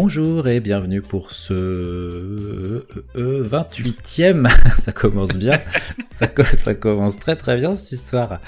[0.00, 2.84] Bonjour et bienvenue pour ce
[3.16, 4.46] 28e.
[4.46, 4.48] Euh,
[4.78, 5.60] ça commence bien.
[6.06, 8.38] ça, ça, commence très très bien cette histoire.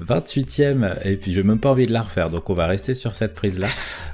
[0.00, 1.04] 28e.
[1.04, 3.16] Et puis je n'ai même pas envie de la refaire, donc on va rester sur
[3.16, 3.66] cette prise-là.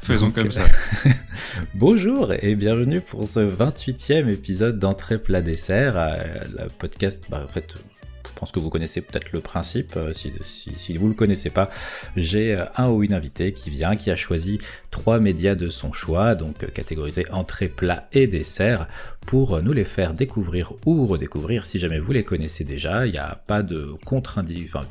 [0.05, 0.65] Faisons comme ça.
[1.75, 5.99] Bonjour et bienvenue pour ce 28e épisode d'entrée plat dessert.
[5.99, 6.15] Euh,
[6.49, 7.75] le podcast, bah, en fait,
[8.29, 9.97] je pense que vous connaissez peut-être le principe.
[9.97, 11.71] Euh, si, si, vous ne le connaissez pas,
[12.17, 14.59] j'ai euh, un ou une invitée qui vient, qui a choisi
[14.91, 18.89] trois médias de son choix, donc euh, catégorisés entrée, plat et dessert,
[19.27, 23.07] pour nous les faire découvrir ou redécouvrir si jamais vous les connaissez déjà.
[23.07, 24.83] Il n'y a pas de contre enfin,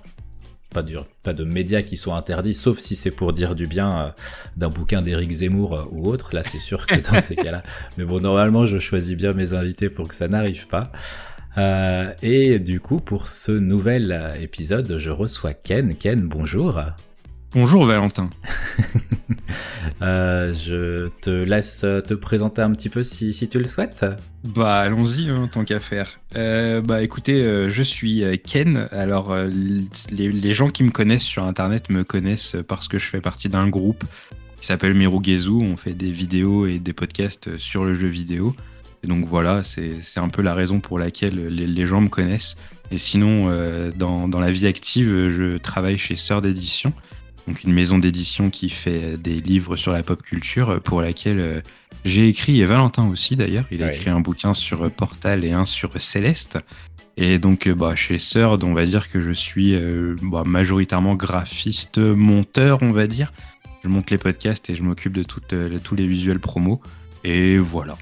[0.74, 4.13] pas de, pas de médias qui sont interdits, sauf si c'est pour dire du bien
[4.58, 6.36] d'un bouquin d'Éric Zemmour ou autre.
[6.36, 7.63] Là, c'est sûr que dans ces cas-là.
[7.98, 10.91] Mais bon, normalement, je choisis bien mes invités pour que ça n'arrive pas.
[11.58, 15.96] Euh, et du coup, pour ce nouvel euh, épisode, je reçois Ken.
[15.96, 16.82] Ken, bonjour.
[17.54, 18.30] Bonjour Valentin.
[20.02, 24.05] Euh, je te laisse te présenter un petit peu si, si tu le souhaites.
[24.43, 26.20] Bah allons-y, hein, tant qu'à faire.
[26.34, 28.90] bah écoutez, je suis Ken.
[28.91, 29.34] Alors
[30.12, 33.48] les, les, gens qui me connaissent sur Internet me connaissent parce que je fais partie
[33.48, 34.04] d'un groupe
[34.60, 35.52] qui s'appelle Merugezu.
[35.52, 38.55] On fait des vidéos et des podcasts sur le jeu vidéo
[39.06, 42.56] donc voilà, c'est un peu la raison pour laquelle les, gens me connaissent.
[42.92, 46.94] Et sinon, euh, dans, la vie active, je travaille chez Sœur d'édition,
[47.48, 51.62] donc une maison d'édition qui fait des livres sur la pop culture, pour laquelle euh,
[52.04, 55.66] j'ai écrit, et Valentin aussi d'ailleurs, il a écrit un bouquin sur Portal et un
[55.66, 56.60] sur Céleste.
[57.18, 59.76] Et donc, euh, bah, chez Sœur, on va dire que je suis
[60.22, 63.34] bah, majoritairement graphiste, monteur, on va dire.
[63.84, 66.81] Je monte les podcasts et je m'occupe de tous les visuels promos.
[67.24, 67.98] Et voilà.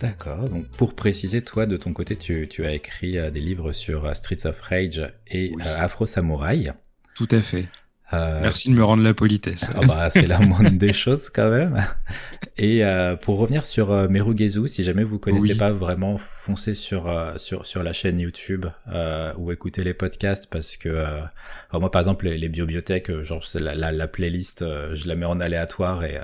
[0.00, 4.06] D'accord, donc pour préciser, toi de ton côté, tu, as écrit euh, des livres sur
[4.06, 6.64] euh, Streets of Rage et euh, Afro Samurai.
[7.14, 7.68] Tout à fait.
[8.12, 9.66] Merci de me rendre la politesse.
[9.72, 11.80] Ah bah, c'est la moindre des choses quand même.
[12.58, 12.82] Et
[13.22, 17.92] pour revenir sur Merugezu, si jamais vous connaissez pas vraiment, foncez sur, sur, sur la
[17.92, 18.66] chaîne YouTube
[19.38, 21.06] ou écoutez les podcasts parce que
[21.72, 25.38] moi par exemple les, les bibliothèques, genre la, la, la, playlist, je la mets en
[25.38, 26.18] aléatoire et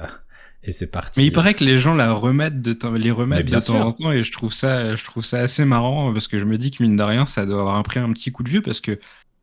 [0.67, 1.21] et c'est parti.
[1.21, 3.93] Mais il paraît que les gens la remettent de temps, les remettent de temps en
[3.93, 6.71] temps et je trouve ça, je trouve ça assez marrant parce que je me dis
[6.71, 8.99] que mine de rien, ça doit avoir pris un petit coup de vieux parce que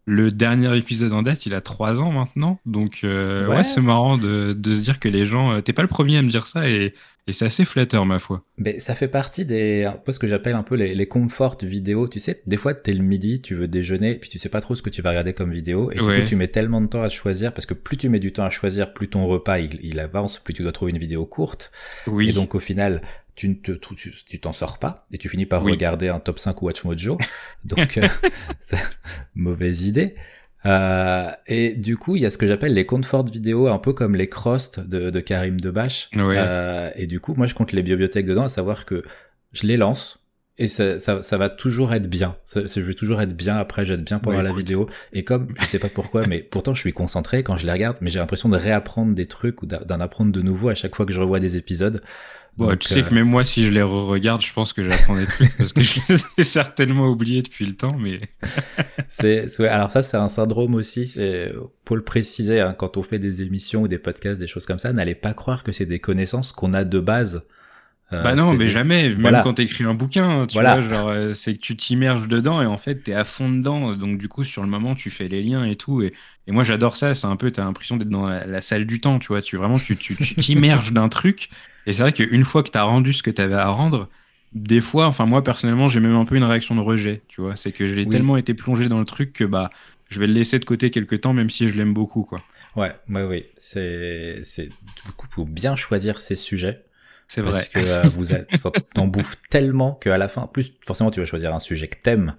[0.05, 2.59] le dernier épisode en date, il a trois ans maintenant.
[2.65, 5.53] Donc, euh, ouais, c'est marrant de, de, se dire que les gens.
[5.53, 6.93] Euh, t'es pas le premier à me dire ça et
[7.25, 8.43] et c'est assez flatteur, ma foi.
[8.57, 11.57] Mais ça fait partie des, un peu ce que j'appelle un peu les, les comfort
[11.61, 12.07] vidéos.
[12.09, 14.75] Tu sais, des fois, t'es le midi, tu veux déjeuner, puis tu sais pas trop
[14.75, 15.89] ce que tu vas regarder comme vidéo.
[15.91, 18.19] Et du coup, tu mets tellement de temps à choisir, parce que plus tu mets
[18.19, 20.97] du temps à choisir, plus ton repas, il, il avance, plus tu dois trouver une
[20.97, 21.71] vidéo courte.
[22.07, 22.29] Oui.
[22.29, 23.01] Et donc, au final,
[23.35, 26.61] tu ne te, tu t'en sors pas et tu finis par regarder un top 5
[26.61, 27.17] Watch Mojo.
[27.63, 28.07] Donc, euh,
[28.59, 28.77] c'est
[29.33, 30.15] mauvaise idée.
[30.65, 33.93] Euh, et du coup, il y a ce que j'appelle les comfort vidéo, un peu
[33.93, 36.09] comme les crosts de, de Karim Debache.
[36.15, 39.03] Euh, et du coup, moi, je compte les bibliothèques dedans, à savoir que
[39.51, 40.19] je les lance.
[40.59, 42.35] Et ça, ça, ça va toujours être bien.
[42.45, 44.87] Ça, je vais toujours être bien après, je vais être bien pendant la vidéo.
[45.11, 47.97] Et comme, je sais pas pourquoi, mais pourtant je suis concentré quand je les regarde,
[48.01, 51.07] mais j'ai l'impression de réapprendre des trucs ou d'en apprendre de nouveau à chaque fois
[51.07, 52.03] que je revois des épisodes.
[52.55, 55.15] Bon, tu sais que euh, même moi, si je les re-regarde, je pense que j'apprends
[55.15, 57.95] des trucs parce que je les ai certainement oubliés depuis le temps.
[57.97, 58.19] Mais
[59.07, 61.11] c'est, ouais, alors ça, c'est un syndrome aussi.
[61.83, 64.79] Pour le préciser, hein, quand on fait des émissions ou des podcasts, des choses comme
[64.79, 67.43] ça, n'allez pas croire que c'est des connaissances qu'on a de base.
[68.13, 69.09] Euh, bah non, mais jamais.
[69.15, 72.65] Même quand t'écris un bouquin, tu vois, genre, euh, c'est que tu t'immerges dedans et
[72.65, 73.95] en fait, t'es à fond dedans.
[73.95, 76.01] Donc, du coup, sur le moment, tu fais les liens et tout.
[76.01, 76.13] Et,
[76.47, 77.15] et moi, j'adore ça.
[77.15, 79.41] C'est un peu, t'as l'impression d'être dans la, salle du temps, tu vois.
[79.41, 81.49] Tu vraiment, tu t'immerges tu, d'un truc
[81.85, 84.09] et c'est vrai qu'une fois que tu as rendu ce que tu avais à rendre,
[84.53, 87.55] des fois, enfin moi personnellement, j'ai même un peu une réaction de rejet, tu vois.
[87.55, 89.69] C'est que j'ai tellement été plongé dans le truc que bah
[90.13, 92.39] je vais le laisser de côté quelques temps, même si je l'aime beaucoup, quoi.
[92.75, 93.45] Ouais, ouais, oui.
[93.55, 96.85] C'est, c'est, du coup, faut bien choisir ses sujets.
[97.27, 97.51] C'est vrai.
[97.51, 98.25] Parce que euh, vous
[98.93, 102.35] t'en bouffes tellement qu'à la fin, plus forcément, tu vas choisir un sujet que t'aimes.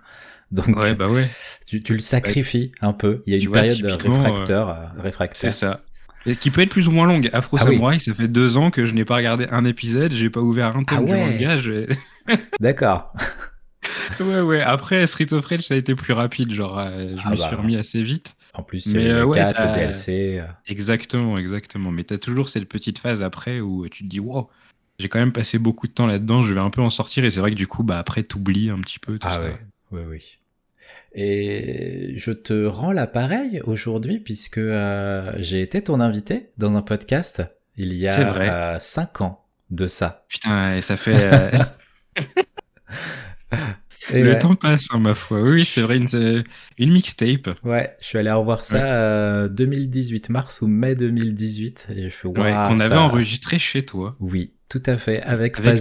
[0.53, 1.29] Donc, ouais, bah ouais.
[1.67, 3.23] Tu, tu le sacrifies un peu.
[3.27, 5.53] Il y a une période de réfracteur, euh, réfractaire.
[5.53, 5.83] C'est ça.
[6.27, 7.29] Et qui peut être plus ou moins longue.
[7.33, 10.31] Afro ah Samurai, ça fait deux ans que je n'ai pas regardé un épisode, j'ai
[10.31, 11.59] pas ouvert un tome ah du manga.
[12.61, 13.13] D'accord.
[14.21, 14.61] ouais, ouais.
[14.63, 16.53] Après, Street of Rage, ça a été plus rapide.
[16.53, 17.57] Genre, euh, je ah me suis bah.
[17.57, 18.37] remis assez vite.
[18.55, 20.39] En plus, il y a le 4, le DLC.
[20.41, 20.47] Euh.
[20.67, 21.91] Exactement, exactement.
[21.91, 24.49] Mais t'as toujours cette petite phase après où tu te dis, wow,
[24.99, 27.25] j'ai quand même passé beaucoup de temps là-dedans, je vais un peu en sortir.
[27.25, 29.19] Et c'est vrai que du coup, bah, après, t'oublies un petit peu.
[29.19, 29.59] Tout ah ouais,
[29.91, 30.37] ouais, oui.
[31.15, 37.43] Et je te rends l'appareil aujourd'hui puisque euh, j'ai été ton invité dans un podcast
[37.77, 38.79] il y a vrai.
[38.81, 40.25] 5 euh, ans de ça.
[40.29, 41.51] Putain, et ça fait...
[44.13, 45.41] Euh, le temps passe, hein, ma foi.
[45.41, 46.45] Oui, c'est vrai, une,
[46.77, 47.49] une, mixtape.
[47.65, 49.49] Ouais, je suis allé revoir ça ouais.
[49.49, 51.87] 2018, mars ou mai 2018.
[51.97, 54.15] Et je fais, ouais, qu'on avait enregistré chez toi.
[54.21, 55.81] Oui, Tout à fait, avec, avec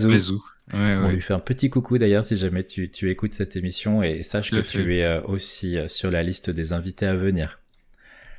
[0.73, 4.23] On lui fait un petit coucou d'ailleurs si jamais tu, tu écoutes cette émission et
[4.23, 7.59] sache que tu es aussi sur la liste des invités à venir.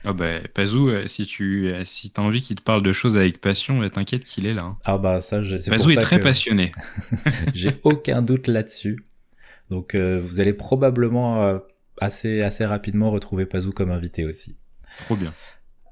[0.06, 3.16] Ah bah, Pazou, euh, si tu euh, si as envie qu'il te parle de choses
[3.16, 4.64] avec passion, euh, t'inquiète qu'il est là.
[4.64, 4.76] Hein.
[4.84, 6.72] Ah bah ça, Pazou est très passionné.
[7.54, 9.04] J'ai aucun doute là-dessus.
[9.70, 11.58] Donc vous allez probablement
[11.98, 14.56] assez assez rapidement retrouver Pazou comme invité aussi.
[15.06, 15.32] Trop bien.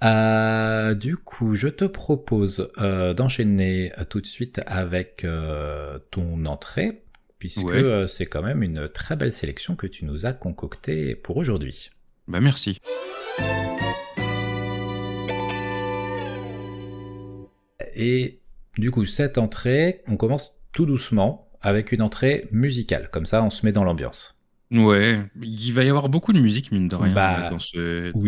[0.03, 2.73] Du coup, je te propose
[3.17, 5.27] d'enchaîner tout de suite avec
[6.11, 7.05] ton entrée,
[7.39, 11.91] puisque c'est quand même une très belle sélection que tu nous as concoctée pour aujourd'hui.
[12.29, 12.79] Bah merci.
[17.95, 18.41] Et
[18.79, 23.11] du coup, cette entrée, on commence tout doucement avec une entrée musicale.
[23.11, 24.42] Comme ça, on se met dans l'ambiance.
[24.73, 27.51] Ouais, il va y avoir beaucoup de musique, mine de rien, bah,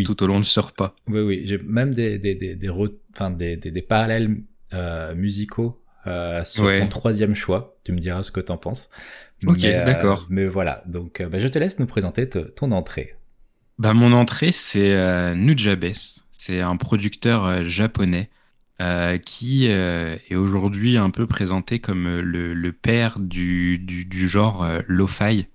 [0.05, 0.95] tout au long de ce repas.
[1.07, 4.37] Oui, oui, j'ai même des, des, des, des, parallèles
[4.73, 7.77] euh, musicaux euh, sur ton troisième choix.
[7.83, 8.89] Tu me diras ce que tu en penses.
[9.45, 10.27] Ok, euh, d'accord.
[10.29, 13.15] mais voilà, donc bah, je te laisse nous présenter ton entrée.
[13.79, 15.93] Bah, mon entrée, c'est Nujabes.
[16.31, 18.29] C'est un producteur japonais
[19.25, 25.47] qui est aujourd'hui un peu présenté comme euh, le, père du, du, genre lo-fi.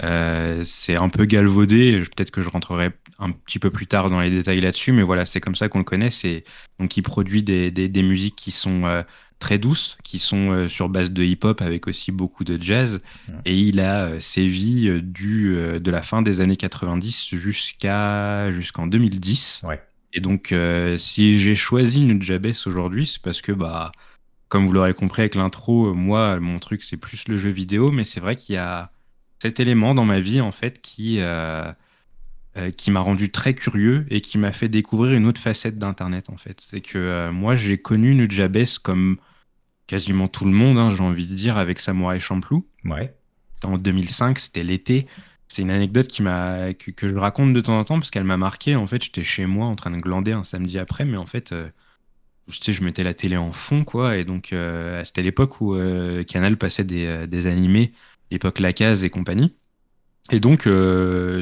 [0.00, 4.30] C'est un peu galvaudé, peut-être que je rentrerai un petit peu plus tard dans les
[4.30, 6.10] détails là-dessus, mais voilà, c'est comme ça qu'on le connaît.
[6.10, 6.44] C'est
[6.78, 9.04] donc il produit des, des, musiques qui sont
[9.40, 13.00] très douces, qui sont sur base de hip-hop avec aussi beaucoup de jazz,
[13.44, 19.62] et il a sévi du de la fin des années 90 jusqu'à jusqu'en 2010.
[19.64, 19.80] Ouais.
[20.12, 23.92] Et donc, euh, si j'ai choisi Nujabes aujourd'hui, c'est parce que, bah,
[24.48, 28.04] comme vous l'aurez compris avec l'intro, moi, mon truc, c'est plus le jeu vidéo, mais
[28.04, 28.90] c'est vrai qu'il y a
[29.40, 31.70] cet élément dans ma vie, en fait, qui, euh,
[32.56, 36.30] euh, qui m'a rendu très curieux et qui m'a fait découvrir une autre facette d'Internet,
[36.30, 36.60] en fait.
[36.60, 39.18] C'est que moi, j'ai connu Nujabes comme
[39.86, 42.66] quasiment tout le monde, hein, j'ai envie de dire, avec Samurai Champloo.
[42.84, 43.14] Ouais.
[43.64, 45.06] En 2005, c'était l'été
[45.48, 48.36] c'est une anecdote qui m'a que, je raconte de temps en temps parce qu'elle m'a
[48.36, 48.76] marqué.
[48.76, 51.52] En fait, j'étais chez moi en train de glander un samedi après, mais en fait,
[51.52, 51.68] euh,
[52.48, 54.16] je mettais la télé en fond, quoi.
[54.16, 57.92] Et donc, euh, c'était l'époque où euh, Canal passait des, des animés,
[58.30, 59.54] l'époque La Case et compagnie.
[60.30, 60.62] Et donc,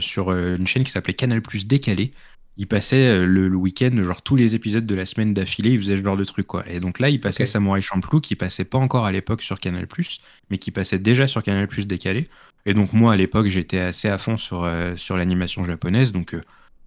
[0.01, 2.13] sur une chaîne qui s'appelait Canal Plus Décalé,
[2.57, 6.03] il passait le, week-end, genre tous les épisodes de la semaine d'affilée, il faisait ce
[6.03, 6.65] genre de truc, quoi.
[6.69, 9.87] Et donc là, il passait Samurai Champloo, qui passait pas encore à l'époque sur Canal
[9.89, 12.29] Plus, mais qui passait déjà sur Canal Plus Décalé.
[12.67, 16.35] Et donc moi, à l'époque, j'étais assez à fond sur, euh, sur l'animation japonaise, donc
[16.35, 16.43] euh,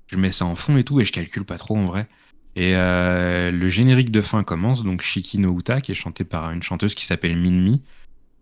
[0.08, 2.08] je mets ça en fond et tout, et je calcule pas trop en vrai.
[2.56, 6.52] Et euh, le générique de fin commence, donc Shiki no Uta, qui est chanté par
[6.52, 7.82] une chanteuse qui s'appelle Minmi.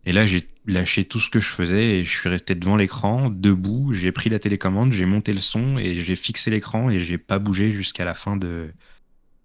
[0.08, 3.30] Et là, j'ai lâché tout ce que je faisais et je suis resté devant l'écran,
[3.30, 3.92] debout.
[3.92, 7.40] J'ai pris la télécommande, j'ai monté le son et j'ai fixé l'écran et j'ai pas
[7.40, 8.70] bougé jusqu'à la fin de,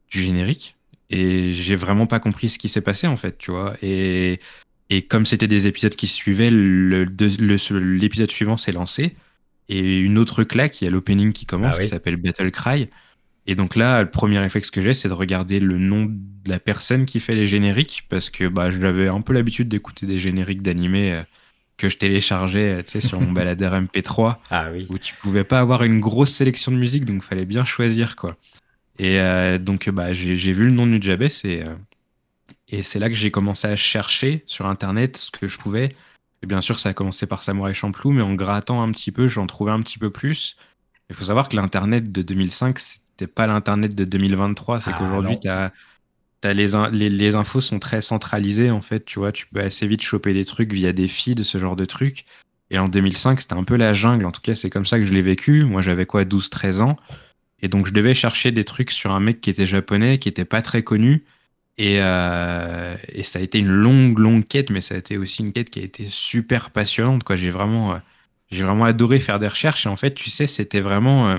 [0.09, 0.76] du générique.
[1.11, 3.75] Et j'ai vraiment pas compris ce qui s'est passé en fait, tu vois.
[3.82, 4.38] Et
[4.88, 9.17] et comme c'était des épisodes qui suivaient, l'épisode suivant s'est lancé.
[9.69, 12.88] Et une autre claque, il y a l'opening qui commence, ah qui s'appelle Battle Cry.
[13.47, 16.61] Et donc là, le premier réflexe que j'ai, c'est de regarder le nom de la
[16.61, 20.62] personne qui fait les génériques, parce que bah, j'avais un peu l'habitude d'écouter des génériques
[20.62, 21.23] d'animés euh,
[21.77, 24.87] que je téléchargeais euh, sur mon baladeur MP3, ah, oui.
[24.91, 28.15] où tu pouvais pas avoir une grosse sélection de musique, donc il fallait bien choisir.
[28.17, 28.37] quoi.
[28.99, 31.65] Et euh, donc bah, j'ai vu le nom de Nujabes et
[32.72, 35.94] et c'est là que j'ai commencé à chercher sur Internet ce que je pouvais.
[36.43, 39.29] Et bien sûr, ça a commencé par Samurai Champloo, mais en grattant un petit peu,
[39.29, 40.56] j'en trouvais un petit peu plus.
[41.11, 42.79] Il faut savoir que l'Internet de 2005,
[43.13, 44.81] c'était pas l'Internet de 2023.
[44.81, 45.39] C'est ah, qu'aujourd'hui,
[46.45, 49.05] les, les, infos sont très centralisées, en fait.
[49.05, 51.85] Tu vois, tu peux assez vite choper des trucs via des feeds, ce genre de
[51.85, 52.25] trucs.
[52.71, 54.25] Et en 2005, c'était un peu la jungle.
[54.25, 55.65] En tout cas, c'est comme ça que je l'ai vécu.
[55.65, 56.97] Moi, j'avais quoi, 12-13 ans.
[57.61, 60.45] Et donc, je devais chercher des trucs sur un mec qui était japonais, qui était
[60.45, 61.25] pas très connu
[61.81, 65.53] euh, et, ça a été une longue, longue quête, mais ça a été aussi une
[65.53, 67.25] quête qui a été super passionnante.
[67.25, 67.37] Quoi.
[67.37, 67.99] J'ai vraiment, euh,
[68.51, 69.87] j'ai vraiment adoré faire des recherches.
[69.87, 71.39] Et en fait, tu sais, c'était vraiment euh,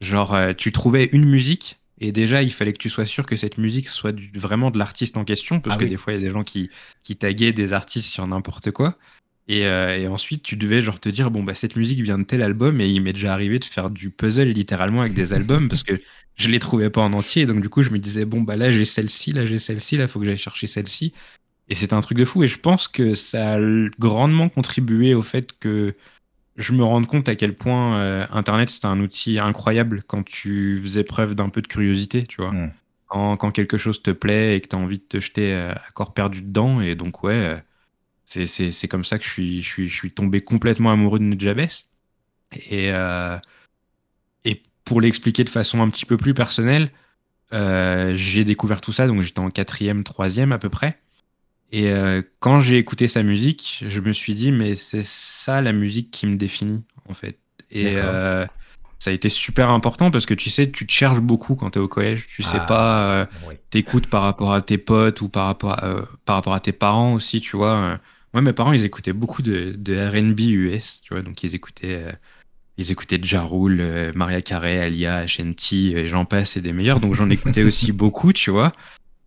[0.00, 1.78] genre, tu trouvais une musique.
[2.02, 5.18] Et déjà, il fallait que tu sois sûr que cette musique soit vraiment de l'artiste
[5.18, 6.70] en question, parce ah que des fois, il y a des gens qui,
[7.02, 8.96] qui taguaient des artistes sur n'importe quoi.
[9.48, 12.40] Et, et, ensuite, tu devais genre te dire, bon, bah, cette musique vient de tel
[12.40, 15.82] album, et il m'est déjà arrivé de faire du puzzle littéralement avec des albums, parce
[15.82, 16.00] que
[16.36, 17.44] je les trouvais pas en entier.
[17.46, 20.04] Donc, du coup, je me disais, bon, bah là, j'ai celle-ci, là, j'ai celle-ci, là,
[20.04, 21.12] il faut que j'aille chercher celle-ci.
[21.68, 22.42] Et c'était un truc de fou.
[22.42, 23.60] Et je pense que ça a
[23.98, 25.94] grandement contribué au fait que
[26.60, 30.80] je me rende compte à quel point euh, Internet, c'était un outil incroyable quand tu
[30.82, 32.52] faisais preuve d'un peu de curiosité, tu vois.
[32.52, 32.72] Mm.
[33.08, 35.90] Quand, quelque chose te plaît et que tu as envie de te jeter euh, à
[35.94, 36.80] corps perdu dedans.
[36.80, 37.60] Et donc, ouais,
[38.34, 41.24] euh, c'est comme ça que je suis, je, suis, je suis tombé complètement amoureux de
[41.24, 41.66] Nujabes.
[42.70, 42.90] Et,
[44.44, 46.92] et pour l'expliquer de façon un petit peu plus personnelle,
[47.52, 50.98] euh, j'ai découvert tout ça, donc j'étais en quatrième, troisième à peu près.
[51.72, 55.72] Et euh, quand j'ai écouté sa musique, je me suis dit, mais c'est ça la
[55.72, 57.38] musique qui me définit, en fait.
[57.70, 58.44] Et euh,
[58.98, 61.78] ça a été super important parce que tu sais, tu te cherches beaucoup quand tu
[61.78, 62.26] es au collège.
[62.26, 63.26] Tu sais ah, pas, euh,
[63.70, 67.14] t'écoutes par rapport à tes potes ou par rapport à, par rapport à tes parents
[67.14, 68.00] aussi, tu vois.
[68.34, 72.04] Moi, mes parents, ils écoutaient beaucoup de, de RB US, tu vois, donc ils écoutaient.
[72.76, 76.98] Ils écoutaient Ja Rule, Maria Carey, Alia, Shanti, j'en passe, et des meilleurs.
[76.98, 78.72] Donc j'en écoutais aussi beaucoup, tu vois.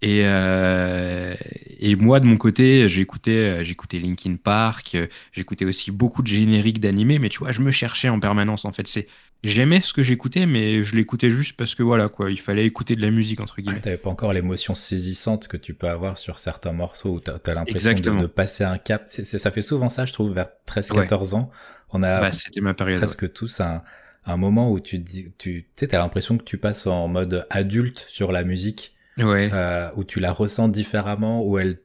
[0.04, 1.34] Et, euh,
[1.80, 6.28] et moi, de mon côté, j'écoutais, euh, j'écoutais Linkin Park, euh, j'écoutais aussi beaucoup de
[6.28, 8.66] génériques d'animés, mais tu vois, je me cherchais en permanence.
[8.66, 9.08] En fait, c'est,
[9.46, 12.98] j'aimais ce que j'écoutais, mais je l'écoutais juste parce que voilà, quoi, il fallait écouter
[12.98, 13.78] de la musique entre guillemets.
[13.78, 17.36] Tu T'avais pas encore l'émotion saisissante que tu peux avoir sur certains morceaux où t'as,
[17.46, 19.08] as, l'impression de, passer un cap.
[19.08, 21.50] Ça fait souvent ça, je trouve, vers 13-14 ans.
[21.92, 23.84] On a bah, c'était ma période, presque tous un,
[24.26, 28.34] un moment où tu dis, tu t'as l'impression que tu passes en mode adulte sur
[28.34, 29.50] la musique ouais.
[29.54, 31.80] euh, où tu la ressens différemment, où elle,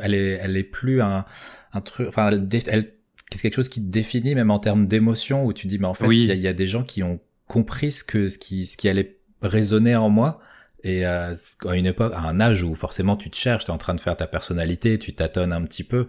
[0.00, 1.24] elle, est, elle est plus un,
[1.72, 2.92] un truc, enfin, elle, elle
[3.36, 5.94] c'est quelque chose qui te définit même en termes d'émotion, où tu dis, mais en
[5.94, 8.88] fait, il y, a des gens qui ont compris ce que, ce qui, ce qui
[8.88, 10.40] allait résonner en moi.
[10.84, 11.34] Et euh,
[11.66, 13.94] à une époque, à un âge où forcément tu te cherches, tu es en train
[13.94, 16.08] de faire ta personnalité, tu tâtonnes un petit peu.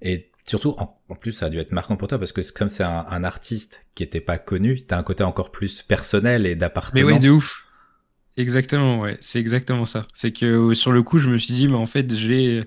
[0.00, 2.84] Et surtout, en, plus, ça a dû être marquant pour toi parce que comme c'est
[2.84, 7.06] un, un, artiste qui était pas connu, t'as un côté encore plus personnel et d'appartenance.
[7.06, 7.63] Mais ouais, de ouf.
[8.36, 10.08] Exactement, ouais, c'est exactement ça.
[10.12, 12.64] C'est que euh, sur le coup, je me suis dit, mais en fait, j'ai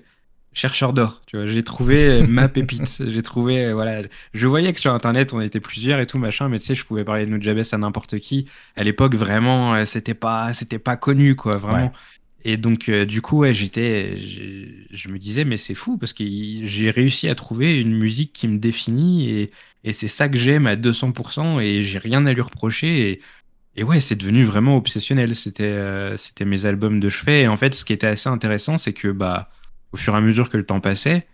[0.54, 3.02] chercheur d'or, tu vois, j'ai trouvé ma pépite.
[3.06, 6.48] j'ai trouvé, euh, voilà, je voyais que sur Internet, on était plusieurs et tout machin,
[6.48, 8.48] mais tu sais, je pouvais parler de Nujabes à n'importe qui.
[8.76, 11.92] À l'époque, vraiment, euh, c'était pas, c'était pas connu, quoi, vraiment.
[12.44, 16.90] Et donc, du coup, ouais, j'étais, je me disais, mais c'est fou parce que j'ai
[16.90, 19.50] réussi à trouver une musique qui me définit et,
[19.84, 23.10] et c'est ça que j'aime à 200% et j'ai rien à lui reprocher.
[23.10, 23.20] Et
[23.78, 25.36] et ouais, c'est devenu vraiment obsessionnel.
[25.36, 27.42] C'était euh, c'était mes albums de chevet.
[27.42, 29.50] Et en fait, ce qui était assez intéressant, c'est que bah,
[29.92, 31.28] au fur et à mesure que le temps passait,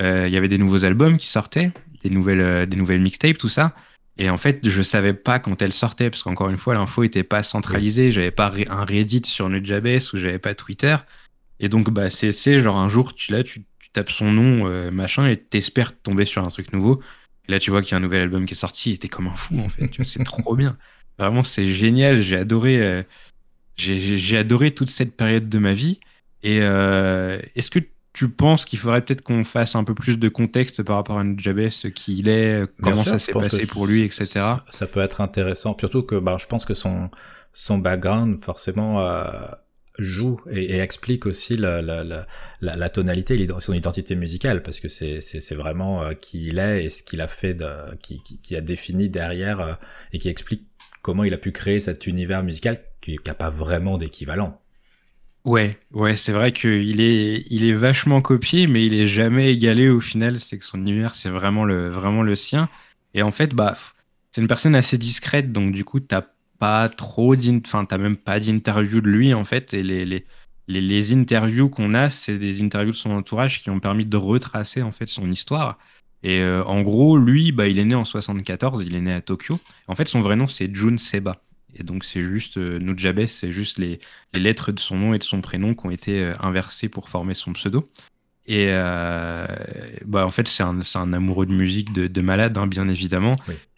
[0.00, 3.36] euh, il y avait des nouveaux albums qui sortaient, des nouvelles, euh, des nouvelles mixtapes,
[3.36, 3.74] tout ça.
[4.16, 7.22] Et en fait, je savais pas quand elles sortaient, parce qu'encore une fois, l'info était
[7.22, 8.12] pas centralisée.
[8.12, 10.96] J'avais pas un Reddit sur Nujabes ou j'avais pas Twitter.
[11.58, 15.36] Et donc, bah, c'est genre un jour, tu, là, tu, tapes son nom, machin, et
[15.36, 17.02] t'espères tomber sur un truc nouveau.
[17.48, 19.08] Et là, tu vois qu'il y a un nouvel album qui est sorti, et t'es
[19.08, 19.90] comme un fou, en fait.
[20.02, 20.78] c'est trop bien.
[21.20, 22.22] Vraiment, c'est génial.
[22.22, 23.02] J'ai adoré, euh,
[23.76, 26.00] j'ai adoré toute cette période de ma vie.
[26.42, 27.80] Et euh, est-ce que
[28.14, 31.24] tu penses qu'il faudrait peut-être qu'on fasse un peu plus de contexte par rapport à
[31.24, 34.28] Nujabes, qui il est, comment ça s'est passé pour lui, etc.
[34.70, 37.10] Ça, peut être intéressant, surtout que bah, je pense que son,
[37.52, 39.30] son background forcément euh,
[39.98, 42.26] joue et, explique aussi la, la, la,
[42.60, 47.20] la, tonalité, son identité musicale, parce que c'est vraiment qui il est et ce qu'il
[47.20, 47.68] a fait, de,
[48.02, 49.78] qui, qui, qui, a défini derrière
[50.14, 50.69] et qui explique
[51.02, 54.60] comment il a pu créer cet univers musical qui n'a pas vraiment d'équivalent.
[55.44, 59.88] Ouais, ouais, c'est vrai qu'il est, il est vachement copié, mais il est jamais égalé
[59.88, 60.38] au final.
[60.38, 62.68] C'est que son univers, c'est vraiment le, vraiment le sien.
[63.14, 63.74] Et en fait, bah,
[64.32, 66.22] c'est une personne assez discrète, donc du coup, t'as
[66.58, 69.72] pas trop enfin, t'as même pas d'interview de lui en fait.
[69.74, 70.26] Et les, les,
[70.68, 74.16] les, les interviews qu'on a, c'est des interviews de son entourage qui ont permis de
[74.16, 75.78] retracer en fait son histoire.
[76.22, 79.20] Et euh, en gros, lui, bah, il est né en 74, il est né à
[79.20, 79.58] Tokyo.
[79.88, 81.42] En fait, son vrai nom, c'est Jun Seba.
[81.74, 84.00] Et donc, c'est juste, euh, Nujabes, c'est juste les,
[84.34, 87.08] les, lettres de son nom et de son prénom qui ont été euh, inversées pour
[87.08, 87.90] former son pseudo.
[88.46, 88.66] Et
[90.04, 93.36] bah, en fait, c'est un, un, amoureux de musique de, de malade, hein, bien évidemment.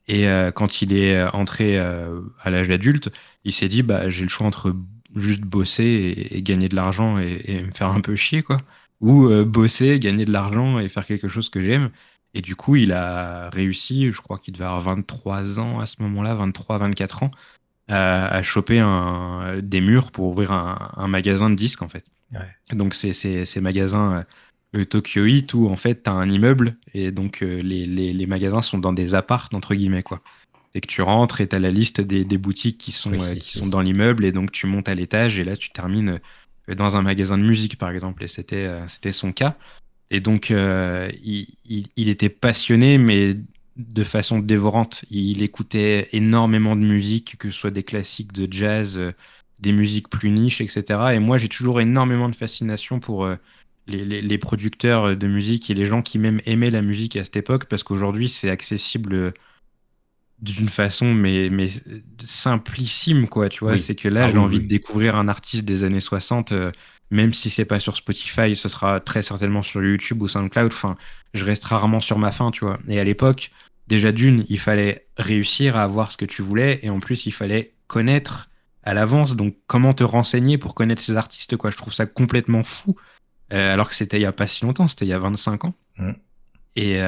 [0.09, 3.11] Et quand il est entré à l'âge adulte,
[3.45, 4.75] il s'est dit bah, j'ai le choix entre
[5.15, 8.63] juste bosser et, gagner de l'argent et, et, me faire un peu chier, quoi.
[9.03, 11.91] Ou bosser, gagner de l'argent et faire quelque chose que j'aime.
[12.35, 15.97] Et du coup, il a réussi, je crois qu'il devait avoir 23 ans à ce
[16.01, 17.31] moment-là, 23, 24 ans,
[17.89, 22.05] à, choper un, des murs pour ouvrir un, magasin de disques, en fait.
[22.73, 24.25] Donc, c'est ces magasins
[24.75, 28.13] euh, Tokyo Heat où, en fait, tu as un immeuble et donc euh, les, les,
[28.13, 30.23] les, magasins sont dans des apparts, entre guillemets, quoi.
[30.75, 33.35] Et que tu rentres et tu as la liste des, des boutiques qui sont, euh,
[33.35, 36.19] qui sont dans l'immeuble et donc tu montes à l'étage et là, tu termines
[36.69, 38.25] dans un magasin de musique, par exemple.
[38.25, 39.57] Et c'était c'était son cas.
[40.13, 43.35] Et donc, euh, il, était passionné, mais
[43.77, 45.07] de façon dévorante.
[45.11, 49.13] Il écoutait énormément de musique, que ce soit des classiques de jazz, euh,
[49.59, 51.01] des musiques plus niches, etc.
[51.15, 53.37] Et moi, j'ai toujours énormément de fascination pour euh,
[53.87, 57.65] les, producteurs de musique et les gens qui même aimaient la musique à cette époque,
[57.65, 59.33] parce qu'aujourd'hui, c'est accessible
[60.43, 61.71] d'une façon mais, mais
[62.25, 65.85] simplissime quoi tu vois c'est que là ah j'ai envie de découvrir un artiste des
[65.85, 66.53] années 60
[67.13, 70.73] même si c'est pas sur Spotify, ce sera très certainement sur YouTube ou SoundCloud.
[70.73, 70.97] Enfin,
[71.35, 72.79] je reste rarement sur ma fin, tu vois.
[72.89, 73.51] Et à l'époque,
[73.87, 77.33] déjà d'une, il fallait réussir à avoir ce que tu voulais, et en plus, il
[77.33, 78.51] fallait connaître
[78.83, 79.37] à l'avance.
[79.37, 81.71] Donc, comment te renseigner pour connaître ces artistes, quoi?
[81.71, 82.97] Je trouve ça complètement fou
[83.51, 85.75] alors que c'était il y a pas si longtemps, c'était il y a 25 ans.
[85.99, 86.13] Mm.
[86.77, 86.99] Et,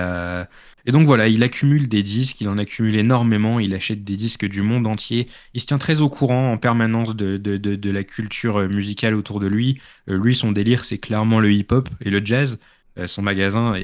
[0.87, 4.47] et donc voilà, il accumule des disques, il en accumule énormément, il achète des disques
[4.47, 8.05] du monde entier, il se tient très au courant en permanence de, de, de, la
[8.05, 9.81] culture musicale autour de lui.
[10.07, 12.59] lui, son délire, c'est clairement le hip-hop et le jazz.
[13.07, 13.75] son magasin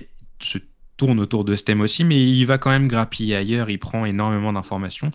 [0.40, 0.58] se
[1.00, 4.04] tourne autour de ce thème aussi, mais il va quand même grappiller ailleurs, il prend
[4.04, 5.10] énormément d'informations.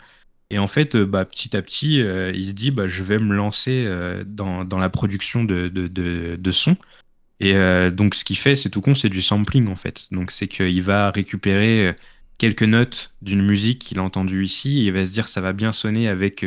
[0.50, 3.20] Et en fait, euh, bah, petit à petit, euh, il se dit bah, je vais
[3.20, 6.51] me lancer euh, dans, dans, la production de, de, de,
[7.39, 7.54] Et
[7.92, 10.08] donc, ce qu'il fait, c'est tout con, c'est du sampling en fait.
[10.12, 11.94] Donc, c'est qu'il va récupérer
[12.38, 15.51] quelques notes d'une musique qu'il a entendue ici, et il va se dire ça va
[15.51, 16.46] bien sonner avec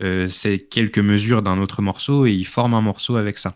[0.00, 3.54] ces quelques mesures d'un autre morceau, et il forme un morceau avec ça.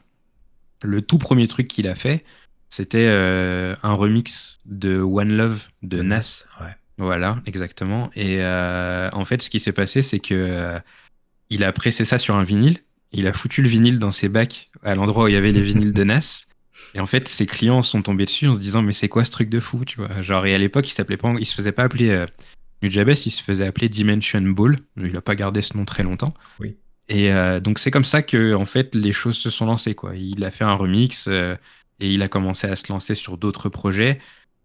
[0.83, 2.25] Le tout premier truc qu'il a fait,
[2.75, 6.47] c'était euh, un remix de One Love de Nas.
[6.99, 8.11] Voilà, exactement.
[8.17, 10.81] Et euh, en fait, ce qui s'est passé, c'est que euh,
[11.50, 12.79] il a pressé ça sur un vinyle.
[13.12, 15.62] Il a foutu le vinyle dans ses bacs à l'endroit où il y avait les
[15.62, 16.47] vinyles de Nas.
[16.95, 19.31] Et en fait, ses clients sont tombés dessus en se disant mais c'est quoi ce
[19.31, 20.21] truc de fou, tu vois?
[20.21, 22.27] Genre et à l'époque, il s'appelait pas, il se faisait pas appeler euh,
[22.83, 24.79] Nujabes, il se faisait appeler Dimension Ball.
[24.97, 26.35] Il a pas gardé ce nom très longtemps.
[26.61, 26.77] Oui.
[27.09, 30.17] Et donc c'est comme ça que en fait les choses se sont lancées quoi.
[30.17, 31.59] Il a fait un remix et
[32.01, 34.21] il a commencé à se lancer sur d'autres projets.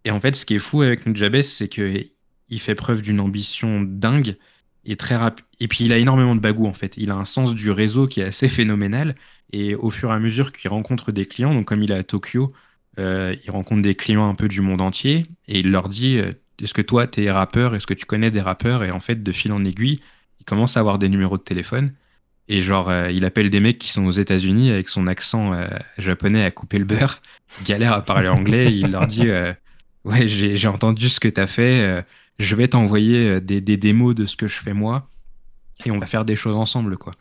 [0.05, 2.05] Et en fait, ce qui est fou avec Nujabes, c'est que
[2.49, 4.37] il fait preuve d'une ambition dingue
[4.85, 5.45] et très rapide.
[5.59, 6.95] Et puis, il a énormément de bagou, en fait.
[6.97, 9.15] Il a un sens du réseau qui est assez phénoménal.
[9.51, 12.03] Et au fur et à mesure qu'il rencontre des clients, donc comme il est à
[12.03, 12.53] Tokyo,
[12.99, 16.33] euh, il rencontre des clients un peu du monde entier et il leur dit euh,
[16.61, 17.75] Est-ce que toi, tu es rappeur?
[17.75, 18.83] Est-ce que tu connais des rappeurs?
[18.83, 19.99] Et en fait, de fil en aiguille,
[20.39, 21.93] il commence à avoir des numéros de téléphone.
[22.47, 25.53] Et genre, euh, il appelle des mecs qui sont aux États-Unis avec son accent
[25.97, 27.21] japonais à couper le beurre,
[27.65, 28.73] galère à parler anglais.
[28.75, 29.27] il leur dit
[30.03, 32.03] Ouais, j'ai entendu ce que t'as fait,
[32.39, 35.09] je vais t'envoyer des, des, démos de ce que je fais moi,
[35.85, 37.13] et on va faire des choses ensemble, quoi.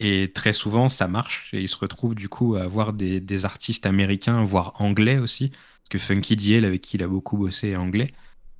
[0.00, 3.86] Et très souvent, ça marche, et il se retrouve du coup à avoir des, artistes
[3.86, 7.76] américains, voire anglais aussi, parce que Funky DL, avec qui il a beaucoup bossé, est
[7.76, 8.12] anglais.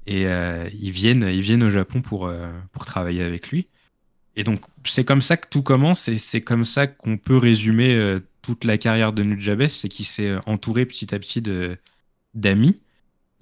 [0.07, 2.31] Et ils, viennent, ils viennent au Japon pour,
[2.73, 3.69] pour travailler avec lui.
[4.37, 7.95] Et donc, c'est comme ça que tout commence et c'est comme ça qu'on peut résumer
[7.95, 11.43] euh, toute la carrière de Nujabes, c'est qu'il s'est euh, entouré petit à petit
[12.35, 12.81] d'amis.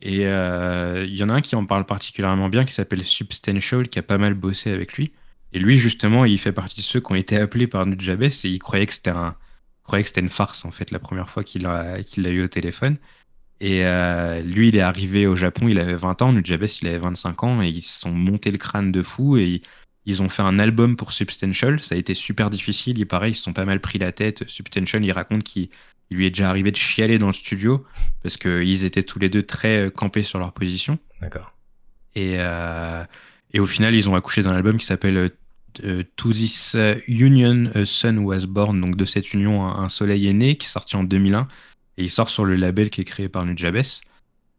[0.02, 3.88] Et euh, il y en a un qui en parle particulièrement bien, qui s'appelle Substantial,
[3.88, 5.12] qui a pas mal bossé avec lui.
[5.52, 8.48] Et lui, justement, il fait partie de ceux qui ont été appelés par Nujabes et
[8.48, 9.36] il croyait que c'était un,
[10.16, 12.98] une farce, en fait, la première fois qu'il l'a eu au téléphone.
[13.60, 13.84] Et
[14.42, 17.62] lui, il est arrivé au Japon, il avait 20 ans, Nujabes, il avait 25 ans,
[17.62, 19.62] et ils se sont montés le crâne de fou, et
[20.04, 21.80] ils ont fait un album pour Substantial.
[21.80, 23.00] Ça a été super difficile.
[23.00, 24.48] Et pareil, ils se sont pas mal pris la tête.
[24.48, 25.68] Substantial, il raconte qu'il
[26.12, 27.84] lui est déjà arrivé de chialer dans le studio
[28.22, 30.98] parce qu'ils étaient tous les deux très euh, campés sur leur position.
[31.20, 31.52] D'accord.
[32.14, 33.04] Et, euh,
[33.52, 35.30] et au final, ils ont accouché d'un album qui s'appelle
[35.84, 36.76] euh, To This
[37.08, 38.80] Union, A Sun Was Born.
[38.80, 41.48] Donc de cette union, un soleil est né, qui est sorti en 2001.
[41.98, 43.82] Et il sort sur le label qui est créé par Nujabes,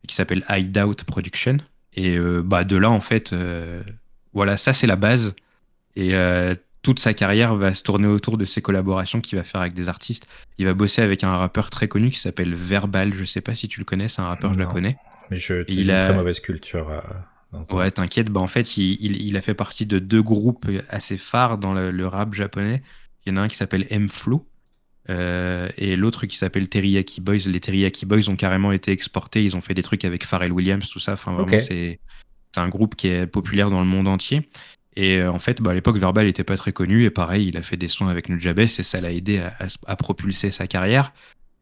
[0.08, 1.58] qui s'appelle Hideout Production.
[1.96, 3.34] Et bah, de là, en fait
[4.34, 5.36] voilà, ça c'est la base.
[5.96, 6.14] Et
[6.84, 9.88] toute sa carrière va se tourner autour de ses collaborations qu'il va faire avec des
[9.88, 10.28] artistes.
[10.58, 13.14] Il va bosser avec un rappeur très connu qui s'appelle Verbal.
[13.14, 14.98] Je sais pas si tu le connais, c'est un rappeur japonais.
[15.32, 16.90] Mais je, il a une très mauvaise culture.
[16.92, 18.30] Euh, ouais, t'inquiète.
[18.30, 22.34] Bah, en fait, il, a fait partie de deux groupes assez phares dans le, rap
[22.34, 22.84] japonais.
[23.26, 24.46] Il y en a un qui s'appelle M-Flow.
[25.10, 27.48] Euh, et l'autre qui s'appelle Teriyaki Boys.
[27.48, 29.44] Les Teriyaki Boys ont carrément été exportés.
[29.44, 31.14] Ils ont fait des trucs avec Pharrell Williams, tout ça.
[31.14, 32.00] Enfin, vraiment, c'est
[32.58, 34.50] un groupe qui est populaire dans le monde entier.
[34.96, 37.04] Et euh, en fait, bah, à l'époque, Verbal n'était pas très connu.
[37.04, 39.42] Et pareil, il a fait des sons avec Nujabes et ça l'a aidé
[39.88, 41.14] à, propulser sa carrière.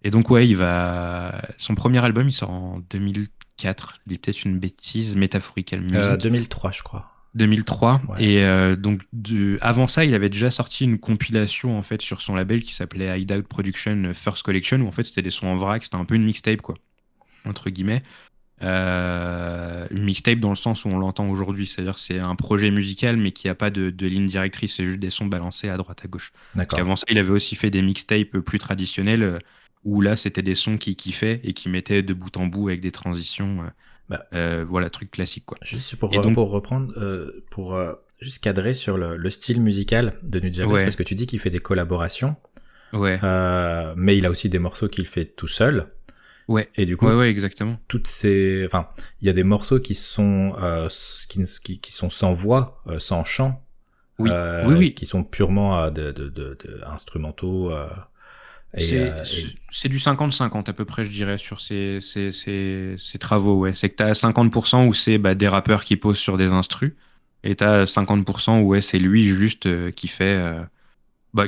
[0.03, 1.41] Et donc, ouais, il va.
[1.57, 3.99] Son premier album, il sort en 2004.
[4.05, 5.97] Je dis peut-être une bêtise, Métaphorical Music.
[5.97, 7.07] Euh, 2003, je crois.
[7.35, 8.01] 2003.
[8.19, 9.01] Et euh, donc,
[9.61, 13.21] avant ça, il avait déjà sorti une compilation en fait sur son label qui s'appelait
[13.21, 16.15] Hideout Production First Collection, où en fait c'était des sons en vrac, c'était un peu
[16.15, 16.75] une mixtape, quoi,
[17.45, 18.03] entre guillemets.
[18.63, 23.17] Euh, une mixtape dans le sens où on l'entend aujourd'hui, c'est-à-dire c'est un projet musical
[23.17, 26.07] mais qui n'a pas de, ligne directrice, c'est juste des sons balancés à droite à
[26.07, 26.31] gauche.
[26.73, 29.39] Avant ça, il avait aussi fait des mixtapes plus traditionnels euh,
[29.83, 32.81] où là c'était des sons qui kiffaient et qui mettaient de bout en bout avec
[32.81, 33.63] des transitions.
[33.63, 33.69] Euh,
[34.09, 35.57] bah, voilà, truc classique quoi.
[35.63, 36.93] Juste pour, pour reprendre,
[37.49, 37.79] pour
[38.19, 41.59] juste cadrer sur le, style musical de Nujabes, parce que tu dis qu'il fait des
[41.59, 42.35] collaborations.
[42.93, 43.19] Ouais.
[43.95, 45.87] mais il a aussi des morceaux qu'il fait tout seul.
[46.51, 46.69] Ouais.
[46.75, 47.79] Et du coup, ouais, ouais, exactement.
[47.87, 48.89] Toutes ces, enfin,
[49.21, 50.89] il y a des morceaux qui sont euh,
[51.29, 53.63] qui, qui, sont sans voix, euh, sans chant.
[54.19, 54.29] Oui.
[54.31, 54.93] Euh, oui, oui.
[54.93, 57.71] Qui sont purement de, de, de, de, instrumentaux.
[58.77, 63.59] c'est du 50-50 à peu près, je dirais, sur ces, ces, ces, ces travaux.
[63.61, 63.71] Ouais.
[63.71, 66.93] C'est que tu as 50% où c'est bah, des rappeurs qui posent sur des instrus,
[67.43, 70.53] et tu as 50% où ouais, c'est lui juste qui fait.
[71.33, 71.45] Bah,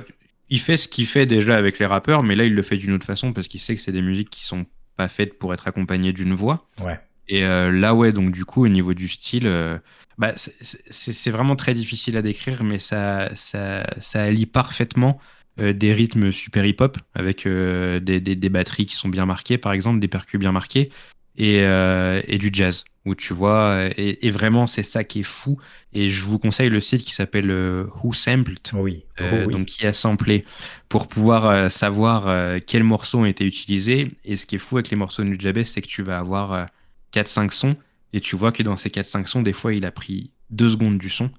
[0.49, 2.93] il fait ce qu'il fait déjà avec les rappeurs, mais là, il le fait d'une
[2.93, 5.67] autre façon parce qu'il sait que c'est des musiques qui sont pas faites pour être
[5.67, 6.67] accompagnées d'une voix.
[6.83, 6.99] Ouais.
[7.27, 9.47] Et là, ouais, donc du coup, au niveau du style,
[10.17, 15.19] bah, c'est vraiment très difficile à décrire, mais ça, ça, ça allie parfaitement
[15.57, 20.01] des rythmes super hip-hop avec des, des, des, batteries qui sont bien marquées, par exemple,
[20.01, 20.91] des percus bien marqués,
[21.37, 25.59] et, et du jazz où tu vois, et, vraiment c'est ça qui est fou.
[25.91, 29.03] Et je vous conseille le site qui s'appelle euh, Who Sampled, oui.
[29.19, 30.45] Euh, oh donc qui a samplé,
[30.87, 34.11] pour pouvoir euh, savoir quels morceaux ont été utilisés.
[34.23, 36.67] Et ce qui est fou avec les morceaux de Nujabes, c'est que tu vas avoir
[37.13, 37.73] 4-5 sons,
[38.13, 40.97] et tu vois que dans ces 4-5 sons, des fois il a pris 2 secondes
[40.97, 41.29] du son,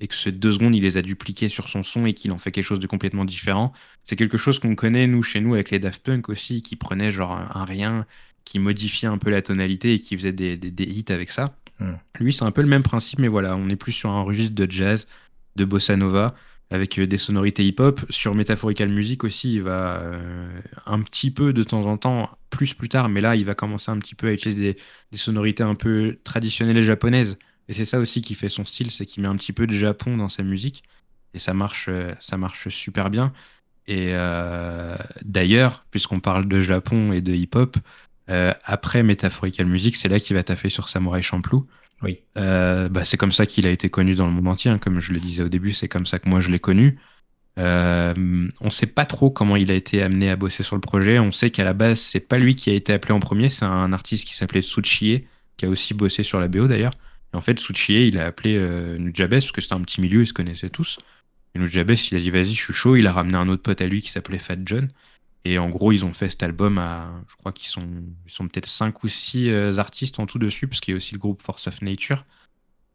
[0.00, 2.38] et que ces 2 secondes il les a dupliquées sur son son et qu'il en
[2.38, 3.72] fait quelque chose de complètement différent.
[4.04, 7.12] C'est quelque chose qu'on connaît nous chez nous avec les Daft Punk aussi, qui prenaient
[7.12, 8.04] genre un rien
[8.44, 11.56] qui modifiait un peu la tonalité et qui faisait des, des, hits avec ça.
[11.80, 11.94] Hmm.
[12.20, 14.54] Lui, c'est un peu le même principe, mais voilà, on est plus sur un registre
[14.54, 15.08] de jazz,
[15.56, 16.34] de bossa nova,
[16.70, 18.04] avec euh, des sonorités hip-hop.
[18.10, 22.74] Sur Metaphorical Music aussi, il va euh, un petit peu de temps en temps, plus
[22.74, 24.76] plus tard, mais là, il va commencer un petit peu à utiliser
[25.10, 27.38] des, sonorités un peu traditionnelles japonaises.
[27.68, 29.72] Et c'est ça aussi qui fait son style, c'est qu'il met un petit peu de
[29.72, 30.84] Japon dans sa musique.
[31.32, 33.32] Et ça marche, euh, ça marche super bien.
[33.86, 34.14] Et
[35.22, 37.76] d'ailleurs, puisqu'on parle de Japon et de hip-hop,
[38.30, 41.66] euh, après Metaphorical Music, c'est là qu'il va taffer sur Samurai Champloo.
[42.02, 42.20] Oui.
[42.36, 44.70] Euh, bah, c'est comme ça qu'il a été connu dans le monde entier.
[44.70, 44.78] Hein.
[44.78, 46.98] Comme je le disais au début, c'est comme ça que moi je l'ai connu.
[47.58, 50.80] Euh, on ne sait pas trop comment il a été amené à bosser sur le
[50.80, 51.18] projet.
[51.18, 53.48] On sait qu'à la base, c'est pas lui qui a été appelé en premier.
[53.48, 55.24] C'est un artiste qui s'appelait Tsuchie,
[55.56, 56.94] qui a aussi bossé sur la BO d'ailleurs.
[57.32, 58.58] Et en fait, Tsuchie, il a appelé
[58.98, 60.98] Nujabes parce que c'était un petit milieu, ils se connaissaient tous.
[61.54, 62.96] Et Nujabes, il a dit vas-y, je suis chaud.
[62.96, 64.88] Il a ramené un autre pote à lui qui s'appelait Fat John.
[65.44, 67.86] Et en gros, ils ont fait cet album à, je crois qu'ils sont,
[68.26, 70.96] ils sont peut-être 5 ou 6 euh, artistes en tout dessus, parce qu'il y a
[70.96, 72.24] aussi le groupe Force of Nature.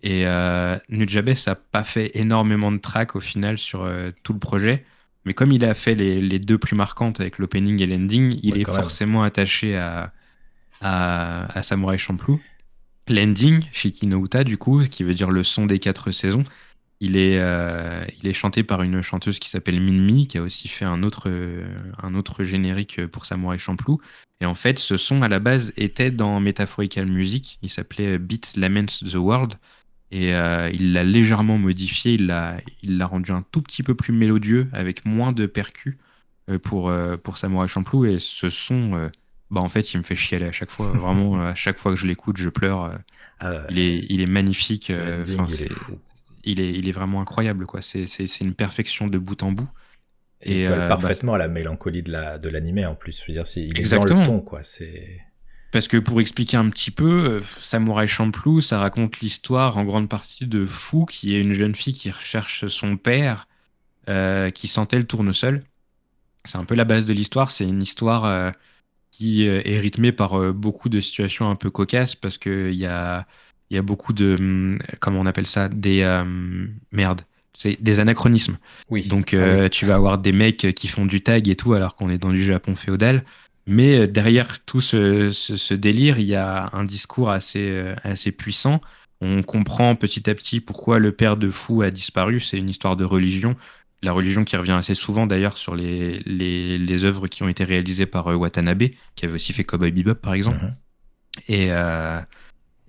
[0.01, 4.39] Et euh, Nujabes n'a pas fait énormément de tracks au final sur euh, tout le
[4.39, 4.85] projet.
[5.25, 8.65] Mais comme il a fait les, deux plus marquantes avec l'opening et l'ending, il est
[8.65, 10.13] forcément attaché à,
[10.81, 12.39] à, Samurai Champloo.
[13.07, 16.43] L'ending, Shiki no Uta, du coup, qui veut dire le son des quatre saisons,
[17.01, 20.67] il est, euh, il est chanté par une chanteuse qui s'appelle Minmi, qui a aussi
[20.67, 21.31] fait un autre,
[22.01, 24.01] un autre générique pour Samurai Champloo.
[24.41, 27.57] Et en fait, ce son à la base était dans Metaphorical Music.
[27.61, 29.53] Il s'appelait Beat Laments the World.
[30.11, 32.15] Et euh, il l'a légèrement modifié.
[32.15, 35.97] Il l'a, il l'a rendu un tout petit peu plus mélodieux, avec moins de percus
[36.49, 36.91] euh, pour,
[37.23, 38.05] pour Samurai Champloo.
[38.05, 39.09] Et ce son,
[39.51, 40.91] bah en fait, il me fait chialer à chaque fois.
[40.91, 42.91] Vraiment, à chaque fois que je l'écoute, je pleure.
[43.39, 44.91] Ah il, est, il est magnifique.
[45.47, 45.97] c'est fou
[46.43, 47.65] il est, il est vraiment incroyable.
[47.65, 47.81] quoi.
[47.81, 48.05] C'est
[48.41, 49.69] une perfection de bout en bout.
[50.41, 53.21] Et, il colle euh, parfaitement à la mélancolie de la de l'animé en plus.
[53.21, 54.63] Je veux dire, il est dans le ton, quoi.
[54.63, 55.21] C'est
[55.71, 60.09] parce que pour expliquer un petit peu, euh, Samurai Champloo, ça raconte l'histoire en grande
[60.09, 63.47] partie de Fou, qui est une jeune fille qui recherche son père,
[64.07, 65.61] euh, qui sentait le tournesol.
[66.45, 67.51] C'est un peu la base de l'histoire.
[67.51, 68.53] C'est une histoire
[69.11, 73.27] qui est rythmée par beaucoup de situations un peu cocasses, parce qu'il y a
[73.69, 76.23] il y a beaucoup de, hum, comment on appelle ça, des euh,
[76.91, 77.21] merde,
[77.53, 78.57] c'est des anachronismes.
[78.89, 79.07] Oui.
[79.07, 81.95] Donc euh, ah tu vas avoir des mecs qui font du tag et tout alors
[81.95, 83.23] qu'on est dans du Japon féodal.
[83.67, 88.81] Mais euh, derrière tout ce, délire, il y a un discours assez, assez puissant.
[89.21, 92.39] On comprend petit à petit pourquoi le père de Fou a disparu.
[92.39, 93.55] C'est une histoire de religion.
[94.01, 97.65] La religion qui revient assez souvent d'ailleurs sur les, les, les, œuvres qui ont été
[97.65, 100.63] réalisées par Watanabe, qui avait aussi fait Cowboy Bebop par exemple.
[100.63, 100.73] Mhm.
[101.49, 101.69] Et,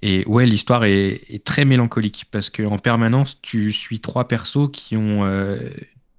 [0.02, 5.24] et ouais, l'histoire est, très mélancolique parce qu'en permanence, tu suis trois persos qui ont
[5.24, 5.70] euh,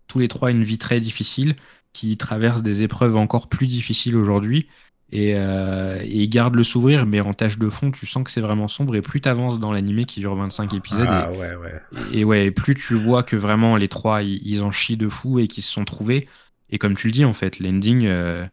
[0.07, 1.55] tous les trois une vie très difficile,
[1.93, 4.67] qui traversent des épreuves encore plus difficiles aujourd'hui.
[5.13, 8.39] Et, euh, ils gardent le sourire, mais en tâche de fond, tu sens que c'est
[8.39, 8.95] vraiment sombre.
[8.95, 11.81] Et plus tu avances dans l'animé qui dure 25 épisodes, ah, et, ouais, ouais.
[12.13, 15.47] et, ouais, plus tu vois que vraiment les trois, ils, en chient de fou et
[15.47, 16.27] qu'ils se sont trouvés.
[16.69, 18.45] Et comme tu le dis, en fait, l'ending, euh,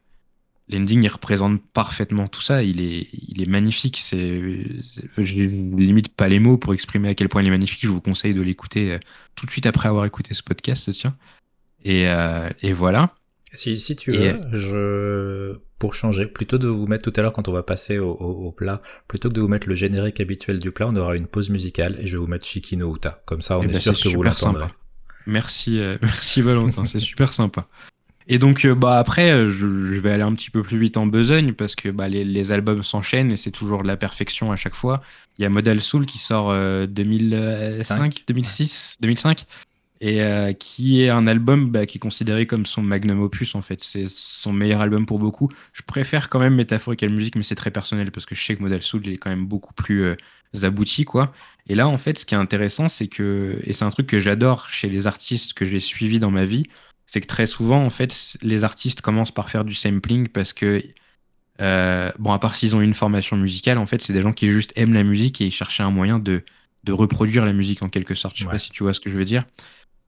[0.71, 2.63] L'ending, il représente parfaitement tout ça.
[2.63, 3.99] Il est, il est magnifique.
[3.99, 4.43] C'est,
[5.17, 7.81] j'ai limite pas les mots pour exprimer à quel point il est magnifique.
[7.83, 8.99] Je vous conseille de l'écouter euh,
[9.35, 11.17] tout de suite après avoir écouté ce podcast, tiens.
[11.85, 13.15] Et, euh, et voilà.
[13.55, 17.49] Si, si tu veux, je, pour changer, plutôt de vous mettre tout à l'heure quand
[17.49, 20.71] on va passer au, au, plat, plutôt que de vous mettre le générique habituel du
[20.71, 23.23] plat, on aura une pause musicale et je vais vous mettre Shikino Uta.
[23.25, 24.67] Comme ça, on eh est ben, sûr que vous l'entendrez.
[25.27, 27.69] Merci, euh, merci Valentin, c'est super sympa.
[28.31, 31.07] Et donc, euh, bah, après, euh, je, vais aller un petit peu plus vite en
[31.07, 34.75] besogne parce que bah, les, albums s'enchaînent et c'est toujours de la perfection à chaque
[34.75, 35.01] fois.
[35.39, 36.53] Il y a Model Soul qui sort
[36.87, 39.47] 2005, 2006, 2005
[40.01, 43.63] et euh, qui est un album bah, qui est considéré comme son magnum opus en
[43.63, 43.83] fait.
[43.83, 45.49] C'est son meilleur album pour beaucoup.
[45.73, 48.63] Je préfère quand même Métaphorical Music, mais c'est très personnel parce que je sais que
[48.63, 50.17] Model Soul il est quand même beaucoup plus
[50.63, 51.33] abouti quoi.
[51.69, 54.19] Et là en fait, ce qui est intéressant, c'est que et c'est un truc que
[54.19, 56.65] j'adore chez les artistes que j'ai suivis dans ma vie,
[57.09, 60.85] c'est que très souvent, en fait, les artistes commencent par faire du sampling parce que
[61.59, 64.73] bon, à part s'ils ont une formation musicale, en fait, c'est des gens qui juste
[64.77, 66.45] aiment la musique et ils cherchaient un moyen de,
[66.85, 68.37] de reproduire la musique en quelque sorte.
[68.37, 69.45] Je sais pas si tu vois ce que je veux dire.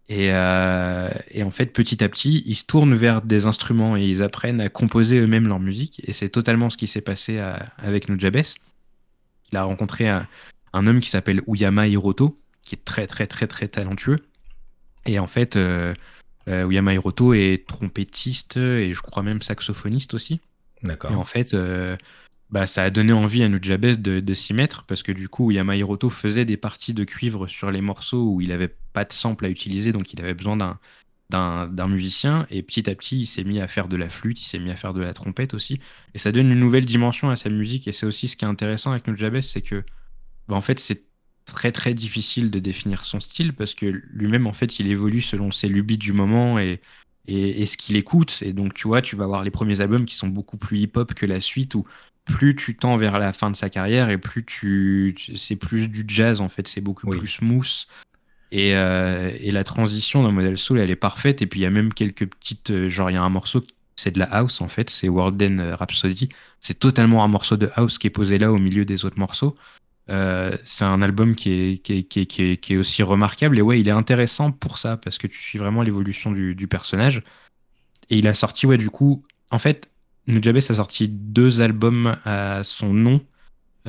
[0.09, 4.23] Et, et, en fait, petit à petit, ils se tournent vers des instruments et ils
[4.23, 6.03] apprennent à composer eux-mêmes leur musique.
[6.07, 7.43] Et c'est totalement ce qui s'est passé
[7.79, 8.43] avec Nujabes.
[9.53, 10.27] Il a rencontré un,
[10.73, 14.21] un homme qui s'appelle Uyama Hiroto, qui est très très très très talentueux.
[15.07, 15.95] Et en fait, euh,
[16.51, 20.41] euh, Hiroto est trompettiste et je crois même saxophoniste aussi.
[20.83, 21.13] D'accord.
[21.13, 21.97] Et en fait, euh,
[22.51, 25.51] bah, ça a donné envie à Nujabes de, de s'y mettre parce que du coup,
[25.51, 29.13] Uyama Hiroto faisait des parties de cuivre sur les morceaux où il n'avait pas de
[29.13, 30.79] sample à utiliser, donc il avait besoin d'un
[31.31, 34.45] d'un musicien et petit à petit il s'est mis à faire de la flûte, il
[34.45, 35.79] s'est mis à faire de la trompette aussi
[36.13, 38.49] et ça donne une nouvelle dimension à sa musique et c'est aussi ce qui est
[38.49, 39.85] intéressant avec Nujabes c'est que
[40.49, 41.05] bah, en fait c'est
[41.53, 45.51] très très difficile de définir son style parce que lui-même en fait il évolue selon
[45.53, 46.81] ses lubies du moment et,
[47.27, 48.43] et, ce qu'il écoute.
[48.43, 51.15] Et donc tu vois tu vas avoir les premiers albums qui sont beaucoup plus hip-hop
[51.15, 51.85] que la suite où
[52.25, 56.05] plus tu tends vers la fin de sa carrière et plus tu c'est plus du
[56.07, 56.69] jazz en fait.
[56.69, 57.87] C'est beaucoup plus smooth.
[58.53, 61.43] Et, euh, et, la transition d'un modèle soul elle est parfaite.
[61.43, 63.63] Et puis il y a même quelques petites euh, genre il y a un morceau
[63.97, 64.91] c'est de la house en fait.
[64.91, 66.31] C'est Warden Rhapsody.
[66.61, 69.57] C'est totalement un morceau de house qui est posé là au milieu des autres morceaux
[70.11, 73.59] euh, c'est un album qui est, qui, qui, qui est, aussi remarquable.
[73.59, 76.69] Et ouais, il est intéressant pour ça, parce que tu suis vraiment l'évolution du, du,
[76.69, 77.23] personnage.
[78.11, 79.89] Et il a sorti, ouais, du coup, en fait,
[80.27, 83.21] Nujabes a sorti deux albums à son nom.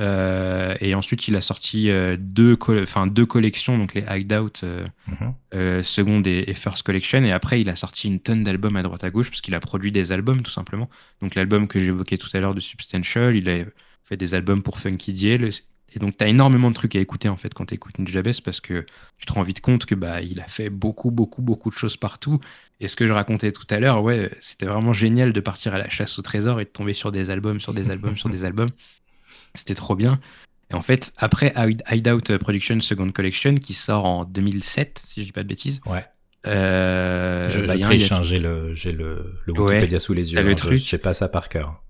[0.00, 4.86] Euh, et ensuite, il a sorti euh, deux, enfin, deux collections, donc les Hideout, euh,
[5.06, 5.82] mhm.
[5.82, 7.22] seconde et, first collection.
[7.24, 9.60] Et après, il a sorti une tonne d'albums à droite à gauche, parce qu'il a
[9.60, 10.88] produit des albums, tout simplement.
[11.20, 13.64] Donc, l'album que j'évoquais tout à l'heure de Substantial, il a
[14.04, 15.50] fait des albums pour Funky DL,
[15.94, 18.32] et donc, tu as énormément de trucs à écouter en fait quand tu écoutes Nujabes
[18.44, 18.86] parce que
[19.18, 21.96] tu te rends vite compte que bah il a fait beaucoup, beaucoup, beaucoup de choses
[21.96, 22.40] partout.
[22.80, 25.78] Et ce que je racontais tout à l'heure, ouais, c'était vraiment génial de partir à
[25.78, 28.44] la chasse au trésor et de tomber sur des albums, sur des albums, sur des
[28.44, 28.70] albums.
[29.54, 30.18] C'était trop bien.
[30.70, 31.52] Et en fait, après
[31.90, 35.80] Hideout Production Second Collection qui sort en 2007, si je dis pas de bêtises.
[35.84, 36.04] Ouais.
[36.46, 37.74] Euh, je, bah,
[38.22, 40.42] j'ai le, j'ai le, le Wikipédia sous les yeux.
[40.42, 40.78] Le hein, truc.
[40.78, 41.82] Je sais pas ça par cœur.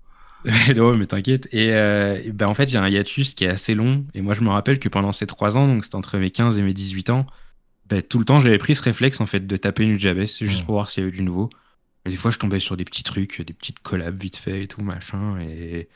[0.75, 1.47] non, mais t'inquiète.
[1.51, 4.05] Et euh, ben en fait, a un hiatus qui est assez long.
[4.13, 6.59] Et moi, je me rappelle que pendant ces trois ans, donc c'était entre mes 15
[6.59, 7.25] et mes 18 ans,
[7.87, 10.65] ben, tout le temps, j'avais pris ce réflexe en fait de taper une Nujabes juste
[10.65, 11.49] pour voir s'il y avait du nouveau.
[12.05, 14.67] Et des fois, je tombais sur des petits trucs, des petites collabs vite fait et
[14.67, 15.39] tout, machin.
[15.39, 15.87] Et,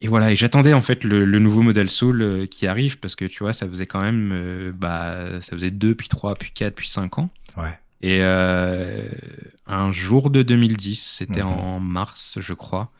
[0.00, 3.24] et voilà, et j'attendais en fait le, nouveau modèle Soul euh, qui arrive parce que
[3.24, 6.74] tu vois, ça faisait quand même, euh, bah, ça faisait 2, puis 3, puis 4,
[6.74, 7.30] puis 5 ans.
[7.56, 7.78] Ouais.
[8.04, 11.48] Et un jour de 2010, c'était mhm.
[11.48, 12.90] en mars, je crois.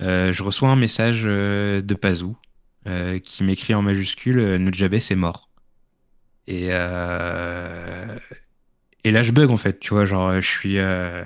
[0.00, 2.36] Euh, je reçois un message euh, de Pazou
[2.86, 5.48] euh, qui m'écrit en majuscule Nujabes est mort.
[6.46, 6.68] Et,
[9.04, 11.24] et là, je bug en fait, tu vois, genre, je suis, je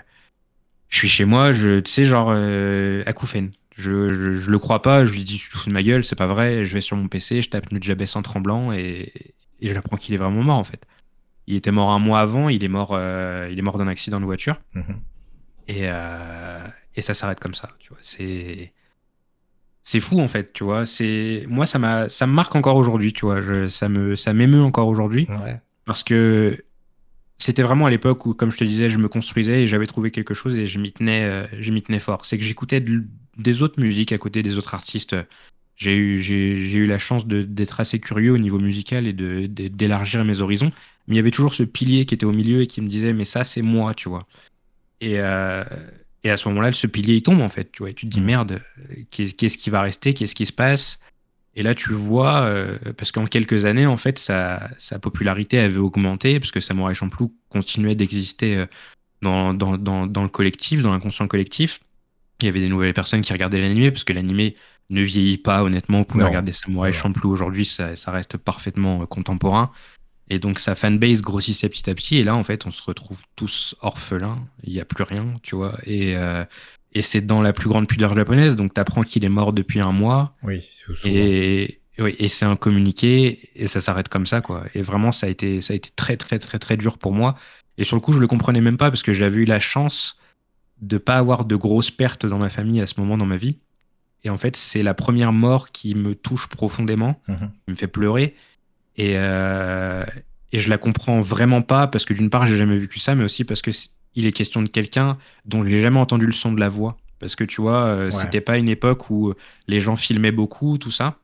[0.90, 2.34] suis chez moi, je, tu sais, genre,
[3.14, 3.52] Koufen.
[3.76, 6.14] Je, je, le crois pas, je lui dis, tu te fous de ma gueule, c'est
[6.14, 9.12] pas vrai, je vais sur mon PC, je tape Nujabes en tremblant et,
[9.60, 10.84] et j'apprends qu'il est vraiment mort en fait.
[11.46, 12.90] Il était mort un mois avant, il est mort,
[13.50, 14.60] il est mort d'un accident de voiture.
[14.74, 15.00] Mhm.
[15.68, 15.88] Et,
[16.96, 17.98] et ça s'arrête comme ça, tu vois.
[18.00, 18.72] C'est
[19.82, 20.86] c'est fou en fait, tu vois.
[20.86, 23.40] C'est moi ça m'a ça me marque encore aujourd'hui, tu vois.
[23.40, 25.28] Je, ça me ça m'émeut encore aujourd'hui
[25.84, 26.64] parce que
[27.38, 30.10] c'était vraiment à l'époque où, comme je te disais, je me construisais et j'avais trouvé
[30.10, 32.24] quelque chose et je m'y tenais, euh, je m'y tenais fort.
[32.24, 32.82] C'est que j'écoutais
[33.36, 35.14] des autres musiques à côté des autres artistes.
[35.76, 40.24] J'ai eu, j'ai, eu la chance d'être assez curieux au niveau musical et de, d'élargir
[40.24, 40.70] mes horizons.
[41.06, 43.12] Mais il y avait toujours ce pilier qui était au milieu et qui me disait,
[43.12, 44.26] mais ça, c'est moi, tu vois.
[45.00, 45.64] Et, euh,
[46.24, 47.70] et à ce moment-là, ce pilier, il tombe, en fait.
[47.70, 48.24] Tu vois, et tu te dis, mm.
[48.24, 48.62] merde,
[49.10, 50.98] qu'est-ce qui va rester Qu'est-ce qui se passe?
[51.56, 55.78] Et là, tu vois, euh, parce qu'en quelques années, en fait, sa, sa, popularité avait
[55.78, 58.66] augmenté, parce que Samurai Champloo continuait d'exister euh,
[59.22, 61.80] dans, dans, dans, dans, le collectif, dans l'inconscient collectif.
[62.40, 64.56] Il y avait des nouvelles personnes qui regardaient l'animé, parce que l'animé
[64.90, 65.98] ne vieillit pas, honnêtement.
[65.98, 69.70] Vous pouvez regarder Samurai Champloo aujourd'hui, ça, ça, reste parfaitement euh, contemporain.
[70.30, 72.16] Et donc sa fanbase grossissait petit à petit.
[72.16, 74.46] Et là, en fait, on se retrouve tous orphelins.
[74.62, 75.78] Il n'y a plus rien, tu vois.
[75.84, 76.44] Et, euh,
[76.92, 78.56] et c'est dans la plus grande pudeur japonaise.
[78.56, 80.32] Donc tu apprends qu'il est mort depuis un mois.
[80.42, 80.64] Oui.
[81.04, 83.50] Et, oui, et c'est un communiqué.
[83.54, 84.64] Et ça s'arrête comme ça, quoi.
[84.74, 87.36] Et vraiment, ça a, été, ça a été très, très, très, très dur pour moi.
[87.76, 90.16] Et sur le coup, je le comprenais même pas parce que j'avais eu la chance
[90.80, 93.58] de pas avoir de grosses pertes dans ma famille à ce moment dans ma vie.
[94.22, 97.50] Et en fait, c'est la première mort qui me touche profondément, mhm.
[97.66, 98.34] qui me fait pleurer.
[98.96, 100.04] Et, euh,
[100.52, 103.24] et je la comprends vraiment pas parce que d'une part, j'ai jamais vécu ça, mais
[103.24, 103.70] aussi parce que
[104.14, 106.96] il est question de quelqu'un dont j'ai jamais entendu le son de la voix.
[107.18, 109.34] Parce que tu vois, euh, c'était pas une époque où
[109.66, 111.16] les gens filmaient beaucoup, tout ça.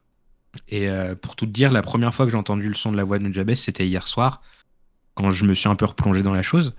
[0.68, 2.96] Et euh, pour tout te dire, la première fois que j'ai entendu le son de
[2.96, 4.42] la voix de Nujabes, c'était hier soir,
[5.14, 6.74] quand je me suis un peu replongé dans la chose.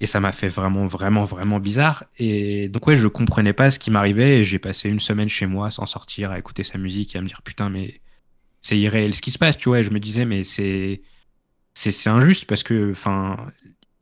[0.00, 2.04] Et ça m'a fait vraiment, vraiment, vraiment bizarre.
[2.18, 4.40] Et donc, ouais, je comprenais pas ce qui m'arrivait.
[4.40, 7.22] Et j'ai passé une semaine chez moi sans sortir, à écouter sa musique et à
[7.22, 8.00] me dire, putain, mais
[8.62, 9.82] c'est irréel ce qui se passe, tu vois.
[9.82, 11.02] Je me disais, mais c'est,
[11.74, 13.36] c'est, injuste parce que, enfin,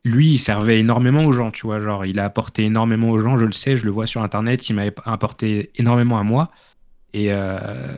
[0.04, 1.80] lui, il servait énormément aux gens, tu vois.
[1.80, 4.68] Genre, il a apporté énormément aux gens, je le sais, je le vois sur Internet,
[4.68, 6.50] il m'a apporté énormément à moi.
[7.12, 7.96] Et, euh,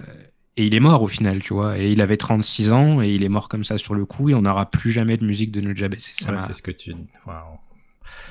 [0.57, 1.79] et il est mort au final, tu vois.
[1.79, 4.35] Et il avait 36 ans et il est mort comme ça sur le coup et
[4.35, 5.95] on n'aura plus jamais de musique de Nujabes.
[5.99, 6.95] C'est ce que tu.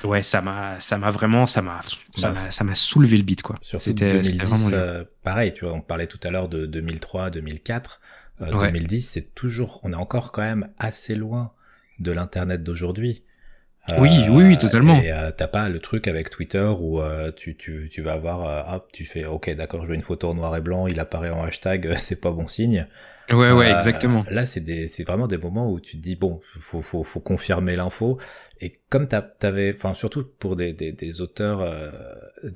[0.04, 1.80] Ouais, ça m'a, ça m'a vraiment, ça m'a,
[2.12, 3.56] ça m'a soulevé le beat, quoi.
[3.62, 8.00] Surtout 2010, euh, pareil, tu vois, on parlait tout à l'heure de 2003, 2004.
[8.50, 11.52] 2010, c'est toujours, on est encore quand même assez loin
[12.00, 13.22] de l'internet d'aujourd'hui.
[13.98, 15.00] oui, oui, oui, totalement.
[15.00, 18.74] Et euh, t'as pas le truc avec Twitter où euh, tu, tu, tu vas avoir,
[18.74, 21.30] hop, tu fais, ok, d'accord, je veux une photo en noir et blanc, il apparaît
[21.30, 22.86] en hashtag, c'est pas bon signe.
[23.30, 24.24] Ouais, ouais, exactement.
[24.30, 27.20] Là, c'est des, c'est vraiment des moments où tu te dis bon, faut, faut, faut
[27.20, 28.18] confirmer l'info.
[28.60, 31.90] Et comme t'avais, enfin surtout pour des, des, des auteurs euh,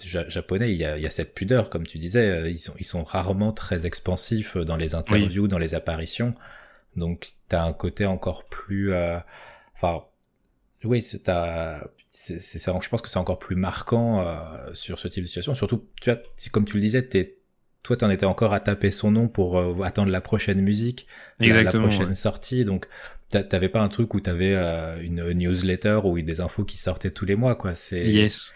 [0.05, 2.75] japonais, il y, a, il y a cette pudeur, comme tu disais, euh, ils sont,
[2.79, 6.33] ils sont rarement très expansifs dans les interviews, dans les apparitions.
[6.97, 9.19] Donc t'as un côté encore plus, euh,
[9.75, 10.05] enfin,
[10.85, 14.25] oui, t'as, c'est, c'est, je pense que c'est encore plus marquant
[14.73, 15.55] sur ce type de situation.
[15.55, 16.21] Surtout, tu vois,
[16.53, 17.35] comme tu le disais, t'es
[17.83, 21.07] toi, t'en étais encore à taper son nom pour attendre la prochaine musique,
[21.39, 22.65] la, prochaine sortie.
[22.65, 22.89] Donc,
[23.29, 27.25] T'avais pas un truc où t'avais euh, une newsletter ou des infos qui sortaient tous
[27.25, 27.75] les mois, quoi.
[27.75, 28.07] C'est.
[28.07, 28.53] Yes.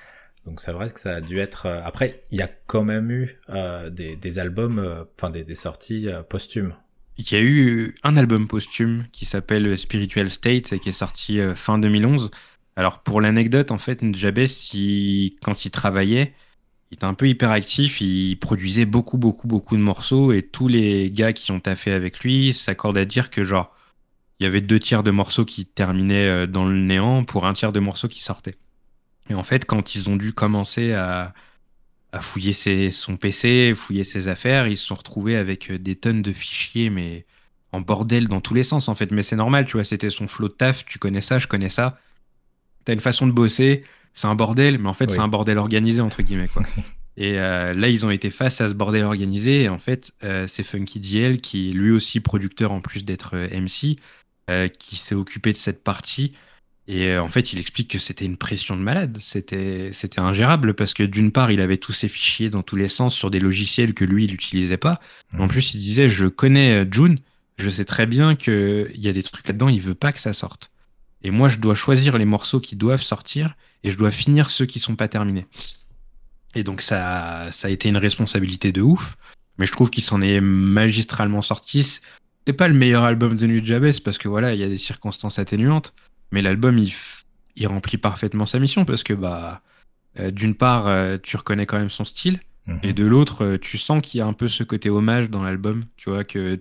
[0.47, 1.67] Donc c'est vrai que ça a dû être.
[1.67, 6.09] Euh, après, il y a quand même eu euh, des, albums, euh, enfin des, sorties
[6.29, 6.75] posthumes.
[7.19, 11.39] Il y a eu un album posthume qui s'appelle Spiritual State et qui est sorti
[11.55, 12.31] fin 2011.
[12.77, 14.47] Alors pour l'anecdote, en fait, Njabes,
[15.43, 16.33] quand il travaillait,
[16.91, 21.11] il était un peu hyperactif, il produisait beaucoup, beaucoup, beaucoup de morceaux et tous les
[21.11, 23.77] gars qui ont taffé avec lui s'accordent à dire que genre
[24.39, 27.73] il y avait deux tiers de morceaux qui terminaient dans le néant pour un tiers
[27.73, 28.57] de morceaux qui sortaient.
[29.31, 31.33] Et en fait, quand ils ont dû commencer à,
[32.21, 36.33] fouiller son PC, fouiller ses affaires, ils se sont retrouvés avec euh, des tonnes de
[36.33, 37.25] fichiers, mais
[37.71, 39.13] en bordel dans tous les sens, en fait.
[39.13, 41.69] Mais c'est normal, tu vois, c'était son flot de taf, tu connais ça, je connais
[41.69, 41.99] ça.
[42.85, 46.01] T'as une façon de bosser, c'est un bordel, mais en fait, c'est un bordel organisé,
[46.01, 46.63] entre guillemets, quoi.
[47.17, 49.63] Et euh, là, ils ont été face à ce bordel organisé.
[49.63, 50.13] Et en fait,
[50.49, 53.99] c'est Funky DL, qui est lui aussi producteur en plus d'être MC,
[54.51, 56.33] euh, qui s'est occupé de cette partie.
[56.91, 59.17] Et euh, en fait, il explique que c'était une pression de malade.
[59.21, 62.89] C'était, c'était ingérable parce que d'une part, il avait tous ses fichiers dans tous les
[62.89, 64.99] sens sur des logiciels que lui, il n'utilisait pas.
[65.39, 65.49] En mmh.
[65.49, 67.21] plus, il disait Je connais euh, June,
[67.59, 70.33] je sais très bien qu'il y a des trucs là-dedans, il veut pas que ça
[70.33, 70.73] sorte.
[71.23, 74.67] Et moi, je dois choisir les morceaux qui doivent sortir et je dois finir ceux
[74.67, 75.47] qui sont pas terminés.
[76.57, 79.17] Et donc, ça, ça a été une responsabilité de ouf.
[79.59, 82.01] Mais je trouve qu'il s'en est magistralement sorti
[82.47, 85.39] c'est pas le meilleur album de Nujabes parce que voilà, il y a des circonstances
[85.39, 85.93] atténuantes,
[86.33, 86.93] mais l'album il,
[87.57, 89.63] il, remplit parfaitement sa mission parce que bah
[90.19, 92.81] euh, d'une part euh, tu reconnais quand même son style mhm.
[92.83, 95.43] et de l'autre euh, tu sens qu'il y a un peu ce côté hommage dans
[95.43, 96.61] l'album, tu vois que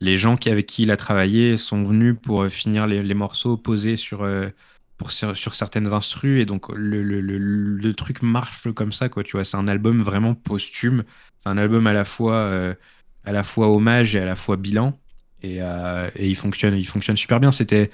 [0.00, 3.96] les gens qui, avec qui il a travaillé sont venus pour finir les, morceaux posés
[3.96, 4.24] sur
[4.96, 9.32] pour, sur certaines instrus et donc le, le, le, truc marche comme ça quoi tu
[9.32, 11.02] vois c'est un album vraiment posthume
[11.40, 12.48] c'est un album à la fois
[13.24, 14.96] à la fois hommage et à la fois bilan
[15.44, 17.52] euh, et, il fonctionne, il fonctionne super bien.
[17.52, 17.90] C'était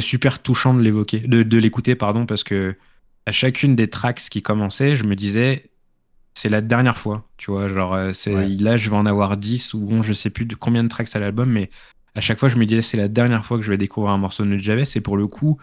[0.00, 2.76] super touchant de l'évoquer, de, l'écouter, pardon, parce que
[3.26, 5.70] à chacune des tracks qui commençaient, je me disais,
[6.34, 9.74] c'est la dernière fois, tu vois, genre, euh, c'est là, je vais en avoir 10
[9.74, 11.70] ou bon, je sais plus de combien de tracks à l'album, mais
[12.14, 14.18] à chaque fois, je me disais, c'est la dernière fois que je vais découvrir un
[14.18, 15.58] morceau de Nujabes, et pour le coup,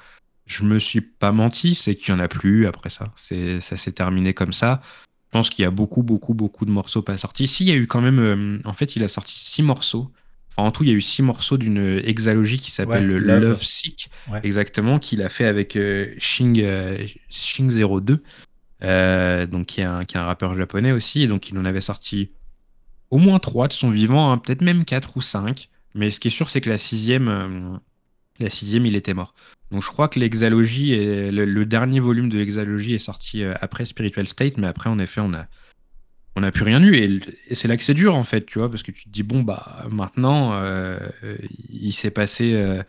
[0.45, 3.11] je me suis pas menti, c'est qu'il y en a plus après ça.
[3.15, 4.81] C'est, ça s'est terminé comme ça.
[5.27, 7.47] Je pense qu'il y a beaucoup, beaucoup, beaucoup de morceaux pas sortis.
[7.47, 10.11] Si, il y a eu quand même, euh, en fait, il a sorti six morceaux
[10.57, 13.63] en tout, il y a eu six morceaux d'une hexalogie qui s'appelle Love.
[13.63, 14.09] Sick,
[14.43, 18.23] exactement, qu'il a fait avec euh, Shing, euh, Shing 02,
[18.83, 21.23] euh, donc qui est, un, qui est un rappeur japonais aussi.
[21.23, 22.31] Et donc, il en avait sorti
[23.09, 25.69] au moins trois de son vivant, hein, peut-être même quatre ou cinq.
[25.95, 27.79] Mais ce qui est sûr, c'est que la sixième,
[28.39, 29.33] la sixième, il était mort.
[29.71, 34.27] Donc, je crois que l'hexalogie, le, le, dernier volume de l'hexalogie est sorti après Spiritual
[34.27, 35.47] State, mais après, en effet, on a
[36.35, 36.95] on n'a plus rien eu.
[36.95, 39.23] Et, c'est là que c'est dur, en fait, tu vois, parce que tu te dis,
[39.23, 40.97] bon, bah, maintenant, euh,
[41.69, 42.53] il s'est passé.
[42.53, 42.83] Euh,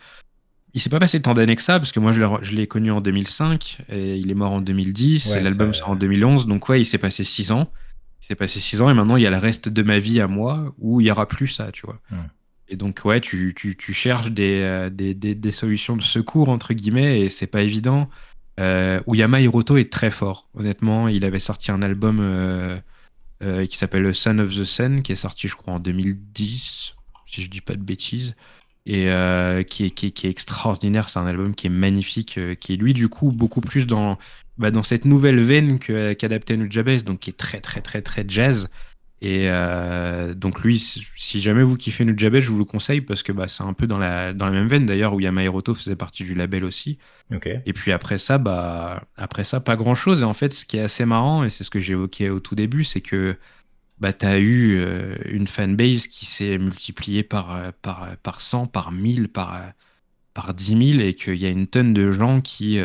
[0.73, 3.01] il s'est pas passé tant d'années que ça, parce que moi, je l'ai connu en
[3.01, 6.85] 2005, et il est mort en 2010, et l'album sort en 2011, donc ouais, il
[6.85, 7.71] s'est passé 6 ans.
[8.21, 10.21] Il s'est passé 6 ans, et maintenant, il y a le reste de ma vie
[10.21, 12.01] à moi, où il y aura plus ça, tu vois.
[12.67, 16.49] Et donc, ouais, tu, tu, tu cherches des, euh, des, des, des, solutions de secours,
[16.49, 18.09] entre guillemets, et c'est pas évident.
[18.59, 21.07] Euh, Uyama Hiroto est très fort, honnêtement.
[21.07, 22.19] Il avait sorti un album
[23.45, 26.95] euh, qui s'appelle Son of the Sun, qui est sorti, je crois, en 2010,
[27.27, 28.35] si je dis pas de bêtises,
[28.87, 31.09] et euh, qui, est, qui, est, extraordinaire.
[31.09, 34.19] C'est un album qui est magnifique, euh, qui est lui, du coup, beaucoup plus dans
[34.57, 38.69] bah, dans cette nouvelle veine qu'adaptait Nujabes, donc qui est très très très très jazz.
[39.25, 43.33] Et euh, donc lui, si jamais vous kiffez Nujabes, je vous le conseille parce que
[43.33, 46.25] bah, c'est un peu dans la, dans la même veine d'ailleurs où Yamahiroto faisait partie
[46.25, 46.99] du label aussi.
[47.65, 50.21] Et puis après ça, bah, après ça, pas grand chose.
[50.21, 52.55] Et en fait, ce qui est assez marrant, et c'est ce que j'évoquais au tout
[52.55, 53.39] début, c'est que
[53.99, 58.67] bah, tu as eu euh, une fanbase qui s'est multipliée par, euh, par, par 100,
[58.67, 59.59] par 1000, par,
[60.35, 62.79] par 10 000 et qu'il y a une tonne de gens qui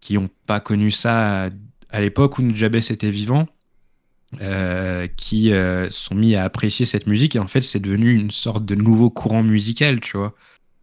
[0.00, 1.50] qui n'ont pas connu ça
[1.90, 3.46] à, l'époque où Nujabes était vivant,
[4.40, 8.30] euh, qui euh, sont mis à apprécier cette musique et en fait c'est devenu une
[8.30, 10.34] sorte de nouveau courant musical, tu vois.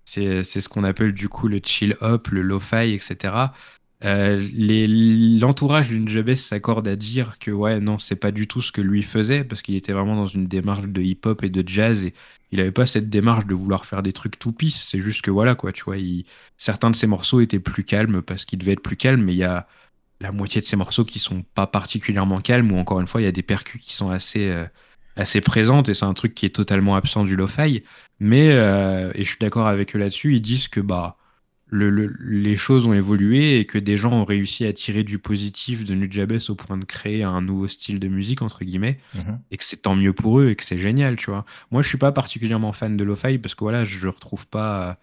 [0.06, 3.34] C'est ce qu'on appelle du coup le chill hop, le lo-fi, etc.
[4.04, 4.48] Euh,
[5.40, 8.82] L'entourage d'une Jabez s'accorde à dire que ouais non c'est pas du tout ce que
[8.82, 12.14] lui faisait parce qu'il était vraiment dans une démarche de hip-hop et de jazz et
[12.52, 14.88] il avait pas cette démarche de vouloir faire des trucs tout pisse.
[14.90, 15.98] C'est juste que voilà, quoi, tu vois,
[16.58, 19.38] certains de ses morceaux étaient plus calmes parce qu'ils devaient être plus calmes, mais il
[19.38, 19.68] y a
[20.20, 23.26] la moitié de ces morceaux qui sont pas particulièrement calmes, ou encore une fois, il
[23.26, 24.66] y a des percus qui sont assez, euh,
[25.16, 27.84] assez présentes, et c'est un truc qui est totalement absent du lo-fi.
[28.20, 31.18] Mais, euh, et je suis d'accord avec eux là-dessus, ils disent que bah,
[31.72, 35.94] les choses ont évolué et que des gens ont réussi à tirer du positif de
[35.94, 39.40] Nujabes au point de créer un nouveau style de musique, entre guillemets, mhm.
[39.52, 41.46] et que c'est tant mieux pour eux et que c'est génial, tu vois.
[41.70, 44.98] Moi, je suis pas particulièrement fan de lo-fi parce que voilà, je retrouve pas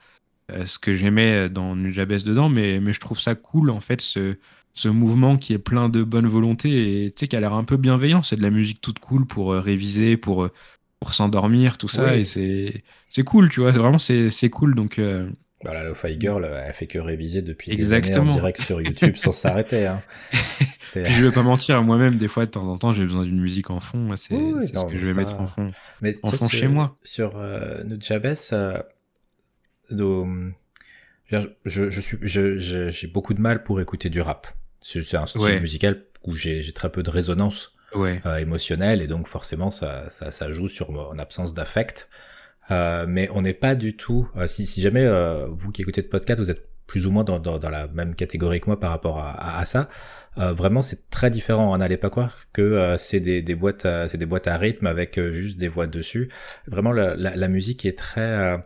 [0.50, 4.00] euh, ce que j'aimais dans Nujabes dedans, mais, mais je trouve ça cool, en fait,
[4.00, 4.38] ce,
[4.74, 7.64] ce mouvement qui est plein de bonne volonté et tu sais, qui a l'air un
[7.64, 8.22] peu bienveillant.
[8.22, 10.52] C'est de la musique toute cool pour euh, réviser, pour, euh,
[11.00, 13.70] pour s'endormir, tout ça, et c'est cool, tu vois.
[13.70, 15.00] Vraiment, c'est cool, donc.
[15.62, 18.16] Voilà, bah, Lo-Fi Girl, elle fait que réviser depuis Exactement.
[18.16, 19.86] des années en direct sur YouTube sans s'arrêter.
[19.86, 20.02] Hein.
[20.94, 23.70] je vais pas mentir, moi-même, des fois, de temps en temps, j'ai besoin d'une musique
[23.70, 24.14] en fond.
[24.16, 25.72] C'est ce que je vais mettre en fond,
[26.02, 26.90] mais en fond chez moi.
[27.02, 28.82] Sur euh, Nujabes, euh,
[31.64, 34.48] je, je, suis, j'ai beaucoup de mal pour écouter du rap.
[34.84, 39.70] C'est un style musical où j'ai très peu de résonance euh, émotionnelle et donc forcément
[39.70, 42.08] ça, ça, ça joue sur mon absence d'affect.
[42.70, 44.28] Euh, mais on n'est pas du tout.
[44.36, 47.24] Euh, si, si jamais euh, vous qui écoutez de podcast, vous êtes plus ou moins
[47.24, 49.88] dans, dans, dans, la même catégorie que moi par rapport à, à, ça.
[50.36, 51.72] vraiment, c'est très différent.
[51.72, 55.18] On n'allait pas croire que c'est des, des boîtes, c'est des boîtes à rythme avec
[55.30, 56.30] juste des voix dessus.
[56.66, 58.62] Vraiment, la, la, la musique est très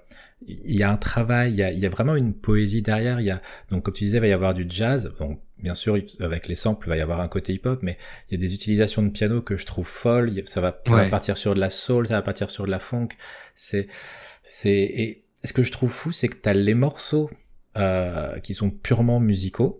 [0.47, 3.21] il y a un travail, il y a, il y a, vraiment une poésie derrière.
[3.21, 3.41] Il y a
[3.71, 5.12] donc comme tu disais, il va y avoir du jazz.
[5.21, 7.99] Donc bien sûr avec les samples, il va y avoir un côté hip-hop, mais
[8.29, 10.43] il y a des utilisations de piano que je trouve folles.
[10.47, 12.81] Ça va, ça va partir sur de la soul, ça va partir sur de la
[12.81, 13.09] funk.
[13.55, 13.89] C'est
[14.43, 17.31] c'est et ce que je trouve fou, c'est que tu as les morceaux
[17.77, 19.79] euh, qui sont purement musicaux,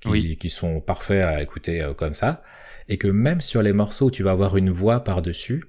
[0.00, 2.42] qui, qui sont parfaits à écouter euh, comme ça,
[2.88, 5.64] et que même sur les morceaux où tu vas avoir une voix par dessus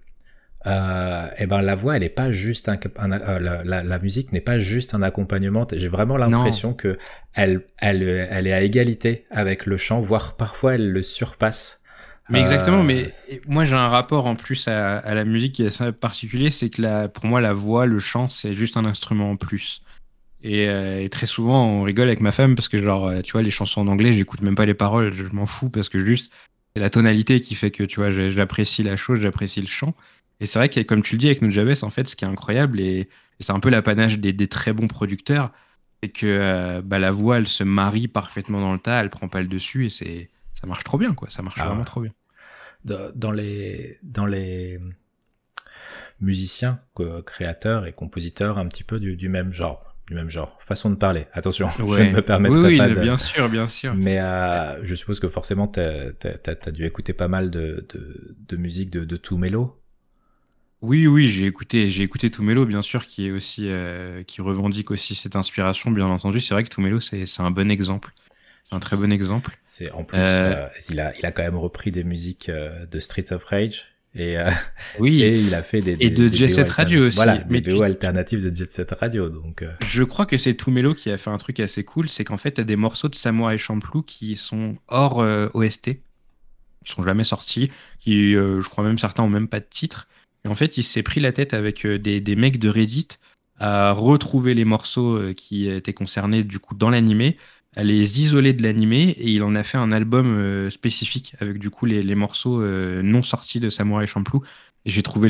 [0.67, 2.77] euh, et eh ben la voix elle est pas juste un,
[3.11, 6.97] euh, la, la, musique n'est pas juste un accompagnement j'ai vraiment l'impression que
[7.33, 11.79] elle, elle elle est à égalité avec le chant voire parfois elle le surpasse
[12.29, 15.63] mais exactement, mais euh, moi j'ai un rapport en plus à, à, la musique qui
[15.63, 18.85] est assez particulier, c'est que la, pour moi la voix, le chant, c'est juste un
[18.85, 19.81] instrument en plus.
[20.43, 23.41] Et, euh, et, très souvent on rigole avec ma femme parce que genre tu vois
[23.41, 26.31] les chansons en anglais, j'écoute même pas les paroles, je m'en fous parce que juste
[26.75, 29.93] c'est la tonalité qui fait que tu vois j'apprécie la chose, j'apprécie le chant.
[30.39, 32.27] Et c'est vrai que, comme tu le dis avec Nujabes, en fait, ce qui est
[32.27, 33.09] incroyable, et,
[33.39, 35.51] c'est un peu l'apanage des, des, très bons producteurs,
[36.01, 39.27] c'est que euh, bah, la voix, elle se marie parfaitement dans le tas, elle prend
[39.27, 40.29] pas le dessus, et c'est
[40.59, 41.29] ça marche trop bien, quoi.
[41.29, 42.11] Ça marche ah vraiment trop bien.
[42.83, 44.79] Dans les, dans les
[46.19, 46.79] musiciens,
[47.25, 51.27] créateurs et compositeurs un petit peu du, même genre, du même genre, façon de parler.
[51.31, 53.95] Attention, je ne me permettrai oui, pas oui, bien sûr, bien sûr.
[53.95, 58.57] Mais euh, je suppose que forcément, tu as, dû écouter pas mal de, de, de
[58.57, 59.78] musique de, de tout mélo.
[60.81, 64.91] Oui, oui, j'ai écouté, j'ai écouté Tumelo, bien sûr, qui est aussi, euh, qui revendique
[64.91, 66.39] aussi cette inspiration, bien entendu.
[66.39, 68.11] C'est vrai que Tumelo, c'est, un bon exemple.
[68.63, 69.57] C'est un très bon exemple.
[69.67, 72.99] C'est en plus, euh, euh, il a, il a quand même repris des musiques de
[72.99, 73.87] Streets of Rage.
[74.15, 74.37] Et,
[74.99, 77.17] oui, et il a fait des, et de Jet Set Radio aussi.
[77.17, 79.27] Voilà, mais des BO alternatives de Jet Set Radio.
[79.27, 82.37] Donc, je crois que c'est Tumelo qui a fait un truc assez cool, c'est qu'en
[82.37, 85.17] fait, il y a des morceaux de Samouraï Champloo qui sont hors
[85.53, 85.99] OST,
[86.85, 87.69] qui sont jamais sortis,
[87.99, 90.07] qui, je crois même certains ont même pas de titre.
[90.45, 93.07] Et en fait, il s'est pris la tête avec euh, des, des, mecs de Reddit
[93.57, 97.37] à retrouver les morceaux euh, qui étaient concernés du coup dans l'animé,
[97.75, 101.59] à les isoler de l'animé et il en a fait un album euh, spécifique avec
[101.59, 104.43] du coup les, les morceaux non sortis de Samurai Champloo.
[104.85, 105.27] Et j'ai trouvé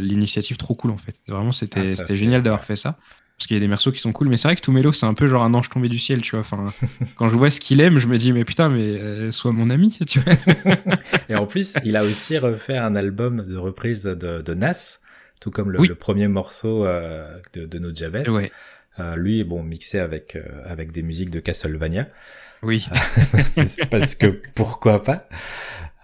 [0.00, 1.20] l'initiative trop cool en fait.
[1.28, 2.98] Vraiment, c'était ah, génial d'avoir fait ça.
[3.36, 5.06] Parce qu'il y a des morceaux qui sont cool, mais c'est vrai que Tumelo, c'est
[5.06, 6.40] un peu genre un ange tombé du ciel, tu vois.
[6.40, 6.72] Enfin,
[7.16, 9.70] quand je vois ce qu'il aime, je me dis, mais putain, mais euh, sois mon
[9.70, 10.34] ami, tu vois.
[11.28, 15.00] et en plus, il a aussi refait un album de reprise de, de Nas,
[15.40, 18.22] tout comme le, premier morceau euh, de, de No Jabez.
[19.00, 22.06] Euh, lui, bon, mixé avec, euh, avec des musiques de Castlevania.
[22.62, 22.86] Oui.
[23.90, 25.28] parce que pourquoi pas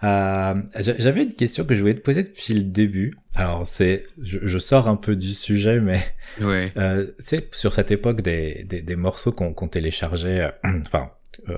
[0.03, 3.17] euh, J'avais une question que je voulais te poser depuis le début.
[3.35, 5.99] Alors c'est, je, sors un peu du sujet, mais
[6.41, 6.73] ouais.
[6.77, 10.51] euh, c'est sur cette époque des, des, des morceaux qu'on qu téléchargeait, euh,
[10.85, 11.11] enfin
[11.49, 11.55] euh,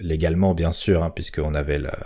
[0.00, 1.96] légalement bien sûr, hein, puisqu'on avait la,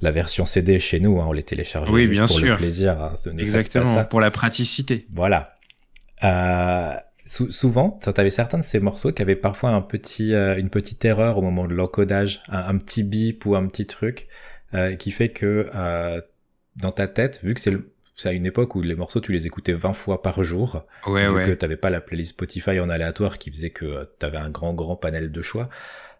[0.00, 2.48] la version CD chez nous, hein, on les téléchargeait oui, juste bien pour sûr.
[2.48, 3.00] le plaisir.
[3.00, 5.06] Hein, Exactement, pour la praticité.
[5.12, 5.50] Voilà.
[6.24, 6.94] Euh,
[7.24, 11.04] souvent, tu avais certains de ces morceaux qui avaient parfois un petit, euh, une petite
[11.04, 14.26] erreur au moment de l'encodage, un, un, petit bip ou un petit truc
[14.74, 16.20] euh, qui fait que euh,
[16.76, 17.76] dans ta tête, vu que c'est
[18.20, 21.26] c'est à une époque où les morceaux tu les écoutais 20 fois par jour, ouais,
[21.26, 21.44] vu ouais.
[21.46, 24.50] que t'avais pas la playlist Spotify en aléatoire qui faisait que euh, tu avais un
[24.50, 25.70] grand grand panel de choix.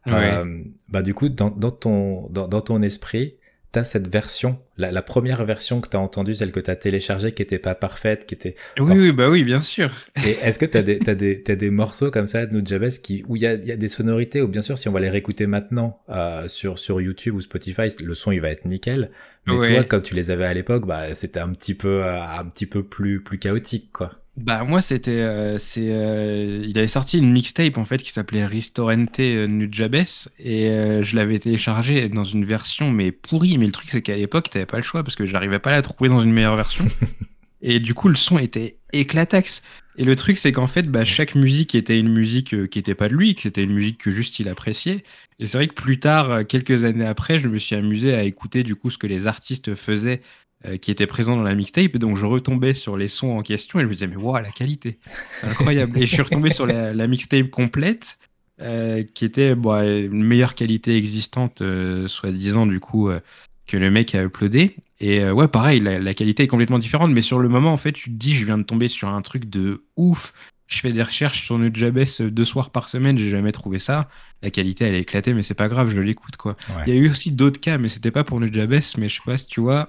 [0.06, 0.14] Ouais.
[0.14, 3.36] Euh, bah du coup dans, dans ton dans, dans ton esprit,
[3.72, 7.42] t'as cette version, la, la, première version que t'as entendue, celle que t'as téléchargée, qui
[7.42, 8.56] était pas parfaite, qui était.
[8.78, 9.90] Oui, oui, bah oui, bien sûr.
[10.26, 13.24] Et est-ce que t'as des, t'as des, t'as des morceaux comme ça de Nujabes qui,
[13.28, 15.10] où il y a, y a des sonorités, ou bien sûr, si on va les
[15.10, 19.10] réécouter maintenant, euh, sur, sur YouTube ou Spotify, le son, il va être nickel.
[19.46, 19.74] Mais Ouais.
[19.74, 22.66] toi, quand tu les avais à l'époque, bah, c'était un petit peu, euh, un petit
[22.66, 24.10] peu plus, plus chaotique, quoi.
[24.40, 28.46] Bah moi c'était euh, c'est euh, il avait sorti une mixtape en fait qui s'appelait
[28.46, 30.06] Ristorante euh, Nujabes
[30.38, 33.58] et euh, je l'avais téléchargé dans une version mais pourrie.
[33.58, 35.72] Mais le truc c'est qu'à l'époque t'avais pas le choix parce que j'arrivais pas à
[35.74, 36.86] la trouver dans une meilleure version.
[37.62, 39.62] Et du coup le son était éclataxe
[39.98, 43.08] et le truc c'est qu'en fait bah, chaque musique était une musique qui était pas
[43.08, 45.04] de lui que c'était une musique que juste il appréciait.
[45.38, 48.62] Et c'est vrai que plus tard quelques années après je me suis amusé à écouter
[48.62, 50.22] du coup ce que les artistes faisaient
[50.82, 51.96] qui étaient présents dans la mixtape.
[51.96, 54.50] Donc je retombais sur les sons en question et je me disais, mais waouh, la
[54.50, 54.98] qualité,
[55.38, 55.96] c'est incroyable.
[55.98, 58.18] et je suis retombé sur la, la mixtape complète,
[58.60, 63.20] euh, qui était bon, une meilleure qualité existante, euh, soi-disant, du coup, euh,
[63.66, 64.76] que le mec a uploadé.
[65.00, 67.78] Et euh, ouais, pareil, la, la, qualité est complètement différente, mais sur le moment, en
[67.78, 70.34] fait, tu te dis, je viens de tomber sur un truc de ouf.
[70.66, 74.08] Je fais des recherches sur Nujabes deux soirs par semaine, j'ai jamais trouvé ça.
[74.42, 76.54] La qualité, elle est éclatée, mais c'est pas grave, je l'écoute, quoi.
[76.68, 76.88] Il Ouais.
[76.88, 79.38] y a eu aussi d'autres cas, mais c'était pas pour Nujabes, mais je sais pas
[79.38, 79.88] si tu vois.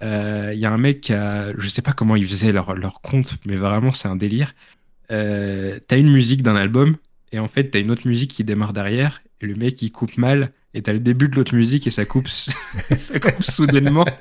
[0.00, 2.74] Il euh, y a un mec qui a, je sais pas comment ils faisaient leur,
[2.74, 4.54] leur compte, mais vraiment c'est un délire.
[5.10, 6.96] Euh, t'as une musique d'un album
[7.32, 10.16] et en fait t'as une autre musique qui démarre derrière et le mec il coupe
[10.16, 14.06] mal et t'as le début de l'autre musique et ça coupe, ça coupe soudainement.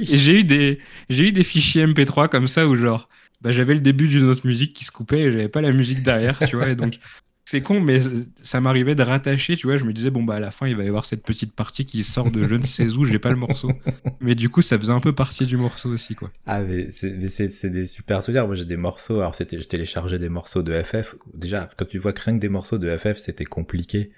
[0.00, 0.78] Et j'ai eu des,
[1.10, 3.08] j'ai eu des fichiers MP3 comme ça où genre,
[3.40, 6.04] bah j'avais le début d'une autre musique qui se coupait et j'avais pas la musique
[6.04, 6.68] derrière, tu vois.
[6.68, 7.00] Et donc
[7.48, 8.00] c'est con, mais
[8.42, 9.78] ça m'arrivait de rattacher, tu vois.
[9.78, 11.86] Je me disais, bon, bah, à la fin, il va y avoir cette petite partie
[11.86, 13.70] qui sort de je ne sais où, j'ai pas le morceau.
[14.20, 16.30] Mais du coup, ça faisait un peu partie du morceau aussi, quoi.
[16.46, 18.46] Ah, mais c'est des super souvenirs.
[18.46, 19.20] Moi, j'ai des morceaux.
[19.20, 21.14] Alors, c'était, je téléchargeais des morceaux de FF.
[21.32, 24.10] Déjà, quand tu vois que rien que des morceaux de FF, c'était compliqué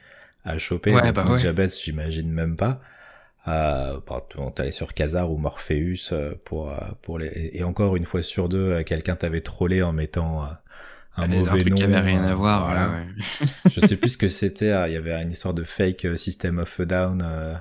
[0.45, 0.93] à choper.
[0.93, 1.39] Ouais, bah ouais.
[1.39, 2.81] Jabez, j'imagine même pas.
[3.49, 8.05] Euh, bah, t'allais sur Kazar ou Morpheus euh, pour, euh, pour les, et encore une
[8.05, 10.49] fois sur deux, euh, quelqu'un t'avait trollé en mettant euh,
[11.17, 11.77] un Allez, mauvais un truc nom.
[11.77, 12.91] qui avait rien euh, à voir, voilà.
[12.91, 13.07] ouais.
[13.73, 14.71] je sais plus ce que c'était.
[14.71, 17.55] ah, Il y avait une histoire de fake euh, System of a Down euh,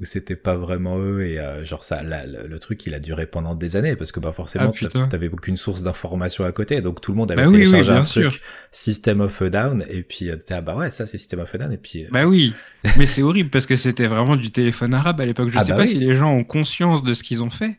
[0.00, 3.54] où c'était pas vraiment eux et euh, genre ça, le, truc il a duré pendant
[3.54, 7.12] des années parce que bah forcément Ah, t'avais aucune source d'information à côté donc tout
[7.12, 8.30] le monde avait Bah oui, oui, téléchargé bien un sûr.
[8.30, 8.42] truc
[8.72, 11.58] System of a Down et puis t'étais ah bah ouais ça c'est System of a
[11.58, 12.52] Down et puis euh, Bah oui,
[12.98, 15.48] mais c'est horrible parce que c'était vraiment du téléphone arabe à l'époque.
[15.50, 15.88] Je Ah sais bah pas oui.
[15.88, 17.78] si les gens ont conscience de ce qu'ils ont fait.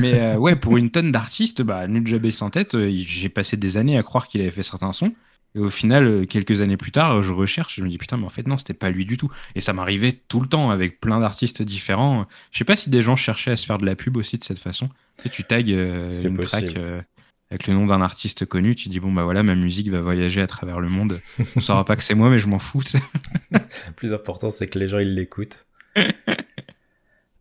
[0.00, 3.76] Mais euh, ouais, pour une tonne d'artistes, bah, Nujabes sans tête, euh, j'ai passé des
[3.76, 5.12] années à croire qu'il avait fait certains sons.
[5.54, 8.24] Et au final, euh, quelques années plus tard, je recherche, je me dis putain, mais
[8.24, 9.30] en fait, non, c'était pas lui du tout.
[9.54, 12.26] Et ça m'arrivait tout le temps avec plein d'artistes différents.
[12.50, 14.44] Je sais pas si des gens cherchaient à se faire de la pub aussi de
[14.44, 14.88] cette façon.
[15.18, 16.44] Tu sais, tu tags euh, une possible.
[16.44, 17.00] track euh,
[17.50, 20.40] avec le nom d'un artiste connu, tu dis bon, bah voilà, ma musique va voyager
[20.40, 21.20] à travers le monde.
[21.56, 22.82] On saura pas que c'est moi, mais je m'en fous.
[23.50, 23.60] le
[23.94, 25.66] plus important c'est que les gens ils l'écoutent.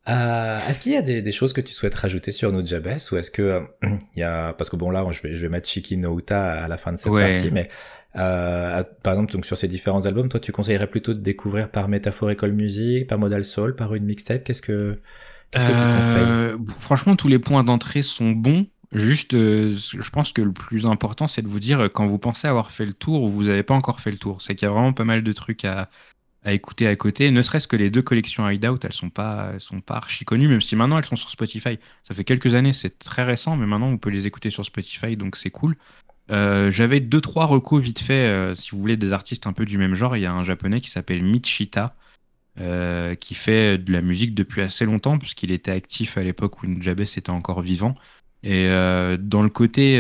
[0.10, 3.18] Euh, est-ce qu'il y a des, des choses que tu souhaites rajouter sur Nujabes ou
[3.18, 3.60] est-ce que euh,
[4.16, 6.64] il y a parce que bon là je vais je vais mettre Shiki no Uta
[6.64, 7.36] à la fin de cette Ouais.
[7.36, 7.70] partie mais
[8.16, 11.88] euh, par exemple donc sur ces différents albums toi tu conseillerais plutôt de découvrir par
[11.88, 14.44] Metaphorical Music par Modal Soul par une mixtape?
[14.44, 15.00] Qu'est-ce que
[15.52, 16.24] qu'est-ce que tu conseilles?
[16.28, 18.66] Euh, franchement, tous les points d'entrée sont bons.
[18.94, 22.18] Juste, euh, je pense que le plus important, c'est de vous dire euh, quand vous
[22.20, 24.42] pensez avoir fait le tour ou vous n'avez pas encore fait le tour.
[24.42, 25.90] C'est qu'il y a vraiment pas mal de trucs à,
[26.44, 27.32] à écouter à côté.
[27.32, 30.62] Ne serait-ce que les deux collections Hideout, elles sont pas, sont pas archi connues, même
[30.62, 31.78] si maintenant elles sont sur Spotify.
[32.04, 35.16] Ça fait quelques années, c'est très récent, mais maintenant on peut les écouter sur Spotify,
[35.18, 35.76] donc c'est cool.
[36.32, 39.66] Euh, J'avais deux trois recos vite fait, euh, si vous voulez des artistes un peu
[39.66, 40.16] du même genre.
[40.18, 41.96] Il y a un japonais qui s'appelle Michita.
[42.60, 46.68] euh, qui fait de la musique depuis assez longtemps, puisqu'il était actif à l'époque où
[46.68, 47.96] Nujabes était encore vivant.
[48.44, 48.68] Et
[49.20, 50.00] dans le côté.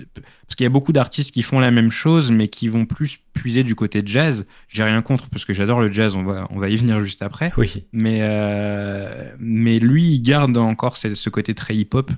[0.00, 2.86] Euh, parce qu'il y a beaucoup d'artistes qui font la même chose, mais qui vont
[2.86, 4.46] plus puiser du côté jazz.
[4.68, 7.22] J'ai rien contre, parce que j'adore le jazz, on va, on va y venir juste
[7.22, 7.52] après.
[7.56, 12.10] oui Mais, euh, mais lui, il garde encore ce, ce côté très hip-hop,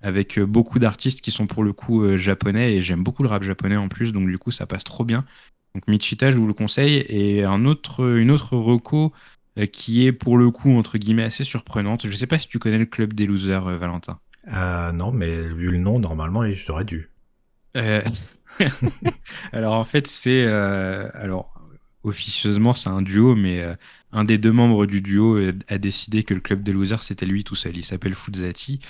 [0.00, 3.28] avec euh, beaucoup d'artistes qui sont pour le coup euh, japonais, et j'aime beaucoup le
[3.28, 5.24] rap japonais en plus, donc du coup, ça passe trop bien.
[5.74, 7.04] Donc Michita, je vous le conseille.
[7.08, 9.12] Et un autre, une autre reco
[9.72, 12.06] qui est pour le coup, entre guillemets, assez surprenante.
[12.06, 14.20] Je sais pas si tu connais le club des losers, Valentin.
[14.46, 17.10] non, mais vu le nom, normalement, j'aurais dû.
[19.52, 21.52] alors en fait, c'est alors
[22.02, 23.64] officieusement c'est un duo, mais
[24.12, 27.44] un des deux membres du duo a décidé que le club des losers c'était lui
[27.44, 27.76] tout seul.
[27.76, 28.80] Il s'appelle Fuzati.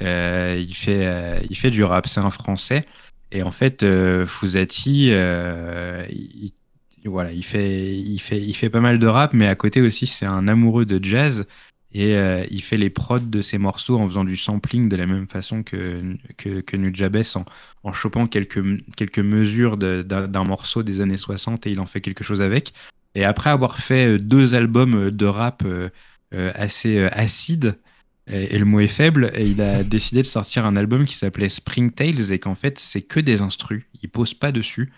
[0.00, 2.84] Euh, il, fait, euh, il fait du rap, c'est un français.
[3.30, 6.52] Et en fait, euh, Fuzati, il,
[7.04, 10.06] voilà, il fait, il, fait, il fait pas mal de rap, mais à côté aussi,
[10.06, 11.46] c'est un amoureux de jazz.
[11.94, 12.16] Et
[12.50, 15.62] il fait les prods de ses morceaux en faisant du sampling de la même façon
[15.62, 17.44] que, que, que Nujabes, en,
[17.84, 18.60] en chopant quelques,
[18.96, 22.72] quelques mesures d'un morceau des années 60 et il en fait quelque chose avec.
[23.14, 25.62] Et après avoir fait deux albums de rap
[26.32, 27.76] assez acides,
[28.26, 31.48] et, le mot est faible, et il a décidé de sortir un album qui s'appelait
[31.48, 34.90] Spring Tales et qu'en fait c'est que des instrus, il pose pas dessus,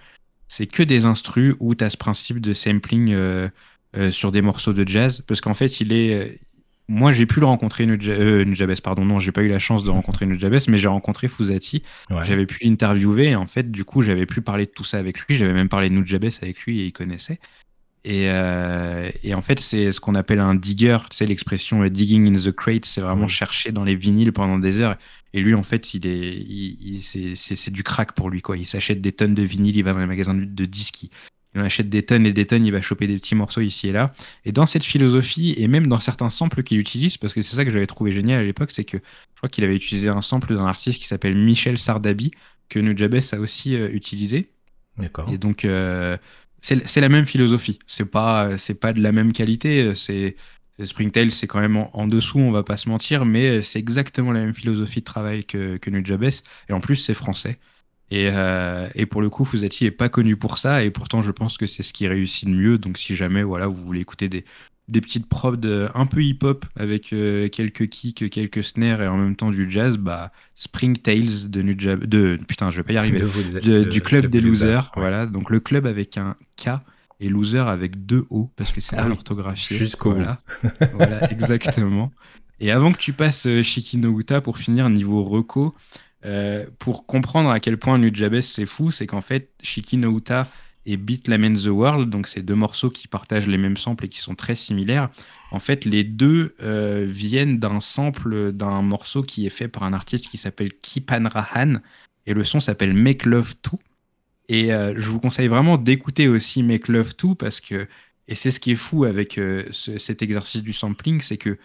[0.48, 3.48] c'est que des instrus où tu as ce principe de sampling euh,
[3.96, 6.40] euh, sur des morceaux de jazz, parce qu'en fait il est...
[6.88, 9.90] Euh, moi j'ai pu le rencontrer, Nujabes, pardon, non j'ai pas eu la chance de
[9.90, 11.82] rencontrer Nujabes, mais j'ai rencontré Fuzati,
[12.22, 15.20] j'avais pu l'interviewer, et en fait du coup j'avais pu parler de tout ça avec
[15.20, 17.40] lui, j'avais même parlé de Nujabes avec lui et il connaissait.
[18.06, 20.98] Euh, et, en fait, c'est ce qu'on appelle un digger.
[21.10, 24.58] Tu sais, l'expression euh, digging in the crate, c'est vraiment chercher dans les vinyles pendant
[24.58, 24.96] des heures.
[25.32, 27.00] Et lui, en fait, il est,
[27.36, 28.42] c'est du crack pour lui.
[28.42, 28.56] Quoi.
[28.56, 31.10] Il s'achète des tonnes de vinyles, il va dans les magasins de, disques, il,
[31.60, 34.12] achète des tonnes et des tonnes, il va choper des petits morceaux ici et là.
[34.44, 37.64] Et dans cette philosophie, et même dans certains samples qu'il utilise, parce que c'est ça
[37.64, 40.54] que j'avais trouvé génial à l'époque, c'est que je crois qu'il avait utilisé un sample
[40.54, 42.32] d'un artiste qui s'appelle Michel Sardabi,
[42.68, 44.50] que Nujabes a aussi euh, utilisé.
[44.98, 45.28] D'accord.
[45.30, 45.66] Et donc,
[46.60, 47.78] c'est la même philosophie.
[47.86, 49.94] C'est pas, c'est pas de la même qualité.
[49.94, 50.36] C'est
[50.82, 54.40] Springtail, c'est quand même en, dessous, on va pas se mentir, mais c'est exactement la
[54.40, 56.30] même philosophie de travail que, que Nujabes.
[56.68, 57.58] Et en plus, c'est français.
[58.10, 61.32] Et, euh, et, pour le coup, Fuzati est pas connu pour ça, et pourtant, je
[61.32, 62.78] pense que c'est ce qui réussit le mieux.
[62.78, 64.44] Donc, si jamais, voilà, vous voulez écouter des,
[64.88, 65.56] des petites prods
[65.94, 69.96] un peu hip-hop avec euh, quelques kicks, quelques snares et en même temps du jazz,
[69.96, 73.24] bah Spring Tales de Nujab, de putain, je vais pas y arriver,
[73.84, 76.70] du club, des losers, voilà, donc le club avec un K
[77.18, 79.74] et loser avec deux O parce que c'est ah, l'orthographie.
[79.74, 80.38] Jusqu'au voilà.
[80.92, 82.12] voilà, exactement.
[82.60, 85.74] Et avant que tu passes euh, Shiki no Uta pour finir niveau reco,
[86.24, 90.42] euh, pour comprendre à quel point Nujabes c'est fou, c'est qu'en fait Shiki no Uta
[90.86, 94.08] et Beat Laments the World, donc ces deux morceaux qui partagent les mêmes samples et
[94.08, 95.10] qui sont très similaires.
[95.50, 99.92] En fait, les deux euh, viennent d'un sample d'un morceau qui est fait par un
[99.92, 101.80] artiste qui s'appelle Kipan Rahan
[102.26, 103.78] et le son s'appelle Make Love 2.
[104.48, 107.88] Et euh, je vous conseille vraiment d'écouter aussi Make Love 2 parce que,
[108.28, 109.40] et c'est ce qui est fou avec
[109.72, 111.58] cet exercice du sampling, c'est que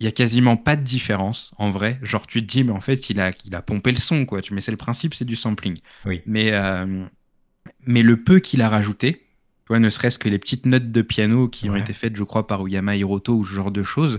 [0.00, 1.98] il y a quasiment pas de différence en vrai.
[2.02, 4.42] Genre tu te dis mais en fait il a, il a pompé le son quoi.
[4.42, 5.76] Tu mais c'est le principe, c'est du sampling.
[6.04, 6.22] Oui.
[6.26, 6.52] Mais
[7.86, 9.28] mais le peu qu'il a rajouté,
[9.68, 12.24] tu vois, ne serait-ce que les petites notes de piano qui ont été faites, je
[12.24, 14.18] crois, par Uyama Hiroto ou ce genre de choses,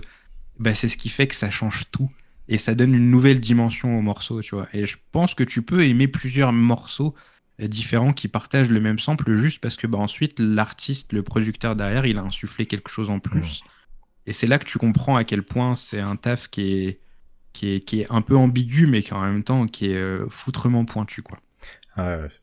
[0.58, 2.10] bah, c'est ce qui fait que ça change tout.
[2.48, 4.68] Et ça donne une nouvelle dimension au morceau, tu vois.
[4.72, 7.14] Et je pense que tu peux aimer plusieurs morceaux
[7.60, 11.76] euh, différents qui partagent le même sample juste parce que bah, ensuite l'artiste, le producteur
[11.76, 13.62] derrière, il a insufflé quelque chose en plus.
[14.26, 17.00] Et c'est là que tu comprends à quel point c'est un taf qui est,
[17.52, 20.26] qui est, qui est un peu ambigu, mais qui en même temps qui est euh,
[20.28, 21.38] foutrement pointu, quoi.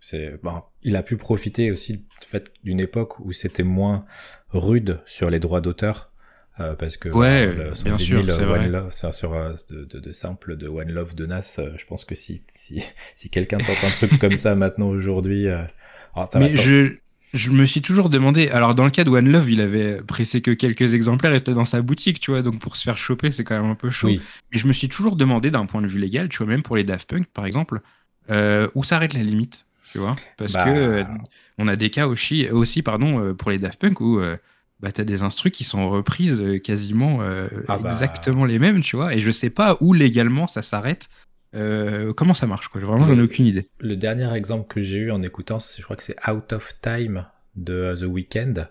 [0.01, 4.05] c'est bon, il a pu profiter aussi fait d'une époque où c'était moins
[4.49, 6.11] rude sur les droits d'auteur.
[6.59, 7.53] Euh, parce que ouais,
[7.83, 9.31] bien sûr, One Love, sur
[9.69, 12.83] de, de, de, One Love de Nas, euh, je pense que si si,
[13.15, 15.45] si quelqu'un tente un truc comme ça maintenant aujourd'hui,
[16.35, 16.97] mais je
[17.33, 18.49] je me suis toujours demandé.
[18.49, 21.53] Alors dans le cas de One Love, il avait pressé que quelques exemplaires, et c'était
[21.53, 23.89] dans sa boutique, tu vois, donc pour se faire choper, c'est quand même un peu
[23.89, 24.09] chaud.
[24.09, 26.75] Mais je me suis toujours demandé d'un point de vue légal, tu vois, même pour
[26.75, 27.81] les Daft Punk par exemple,
[28.29, 30.15] où s'arrête la limite tu vois?
[30.37, 30.65] Parce bah.
[30.65, 31.03] que euh,
[31.57, 34.37] on a des cas aussi, aussi pardon, euh, pour les Daft Punk où euh,
[34.79, 37.89] bah, tu as des instrus qui sont reprises quasiment ah bah.
[37.89, 41.09] exactement les mêmes, tu vois, et je sais pas où légalement ça s'arrête.
[41.53, 42.81] Comment ça marche quoi?
[42.81, 43.69] Vraiment, j'en ai aucune idée.
[43.79, 47.25] Le dernier exemple que j'ai eu en écoutant, je crois que c'est Out of Time
[47.55, 48.67] de The Weeknd.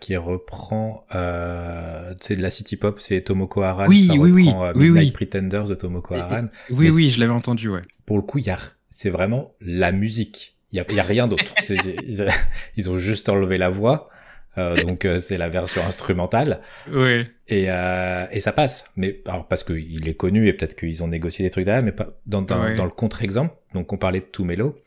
[0.00, 4.90] qui reprend c'est de la city pop c'est Tomoko Haran oui, ça oui, reprend oui,
[4.90, 8.46] Midnight Pretenders de Tomoko Haran oui oui je l'avais entendu ouais pour le coup il
[8.46, 8.58] y a
[8.90, 10.56] c'est vraiment la musique.
[10.72, 11.54] Il y a, y a, rien d'autre.
[12.76, 14.10] ils, ont juste enlevé la voix.
[14.58, 16.60] Euh, donc euh, c'est la version instrumentale.
[16.90, 17.26] Oui.
[17.48, 18.90] Et, euh, et ça passe.
[18.96, 21.92] Mais alors parce qu'il est connu et peut-être qu'ils ont négocié des trucs derrière, mais
[21.92, 23.54] pas dans, dans, dans le contre-exemple.
[23.74, 24.78] Donc on parlait de Tumelo.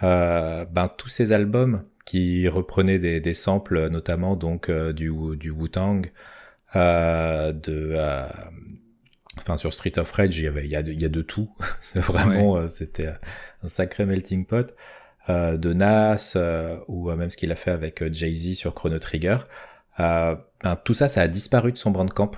[0.00, 6.10] Ben tous ces albums qui reprenaient des, des samples, notamment donc du du Wu Tang,
[6.74, 7.96] euh, de
[9.38, 11.08] Enfin, sur Street of Rage, il y, avait, il y, a, de, il y a
[11.08, 11.50] de tout.
[11.80, 14.74] c'est vraiment, c'était un sacré melting pot.
[15.28, 16.36] De Nas
[16.88, 19.38] ou même ce qu'il a fait avec Jay-Z sur Chrono Trigger.
[19.98, 22.32] Ben, tout ça, ça a disparu de son Bandcamp.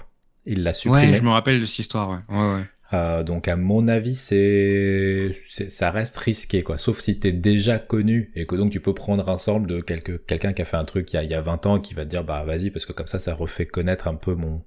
[0.47, 1.12] Il l'a supprimé.
[1.12, 2.11] Ouais, je me rappelle de cette histoire.
[2.11, 2.37] Ouais.
[2.37, 2.64] Ouais, ouais.
[2.93, 5.35] Euh, donc à mon avis, c'est,
[5.68, 6.78] ça reste risqué quoi.
[6.78, 10.53] Sauf si t'es déjà connu et que donc tu peux prendre un sample de quelqu'un
[10.53, 11.95] qui a fait un truc il y a, il y a 20 ans et qui
[11.95, 14.62] va te dire bah vas-y parce que comme ça ça refait connaître un peu mon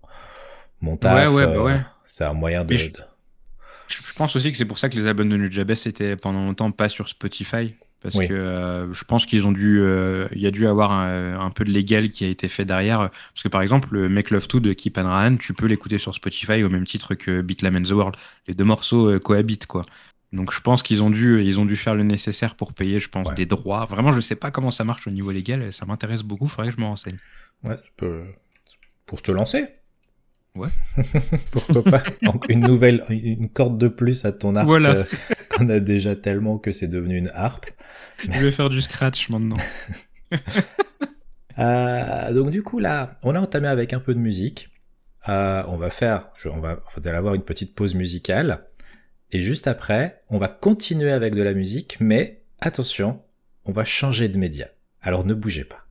[0.82, 1.14] mon taf.
[1.14, 1.72] Ouais, ouais, bah ouais.
[1.74, 2.76] Euh, c'est un moyen de.
[2.76, 2.90] Je,
[3.88, 6.72] je, pense aussi que c'est pour ça que les albums de Nujabes étaient pendant longtemps
[6.72, 10.52] pas sur Spotify parce que euh, je pense qu'ils ont dû, euh, il y a
[10.52, 13.10] dû avoir un, peu de légal qui a été fait derrière.
[13.10, 15.98] Parce que par exemple, le Make Love 2 de Keep and Ryan, tu peux l'écouter
[15.98, 18.16] sur Spotify au même titre que Beat Lam the World.
[18.48, 19.86] Les deux morceaux euh, cohabitent, quoi.
[20.32, 23.10] Donc je pense qu'ils ont dû, ils ont dû faire le nécessaire pour payer, je
[23.10, 23.86] pense, des droits.
[23.86, 25.72] Vraiment, je sais pas comment ça marche au niveau légal.
[25.74, 26.48] Ça m'intéresse beaucoup.
[26.48, 27.18] Faudrait que je me renseigne.
[27.64, 28.24] Ouais, tu peux,
[29.06, 29.66] pour te lancer.
[30.54, 30.70] Ouais.
[31.52, 32.04] Pourquoi pas
[32.50, 35.06] Une nouvelle, une corde de plus à ton arc voilà.
[35.60, 37.68] qu'on a déjà tellement que c'est devenu une harpe.
[38.20, 39.58] Je vais faire du scratch maintenant.
[41.60, 44.70] euh, donc du coup là, on a entamé avec un peu de musique.
[45.30, 48.60] Euh, on va faire, on va, on va avoir une petite pause musicale.
[49.32, 53.22] Et juste après, on va continuer avec de la musique, mais attention,
[53.66, 54.68] on va changer de média.
[55.02, 55.87] Alors ne bougez pas.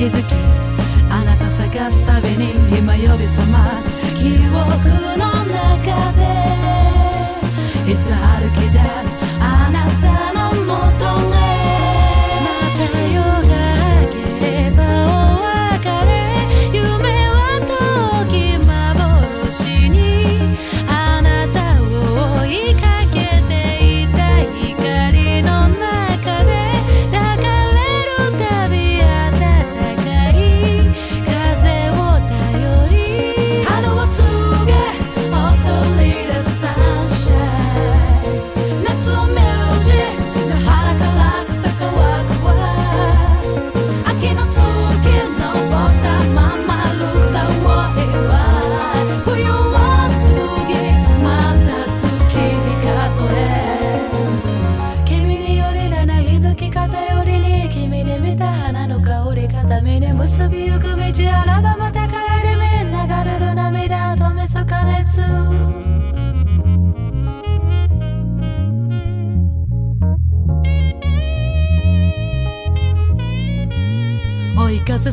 [0.00, 0.32] 気づき
[1.10, 3.94] あなた探すたびに今呼び覚ます。
[4.16, 6.24] 記憶の中で
[7.86, 9.29] いつ歩き出す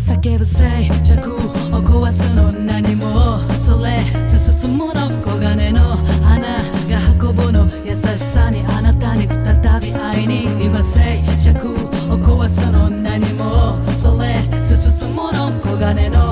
[0.08, 1.38] 叫ぶせい寂を
[1.84, 3.99] 壊すの何もそれ
[4.30, 16.26] と進むの黄金の花が運ぶの優しさにあなたに再び会いに今静寂を壊すの何もそれと進むの黄金の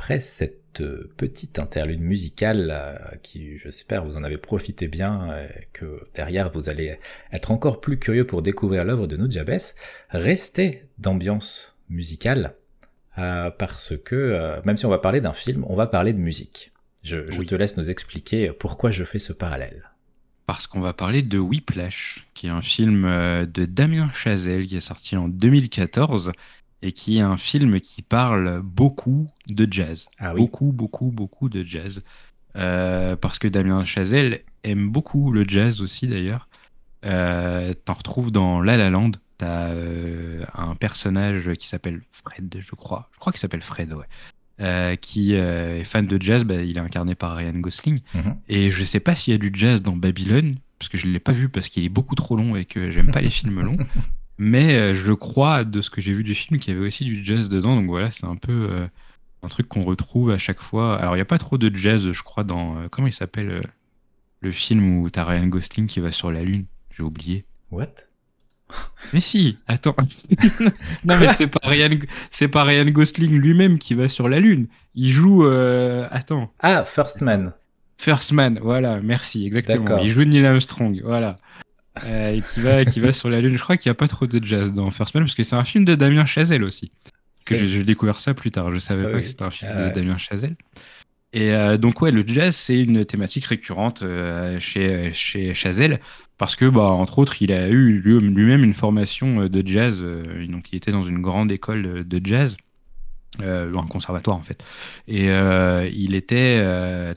[0.00, 5.68] après cette euh, petite interlude musicale euh, qui, j'espère, vous en avez profité bien, et
[5.74, 6.98] que derrière vous allez
[7.32, 9.60] être encore plus curieux pour découvrir l'œuvre de Nujabes,
[10.08, 12.54] restez d'ambiance musicale
[13.18, 16.72] euh, parce que même si on va parler d'un film, on va parler de musique.
[17.04, 19.90] Je, te laisse nous expliquer pourquoi je fais ce parallèle.
[20.46, 24.80] Parce qu'on va parler de Whiplash, qui est un film de Damien Chazelle qui est
[24.80, 26.32] sorti en 2014
[26.82, 30.08] et qui est un film qui parle beaucoup de jazz.
[30.18, 32.02] Ah beaucoup, beaucoup, beaucoup de jazz.
[32.56, 36.48] Euh, parce que Damien Chazelle aime beaucoup le jazz aussi d'ailleurs.
[37.04, 39.12] Euh, T'en retrouves dans La La Land.
[39.38, 43.08] T'as euh, un personnage qui s'appelle Fred, je crois.
[43.12, 44.06] Je crois qu'il s'appelle Fred, ouais.
[45.00, 48.00] Qui est fan de jazz, bah, il est incarné par Ryan Gosling.
[48.14, 48.36] Mhm.
[48.48, 51.12] Et je sais pas s'il y a du jazz dans Babylone, parce que je ne
[51.12, 53.62] l'ai pas vu parce qu'il est beaucoup trop long et que j'aime pas les films
[53.62, 53.78] longs.
[54.42, 57.04] Mais euh, je crois, de ce que j'ai vu du film, qu'il y avait aussi
[57.04, 57.76] du jazz dedans.
[57.76, 58.86] Donc voilà, c'est un peu euh,
[59.42, 60.96] un truc qu'on retrouve à chaque fois.
[60.96, 62.78] Alors, il n'y a pas trop de jazz, je crois, dans.
[62.78, 63.60] Euh, comment il s'appelle
[64.40, 66.64] le film où t'as Ryan Gosling qui va sur la Lune?
[66.90, 67.44] J'ai oublié.
[67.70, 67.92] What?
[69.12, 69.94] Mais si, attends.
[71.04, 71.90] non, mais c'est pas, Ryan,
[72.30, 74.68] c'est pas Ryan Gosling lui-même qui va sur la Lune.
[74.94, 75.44] Il joue.
[75.44, 76.50] Attends.
[76.60, 77.52] Ah, First Man.
[77.98, 79.98] First Man, voilà, merci, exactement.
[79.98, 81.36] Il joue Neil Armstrong, voilà.
[82.04, 83.56] Euh, et qui va, qui va sur la Lune.
[83.56, 85.56] Je crois qu'il n'y a pas trop de jazz dans First Man, parce que c'est
[85.56, 86.92] un film de Damien Chazelle aussi.
[87.46, 88.72] Que j'ai découvert ça plus tard.
[88.72, 90.56] Je savais ah pas que c'était un film de ah Damien Chazelle.
[91.32, 96.00] Et euh, donc, ouais, le jazz, c'est une thématique récurrente euh, chez, chez Chazelle,
[96.38, 99.98] parce que, bah, entre autres, il a eu lui-même une formation de jazz.
[100.48, 102.56] donc, il était dans une grande école de jazz.
[103.40, 104.62] Euh, un conservatoire en fait.
[105.06, 106.62] Et il était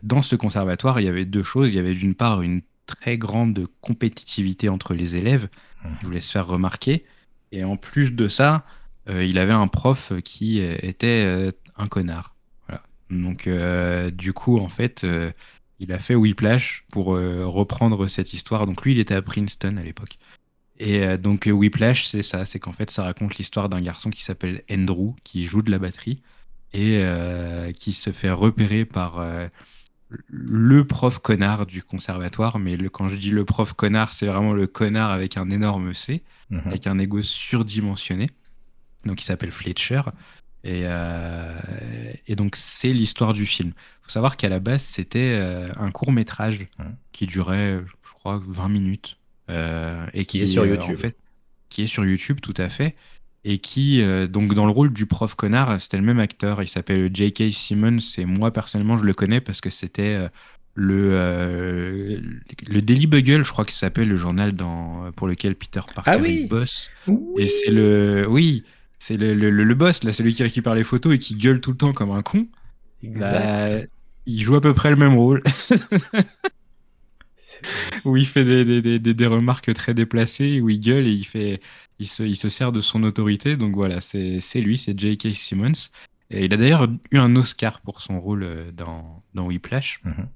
[0.03, 1.71] dans ce conservatoire, il y avait deux choses.
[1.73, 5.47] Il y avait d'une part une très grande compétitivité entre les élèves.
[5.83, 5.89] Mmh.
[6.01, 7.05] Il voulait se faire remarquer.
[7.51, 8.65] Et en plus de ça,
[9.09, 12.35] euh, il avait un prof qui était euh, un connard.
[12.67, 12.83] Voilà.
[13.09, 15.05] Donc, euh, du coup, en fait,
[15.79, 18.65] il a fait Whiplash pour reprendre cette histoire.
[18.65, 20.17] Donc, lui, il était à Princeton à l'époque.
[20.79, 24.63] Et donc, Whiplash, c'est ça c'est qu'en fait, ça raconte l'histoire d'un garçon qui s'appelle
[24.71, 26.21] Andrew, qui joue de la batterie
[26.73, 27.05] et
[27.75, 29.23] qui se fait repérer par
[30.27, 34.53] le prof connard du conservatoire, mais le, quand je dis le prof connard, c'est vraiment
[34.53, 36.61] le connard avec un énorme C, mhm.
[36.65, 38.29] avec un ego surdimensionné.
[39.05, 40.01] Donc il s'appelle Fletcher.
[40.63, 41.59] Et, euh,
[42.27, 43.73] et donc c'est l'histoire du film.
[43.75, 46.95] Il faut savoir qu'à la base, c'était euh, un court métrage mhm.
[47.11, 49.17] qui durait, je crois, 20 minutes.
[49.49, 50.95] Euh, et qui, est sur YouTube.
[50.95, 51.17] fait,
[51.67, 52.95] qui est sur YouTube, tout à fait
[53.45, 56.67] et qui, euh, donc dans le rôle du prof connard, c'était le même acteur, il
[56.67, 57.51] s'appelle J.K.
[57.51, 60.29] Simmons, et moi personnellement je le connais parce que c'était euh,
[60.75, 62.19] le, euh,
[62.67, 66.17] le Daily Bugle, je crois qu'il s'appelle le journal dans, pour lequel Peter Parker ah
[66.17, 66.47] oui.
[66.47, 66.89] boss.
[67.37, 68.63] Et c'est le, oui,
[68.97, 71.71] c'est le, le, le, boss, là, celui qui récupère les photos et qui gueule tout
[71.71, 72.47] le temps comme un con.
[73.03, 73.81] Bah,
[74.25, 75.43] il joue à peu près le même rôle.
[78.05, 81.25] où il fait des, des, des, des, remarques très déplacées, où il gueule et il
[81.25, 81.59] fait,
[81.99, 83.55] il se, il se sert de son autorité.
[83.55, 85.33] Donc voilà, c'est lui, c'est J.K.
[85.33, 85.89] Simmons.
[86.33, 90.01] Et il a d'ailleurs eu un Oscar pour son rôle euh, dans, dans Whiplash.
[90.03, 90.27] Mhm.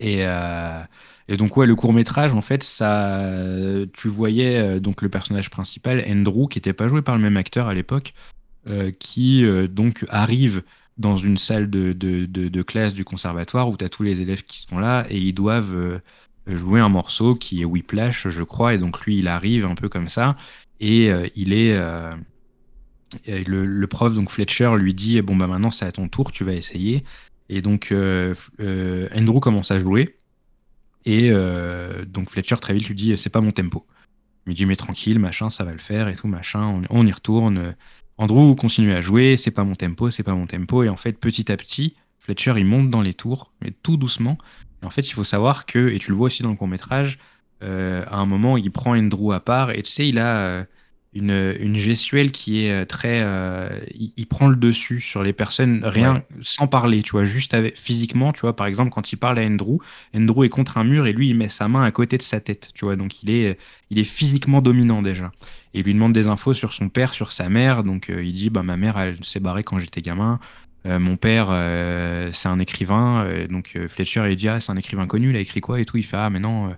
[0.00, 0.80] Et, euh,
[1.26, 3.32] et, donc ouais, le court métrage, en fait, ça,
[3.92, 7.36] tu voyais euh, donc le personnage principal, Andrew, qui n'était pas joué par le même
[7.36, 8.14] acteur à l'époque,
[8.98, 10.62] qui donc arrive
[10.98, 14.44] dans une salle de, de, de, classe du conservatoire où tu as tous les élèves
[14.44, 16.02] qui sont là et ils doivent
[16.46, 18.74] jouer un morceau qui est Whiplash, je crois.
[18.74, 20.34] Et donc lui, il arrive un peu comme ça
[20.80, 22.12] et euh, il est euh,
[23.26, 26.54] le, prof donc Fletcher lui dit bon bah maintenant c'est à ton tour, tu vas
[26.54, 27.04] essayer.
[27.48, 28.34] Et donc euh,
[29.14, 30.18] Andrew commence à jouer
[31.04, 31.30] et
[32.06, 33.86] donc Fletcher très vite lui dit c'est pas mon tempo.
[34.46, 37.12] Il me dit mais tranquille machin ça va le faire et tout machin on, y
[37.12, 37.74] retourne.
[38.18, 41.12] Andrew continue à jouer c'est pas mon tempo c'est pas mon tempo et en fait
[41.12, 44.36] petit à petit Fletcher il monte dans les tours mais tout doucement.
[44.82, 46.68] Et en fait il faut savoir que et tu le vois aussi dans le court
[46.68, 47.18] métrage
[47.62, 50.64] euh, à un moment, il prend Andrew à part et tu sais, il a euh,
[51.12, 53.24] une, une, gestuelle qui est euh, très.
[53.94, 58.32] il, prend le dessus sur les personnes, rien, sans parler, tu vois, juste avec, physiquement,
[58.32, 58.54] tu vois.
[58.54, 59.78] Par exemple, quand il parle à Andrew,
[60.14, 62.40] Andrew est contre un mur et lui, il met sa main à côté de sa
[62.40, 62.96] tête, tu vois.
[62.96, 63.58] Donc, il est,
[63.90, 65.32] il est physiquement dominant déjà.
[65.74, 67.82] Et il lui demande des infos sur son père, sur sa mère.
[67.82, 70.38] Donc, il dit bah, Ma mère, elle s'est barrée quand j'étais gamin.
[70.84, 71.48] mon père,
[72.32, 73.46] c'est un écrivain.
[73.50, 75.96] donc, Fletcher, il dit Ah, c'est un écrivain connu, il a écrit quoi et tout.
[75.96, 76.76] Il fait Ah, mais non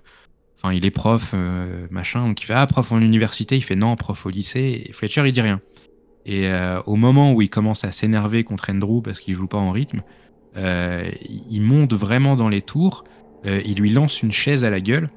[0.63, 2.27] Enfin, il est prof, euh, machin.
[2.27, 3.55] Donc il fait Ah, prof en université.
[3.57, 4.85] Il fait Non, prof au lycée.
[4.85, 5.59] Et Fletcher, il dit rien.
[6.25, 9.57] Et euh, au moment où il commence à s'énerver contre Andrew parce qu'il joue pas
[9.57, 10.03] en rythme,
[10.57, 11.09] euh,
[11.49, 13.03] il monte vraiment dans les tours.
[13.43, 15.09] il lui lance une chaise à la gueule.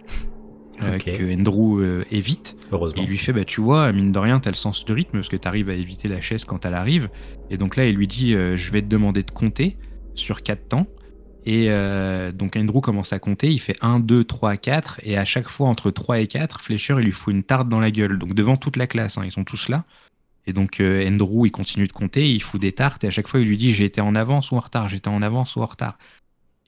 [0.81, 2.57] que Andrew évite.
[2.73, 3.03] Heureusement.
[3.03, 5.29] il lui fait bah, Tu vois, mine de rien, t'as le sens du rythme parce
[5.29, 7.11] que t'arrives à éviter la chaise quand elle arrive.
[7.51, 9.77] Et donc là, il lui dit Je vais te demander de compter
[10.15, 10.87] sur 4 temps.
[11.47, 11.69] Et
[12.33, 15.69] donc Andrew commence à compter, il fait 1, 2, 3, 4, et à chaque fois
[15.69, 18.57] entre 3 et 4, Fletcher il lui fout une tarte dans la gueule, donc devant
[18.57, 19.85] toute la classe, hein, ils sont tous là.
[20.47, 23.29] Et donc euh, Andrew, il continue de compter, il fout des tartes, et à chaque
[23.29, 25.63] fois, il lui dit j'ai été en avance ou en retard, j'étais en avance ou
[25.63, 25.99] en retard.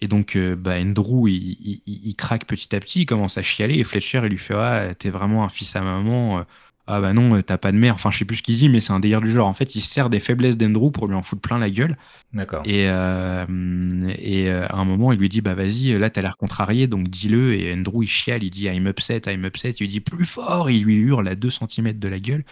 [0.00, 3.84] Et donc euh, bah, Andrew, il, craque petit à petit, il commence à chialer, et
[3.84, 6.44] Fletcher, il lui fait ah, t'es vraiment un fils à maman.
[6.88, 7.94] Euh, ah bah non, t'as pas de mère.
[7.94, 9.48] Enfin, je sais plus ce qu'il dit, mais c'est un délire du genre.
[9.48, 11.96] En fait, il sert des faiblesses d'Andrew pour lui en foutre plein la gueule.
[12.32, 12.62] D'accord.
[12.64, 17.08] Et, et à un moment, il lui dit bah vas-y, là t'as l'air contrarié, donc
[17.08, 17.54] dis-le.
[17.54, 19.70] Et Andrew, il chiale, il dit I'm upset, I'm upset.
[19.70, 22.44] Il lui dit plus fort, il lui hurle à 2 cm de la gueule.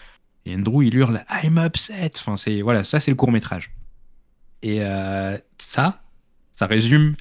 [0.46, 2.10] Et Andrew, il hurle I'm upset.
[2.16, 3.70] Enfin, c'est voilà, ça c'est le court métrage.
[4.64, 6.02] Et euh, ça,
[6.52, 7.16] ça résume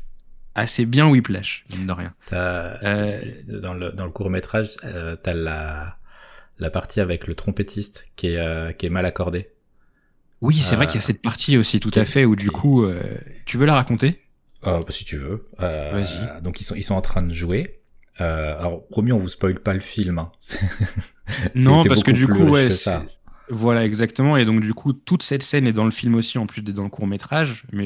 [0.55, 2.13] assez bien Whiplash, mine de rien.
[2.31, 5.97] Euh, dans, le, dans le court métrage, euh, t'as la,
[6.57, 9.49] la partie avec le trompettiste qui est, euh, qui est mal accordée.
[10.41, 12.85] Oui, c'est vrai qu'il y a cette partie aussi, tout à fait, où du coup,
[13.45, 14.19] tu veux la raconter?
[14.61, 15.47] Bah, Si tu veux.
[15.57, 16.41] Vas-y.
[16.41, 17.71] Donc ils sont, ils sont en train de jouer.
[18.17, 20.19] alors, promis, on vous spoil pas le film.
[20.19, 20.31] Hein.
[21.55, 22.67] non, parce que du coup, ouais,
[23.49, 24.37] voilà, exactement.
[24.37, 26.75] Et donc, du coup, toute cette scène est dans le film aussi, en plus d'être
[26.75, 27.85] dans le court métrage, mais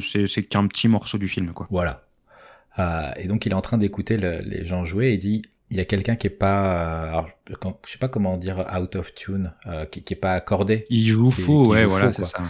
[0.00, 1.66] c'est qu'un petit morceau du film, quoi.
[1.70, 2.04] Voilà.
[2.78, 5.42] Euh, et donc, il est en train d'écouter les gens jouer et il dit
[5.72, 9.14] il y a quelqu'un qui est pas, alors, je sais pas comment dire out of
[9.14, 10.84] tune, euh, qui, qui est pas accordé.
[10.90, 12.42] Il joue faux, ouais, voilà, c'est ça.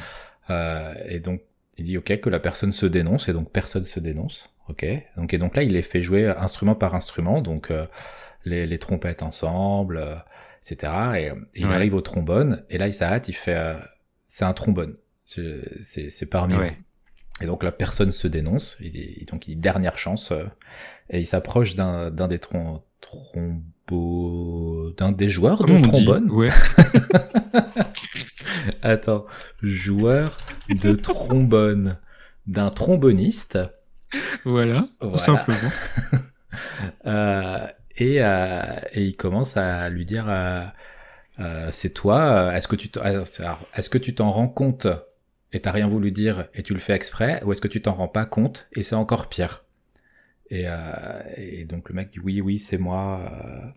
[0.51, 1.41] Euh, et donc,
[1.79, 4.51] il dit ok que la personne se dénonce et donc personne se dénonce.
[4.69, 4.85] Ok.
[5.17, 7.73] Donc et donc là, il les fait jouer instrument par instrument, donc
[8.45, 10.23] les, les, trompettes ensemble
[10.63, 10.93] etc.
[11.17, 13.79] Et, il arrive au trombone, et là il s'arrête, il fait euh,
[14.27, 16.79] c'est un trombone, c'est parmi ouais.
[17.41, 20.45] Et donc la personne se dénonce, et, donc il dit dernière chance, euh,
[21.11, 22.81] et il s'approche d'un des trom
[24.97, 26.31] d'un des joueurs de trombone.
[26.31, 26.51] Ouais.
[28.83, 29.27] Attends,
[29.63, 30.37] joueur
[30.69, 31.99] de trombone,
[32.47, 33.59] d'un tromboniste.
[34.45, 35.71] Voilà, tout simplement.
[37.07, 40.65] euh, et, euh, et il commence à lui dire euh,
[41.71, 42.91] c'est toi, est-ce que tu
[43.75, 44.87] est-ce que tu t'en rends compte
[45.53, 47.95] et t'as rien voulu dire et tu le fais exprès, ou est-ce que tu t'en
[47.95, 49.65] rends pas compte et c'est encore pire?
[50.53, 50.67] Et,
[51.37, 53.75] et, donc le mec dit oui, oui, c'est moi.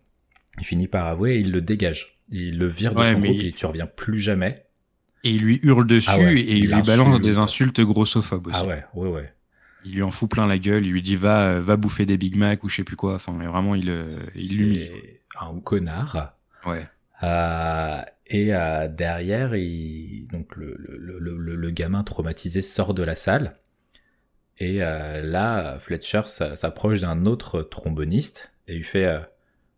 [0.59, 2.19] il finit par avouer et il le dégage.
[2.29, 4.65] Il le vire de son groupe et tu reviens plus jamais.
[5.23, 8.57] Et il lui hurle dessus ah et il, lui balance des insultes grossophobes aussi.
[8.59, 9.35] Ah ouais, ouais, ouais
[9.85, 12.35] il lui en fout plein la gueule, il lui dit va, va bouffer des Big
[12.35, 13.15] Mac ou je sais plus quoi.
[13.15, 14.91] Enfin, vraiment, il, euh, il l'humilie.
[15.39, 16.35] Un connard.
[16.65, 16.87] Ouais.
[17.23, 23.15] Euh, et euh, derrière, il, donc le, le, le, le, gamin traumatisé sort de la
[23.15, 23.57] salle.
[24.57, 29.19] Et euh, là, Fletcher s'approche d'un autre tromboniste et lui fait euh,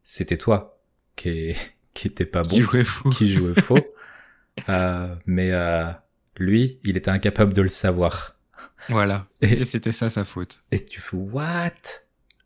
[0.03, 0.79] C'était toi
[1.15, 1.55] qui,
[1.93, 3.09] qui était pas bon, qui jouait faux.
[3.09, 3.85] Qui jouait faux.
[5.25, 5.51] mais
[6.37, 8.37] lui, il était incapable de le savoir.
[8.89, 9.27] Voilà.
[9.41, 10.61] Et c'était ça sa faute.
[10.71, 11.71] Et tu fais what?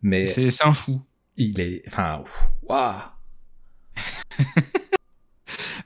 [0.01, 1.01] Mais c'est un fou.
[1.38, 2.23] Il est, enfin,
[2.63, 3.01] waouh.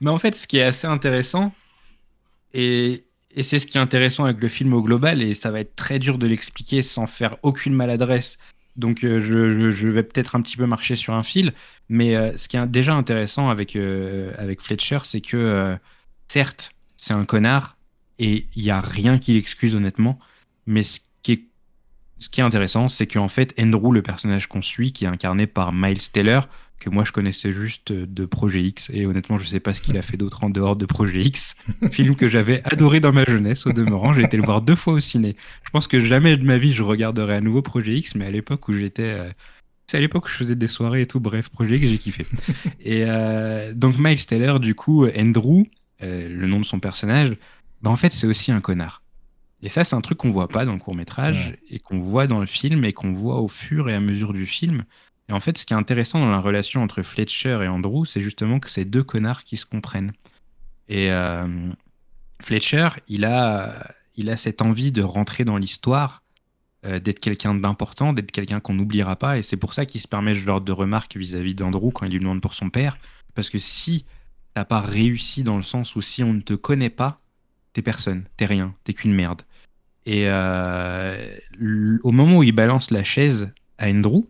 [0.01, 1.53] Mais en fait, ce qui est assez intéressant,
[2.53, 3.04] et,
[3.35, 5.75] et c'est ce qui est intéressant avec le film au global, et ça va être
[5.75, 8.37] très dur de l'expliquer sans faire aucune maladresse.
[8.77, 9.19] Donc euh,
[9.71, 11.53] je, vais peut-être un petit peu marcher sur un fil,
[11.89, 15.77] mais euh, ce qui est déjà intéressant avec, euh, avec Fletcher, c'est que
[16.27, 17.77] certes, c'est un connard,
[18.19, 20.17] et il n'y a rien qui l'excuse honnêtement,
[20.65, 20.99] mais ce
[22.19, 25.47] ce qui est intéressant, c'est qu'en fait, Andrew, le personnage qu'on suit, qui est incarné
[25.47, 26.47] par Miles Taylor,
[26.79, 29.97] que moi je connaissais juste de Projet X, et honnêtement, je sais pas ce qu'il
[29.97, 31.55] a fait d'autre en dehors de Projet X,
[31.91, 34.13] film que j'avais adoré dans ma jeunesse, au demeurant.
[34.13, 35.35] J'ai été le voir deux fois au ciné.
[35.63, 38.31] Je pense que jamais de ma vie je regarderai à nouveau Projet X, mais à
[38.31, 39.03] l'époque où j'étais.
[39.03, 39.29] Euh,
[39.87, 42.25] c'est à l'époque où je faisais des soirées et tout, bref, Projet X, j'ai kiffé.
[42.79, 45.63] et euh, donc, Miles Taylor, du coup, Andrew,
[46.01, 47.35] euh, le nom de son personnage,
[47.81, 49.01] bah en fait, c'est aussi un connard.
[49.65, 52.27] Et ça, c'est un truc qu'on voit pas dans le court métrage et qu'on voit
[52.27, 54.83] dans le film et qu'on voit au fur et à mesure du film.
[55.27, 58.21] Et en fait, ce qui est intéressant dans la relation entre Fletcher et Andrew, c'est
[58.21, 60.13] justement que c'est deux connards qui se comprennent.
[60.87, 61.47] Et euh,
[62.43, 66.21] Fletcher, il a, il a cette envie de rentrer dans l'histoire,
[66.85, 69.39] euh, d'être quelqu'un d'important, d'être quelqu'un qu'on n'oubliera pas.
[69.39, 72.11] Et c'est pour ça qu'il se permet ce genre de remarques vis-à-vis d'Andrew quand il
[72.11, 72.99] lui demande pour son père.
[73.33, 74.05] Parce que si
[74.53, 77.17] t'as pas réussi dans le sens où si on ne te connaît pas,
[77.73, 79.41] t'es personne, t'es rien, t'es qu'une merde.
[80.05, 81.27] Et euh,
[82.03, 84.25] au moment où il balance la chaise à Andrew,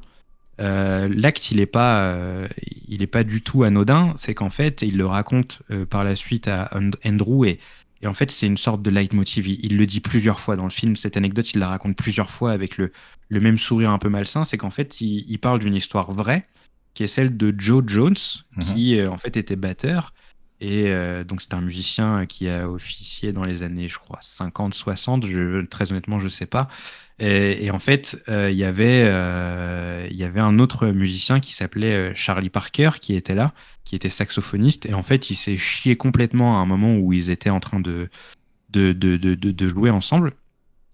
[0.61, 2.47] euh, l'acte il est pas, euh,
[2.88, 4.13] il est pas du tout anodin.
[4.17, 6.71] C'est qu'en fait, il le raconte par la suite à
[7.03, 7.59] Andrew et,
[8.01, 9.47] et en fait, c'est une sorte de leitmotiv.
[9.47, 10.95] Il, il, le dit plusieurs fois dans le film.
[10.95, 12.91] Cette anecdote, il la raconte plusieurs fois avec le,
[13.30, 14.45] le même sourire un peu malsain.
[14.45, 16.47] C'est qu'en fait, il, il parle d'une histoire vraie
[16.93, 18.15] qui est celle de Joe Jones,
[18.55, 18.63] mhm.
[18.63, 20.13] qui en fait était batteur.
[20.62, 20.89] Et
[21.26, 25.66] donc c'est un musicien qui a officié dans les années, je crois, 50, 60, je,
[25.66, 26.70] très honnêtement, je sais pas.
[27.20, 29.01] Et, en fait, il y avait,
[30.10, 33.51] il y avait un autre musicien qui s'appelait Charlie Parker qui était là,
[33.84, 34.86] qui était saxophoniste.
[34.86, 37.80] Et en fait, il s'est chié complètement à un moment où ils étaient en train
[37.80, 38.10] de,
[38.70, 40.34] de, de, de, de jouer ensemble.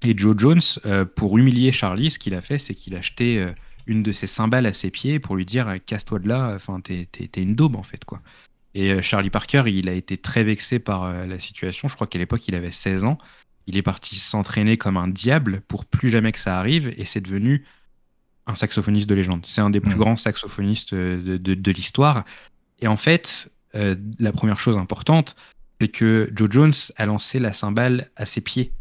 [0.04, 3.40] Et Joe Jones, euh, pour humilier Charlie, ce qu'il a fait, c'est qu'il a acheté
[3.40, 3.52] euh,
[3.86, 7.56] une de ses cymbales à ses pieds pour lui dire casse-toi de là, t'es, une
[7.56, 8.22] daube en fait quoi.
[8.74, 11.88] Et euh, Charlie Parker, il a été très vexé par la situation.
[11.88, 13.18] Je crois qu'à l'époque il avait 16 ans.
[13.68, 17.22] Il est parti s'entraîner comme un diable pour plus jamais que ça arrive et c'est
[17.22, 17.66] devenu
[18.48, 19.46] un saxophoniste de légende.
[19.46, 22.26] C'est un des plus grands saxophonistes de, de, l'histoire.
[22.80, 25.36] Et en fait, la première chose importante,
[25.80, 28.74] c'est que Joe Jones a lancé la cymbale à ses pieds.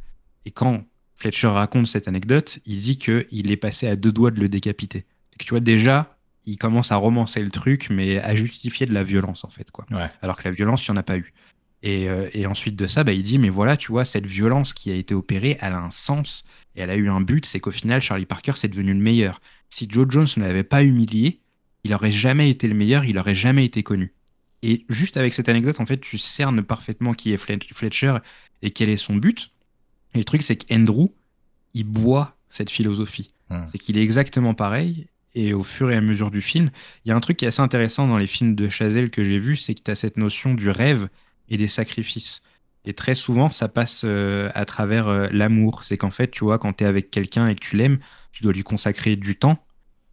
[0.47, 0.84] Et quand
[1.20, 5.05] Fletcher raconte cette anecdote, il dit qu'il est passé à deux doigts de le décapiter.
[5.38, 9.45] Tu vois, déjà, il commence à romancer le truc, mais à justifier de la violence,
[9.45, 9.70] en fait.
[9.70, 9.86] quoi.
[10.22, 11.32] Alors que la violence, il n'y en a pas eu.
[11.82, 14.91] Et, euh, ensuite de ça, bah, il dit, mais voilà, tu vois, cette violence qui
[14.91, 16.45] a été opérée, elle a un sens
[16.76, 19.41] et elle a eu un but, c'est qu'au final, Charlie Parker, c'est devenu le meilleur.
[19.70, 21.41] Si Joe Jones ne l'avait pas humilié,
[21.84, 24.12] il aurait jamais été le meilleur, il aurait jamais été connu.
[24.62, 28.18] Et juste avec cette anecdote, en fait, tu cernes parfaitement qui est Fletcher
[28.61, 29.51] et quel est son but.
[30.14, 31.09] Et le truc, c'est qu'Andrew,
[31.72, 33.32] il boit cette philosophie.
[33.49, 33.64] Hmm.
[33.70, 35.07] C'est qu'il est exactement pareil.
[35.35, 36.70] Et au fur et à mesure du film,
[37.05, 39.22] il y a un truc qui est assez intéressant dans les films de Chazelle que
[39.22, 41.09] j'ai vu, c'est que tu as cette notion du rêve
[41.49, 42.43] et des sacrifices.
[42.85, 45.85] Et très souvent, ça passe euh, à travers euh, l'amour.
[45.85, 47.99] C'est qu'en fait, tu vois, quand tu es avec quelqu'un et que tu l'aimes,
[48.33, 49.62] tu dois lui consacrer du temps.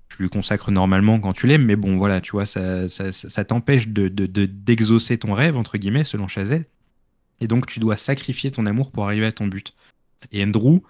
[0.09, 3.89] Tu lui consacres normalement quand tu l'aimes, mais bon, voilà, tu vois, ça, ça, t'empêche
[3.89, 6.65] de, d'exaucer ton rêve, entre guillemets, selon Chazelle.
[7.41, 9.76] Et donc, tu dois sacrifier ton amour pour arriver à ton but.
[10.32, 10.82] Et Andrew,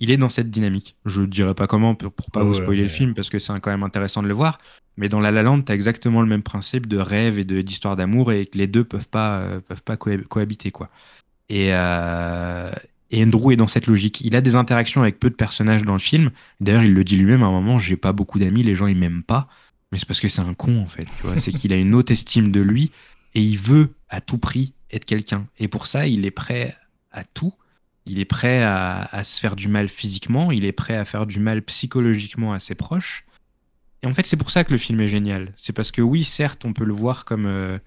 [0.00, 0.96] il est dans cette dynamique.
[1.04, 3.58] Je ne dirais pas comment pour, pour pas vous spoiler le film parce que c'est
[3.60, 4.58] quand même intéressant de le voir.
[4.96, 7.96] Mais dans La La Land, tu as exactement le même principe de rêve et d'histoire
[7.96, 10.70] d'amour et que les deux peuvent pas, euh, peuvent pas cohabiter.
[10.70, 10.88] quoi.
[11.52, 12.72] Euh,
[13.10, 14.20] et, Andrew est dans cette logique.
[14.20, 16.30] Il a des interactions avec peu de personnages dans le film.
[16.60, 18.96] D'ailleurs, il le dit lui-même à un moment j'ai pas beaucoup d'amis, les gens ils
[18.96, 19.48] m'aiment pas.
[19.92, 21.06] Mais c'est parce que c'est un con en fait.
[21.38, 22.90] c'est qu'il a une haute estime de lui
[23.34, 25.46] et il veut à tout prix être quelqu'un.
[25.58, 26.76] Et pour ça, il est prêt
[27.12, 27.52] à tout.
[28.06, 31.40] Il est prêt à, se faire du mal physiquement, il est prêt à faire du
[31.40, 33.24] mal psychologiquement à ses proches.
[34.02, 35.54] Et en fait, c'est pour ça que le film est génial.
[35.56, 37.78] C'est parce que oui, certes, on peut le voir comme, euh,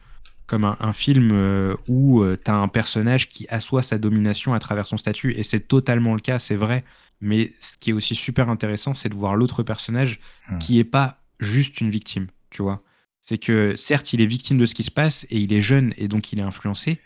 [0.48, 4.60] comme un, film euh, où euh, tu as un personnage qui assoit sa domination à
[4.60, 6.84] travers son statut, et c'est totalement le cas, c'est vrai.
[7.22, 10.19] Mais ce qui est aussi super intéressant, c'est de voir l'autre personnage
[10.49, 10.57] hmm.
[10.57, 12.81] qui est pas juste une victime, tu vois.
[13.22, 15.94] C'est que certes, il est victime de ce qui se passe, et il est jeune,
[15.98, 16.99] et donc il est influencé,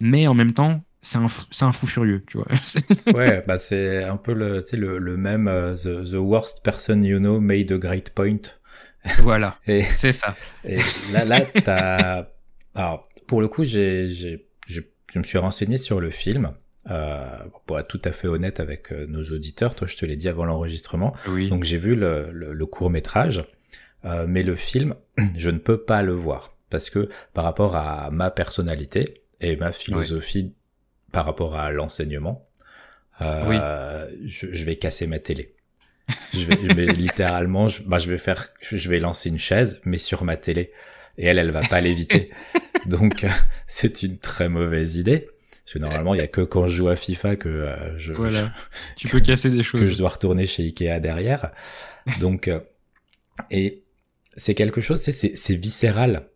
[0.00, 2.46] mais en même temps, c'est un, fou, un fou furieux, tu vois.
[3.14, 7.18] ouais, bah c'est un peu le, le, le même euh, the, the, worst person you
[7.18, 8.40] know made a great point.
[9.22, 10.34] Voilà, c'est ça.
[10.64, 10.78] Et
[11.12, 12.26] là, là t'as...
[12.74, 14.80] Alors, pour le coup, j'ai, j'ai, je,
[15.14, 16.52] me suis renseigné sur le film.
[16.90, 17.26] Euh,
[17.66, 20.28] pour être tout à fait honnête avec euh, nos auditeurs, toi je te l'ai dit
[20.28, 21.14] avant l'enregistrement.
[21.28, 21.50] Oui.
[21.50, 23.44] Donc j'ai vu le, le, court métrage,
[24.06, 24.94] euh, mais le film,
[25.36, 29.70] je ne peux pas le voir parce que par rapport à ma personnalité et ma
[29.72, 30.54] philosophie
[31.12, 32.46] par rapport à l'enseignement,
[33.20, 35.52] euh, je, vais casser ma télé.
[36.32, 40.24] Je vais, littéralement, je, bah, je vais faire, je vais lancer une chaise, mais sur
[40.24, 40.72] ma télé,
[41.16, 42.30] et elle, elle va pas l'éviter.
[42.86, 43.28] Donc, euh,
[43.66, 45.28] c'est une très mauvaise idée.
[45.64, 48.14] Parce que normalement, il y a que quand je joue à FIFA que euh, je,
[48.14, 48.52] voilà.
[48.96, 49.82] tu peux casser des choses.
[49.82, 51.50] Que je dois retourner chez Ikea derrière.
[52.20, 52.60] Donc, euh,
[53.50, 53.82] et
[54.34, 56.28] c'est quelque chose, c'est viscéral.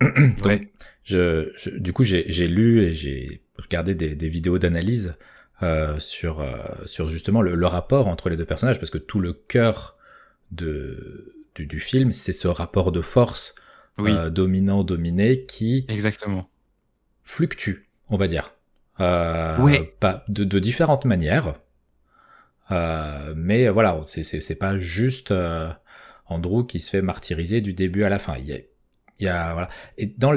[0.44, 0.72] ouais.
[1.04, 5.14] je, je, du coup, j'ai lu et j'ai regarder des, des vidéos d'analyse
[5.62, 6.56] euh, sur, euh,
[6.86, 9.96] sur justement le, le, rapport entre les deux personnages, parce que tout le cœur
[10.52, 13.54] de, du, du film, c'est ce rapport de force
[13.98, 14.12] oui.
[14.12, 16.48] euh, dominant-dominé qui Exactement.
[17.24, 18.54] fluctue, on va dire.
[19.00, 19.78] Euh, oui.
[20.00, 21.54] pas, de, de différentes manières.
[22.70, 25.70] Euh, mais voilà, c'est pas juste euh,
[26.26, 28.36] Andrew qui se fait martyriser du début à la fin.
[28.38, 28.58] Il y a,
[29.18, 29.68] il y a voilà.
[29.96, 30.32] Et dans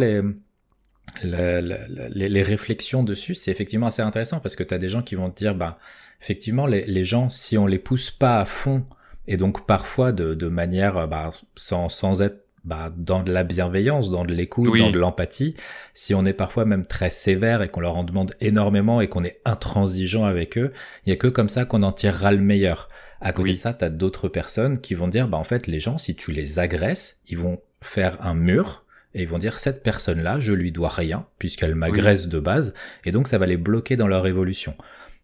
[1.24, 5.16] les les, réflexions dessus, c'est effectivement assez intéressant parce que tu as des gens qui
[5.16, 5.78] vont te dire, bah,
[6.22, 8.86] effectivement, les, gens, si on les pousse pas à fond,
[9.28, 14.10] et donc parfois de, de manière bah, sans, sans être bah, dans de la bienveillance,
[14.10, 15.56] dans de l'écoute, dans de l'empathie,
[15.94, 19.24] si on est parfois même très sévère et qu'on leur en demande énormément et qu'on
[19.24, 20.72] est intransigeant avec eux,
[21.06, 22.88] il y a que comme ça qu'on en tirera le meilleur.
[23.20, 25.80] À côté de ça, tu as d'autres personnes qui vont dire, bah en fait, les
[25.80, 29.84] gens, si tu les agresses, ils vont faire un mur et ils vont dire cette
[29.84, 32.74] personne-là, je lui dois rien puisqu'elle m'agresse de base,
[33.06, 34.76] et donc ça va les bloquer dans leur évolution.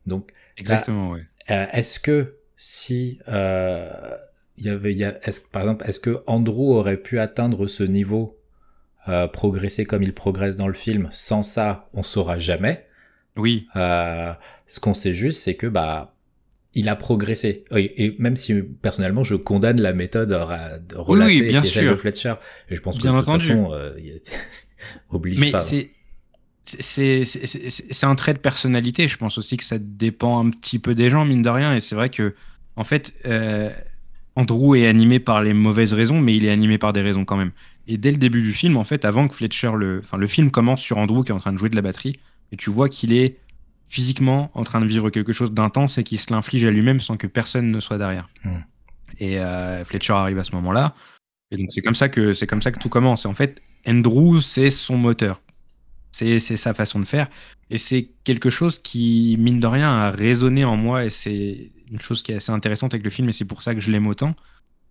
[0.06, 1.22] Donc, exactement, oui.
[1.50, 3.90] Euh, est-ce que si euh,
[4.58, 7.84] y avait, il y a, est par exemple, est-ce que Andrew aurait pu atteindre ce
[7.84, 8.38] niveau,
[9.08, 11.08] euh, progresser comme il progresse dans le film?
[11.12, 12.86] Sans ça, on saura jamais.
[13.38, 13.68] Oui.
[13.76, 14.34] Euh,
[14.66, 16.16] ce qu'on sait juste, c'est que bah
[16.74, 17.66] il a progressé.
[17.76, 20.32] Et, même si personnellement je condamne la méthode
[20.96, 21.92] relatée oui, bien qui sûr.
[21.92, 22.36] de Fletcher,
[22.70, 23.94] et je pense bien que de toute façon, euh,
[25.10, 25.60] oblige Mais pas.
[25.60, 25.92] c'est
[26.66, 29.08] c'est un trait de personnalité.
[29.08, 31.74] Je pense aussi que ça dépend un petit peu des gens, mine de rien.
[31.74, 32.36] Et c'est vrai que,
[32.76, 33.72] en fait, euh,
[34.36, 37.38] Andrew est animé par les mauvaises raisons, mais il est animé par des raisons quand
[37.38, 37.52] même.
[37.88, 40.02] Et dès le début du film, en fait, avant que Fletcher le.
[40.04, 42.20] Enfin, le film commence sur Andrew qui est en train de jouer de la batterie,
[42.52, 43.38] et tu vois qu'il est
[43.88, 47.18] physiquement en train de vivre quelque chose d'intense et qu'il se l'inflige à lui-même sans
[47.18, 48.28] que personne ne soit derrière.
[48.44, 48.60] Hmm.
[49.20, 50.94] Et euh, Fletcher arrive à ce moment-là.
[51.52, 53.26] Et donc c'est comme ça que c'est comme ça que tout commence.
[53.26, 55.42] Et en fait, Andrew, c'est son moteur.
[56.12, 57.28] C'est sa façon de faire.
[57.70, 61.06] Et c'est quelque chose qui, mine de rien, a résonné en moi.
[61.06, 63.30] Et c'est une chose qui est assez intéressante avec le film.
[63.30, 64.36] Et c'est pour ça que je l'aime autant.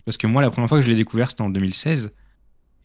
[0.05, 2.13] Parce que moi, la première fois que je l'ai découvert, c'était en 2016.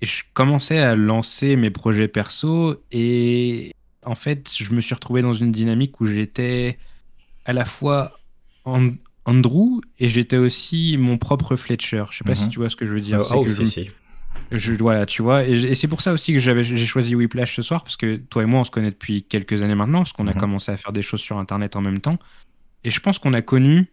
[0.01, 2.81] Et je commençais à lancer mes projets perso.
[2.91, 3.71] Et
[4.03, 6.77] en fait, je me suis retrouvé dans une dynamique où j'étais
[7.45, 8.17] à la fois
[9.25, 12.05] Andrew et j'étais aussi mon propre Fletcher.
[12.11, 12.49] Je sais pas si mhm.
[12.49, 13.21] tu vois ce que je veux dire.
[13.31, 13.91] Oh, que si,
[14.51, 15.45] je, voilà, tu vois.
[15.45, 18.45] Et, c'est pour ça aussi que j'ai choisi Whiplash ce soir, parce que toi et
[18.45, 20.39] moi, on se connaît depuis quelques années maintenant, parce qu'on a mhm.
[20.39, 22.17] commencé à faire des choses sur Internet en même temps.
[22.83, 23.91] Et je pense qu'on a connu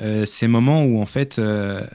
[0.00, 1.86] euh, ces moments où, en fait, euh,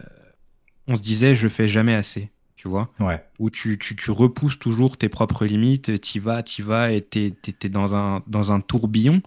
[0.87, 2.91] on se disait, je fais jamais assez tu vois.
[2.99, 3.23] Ouais.
[3.39, 7.33] Où tu, tu, tu, repousses toujours tes propres limites, tu vas, tu vas, et tu
[7.63, 9.21] es, dans, un, dans un tourbillon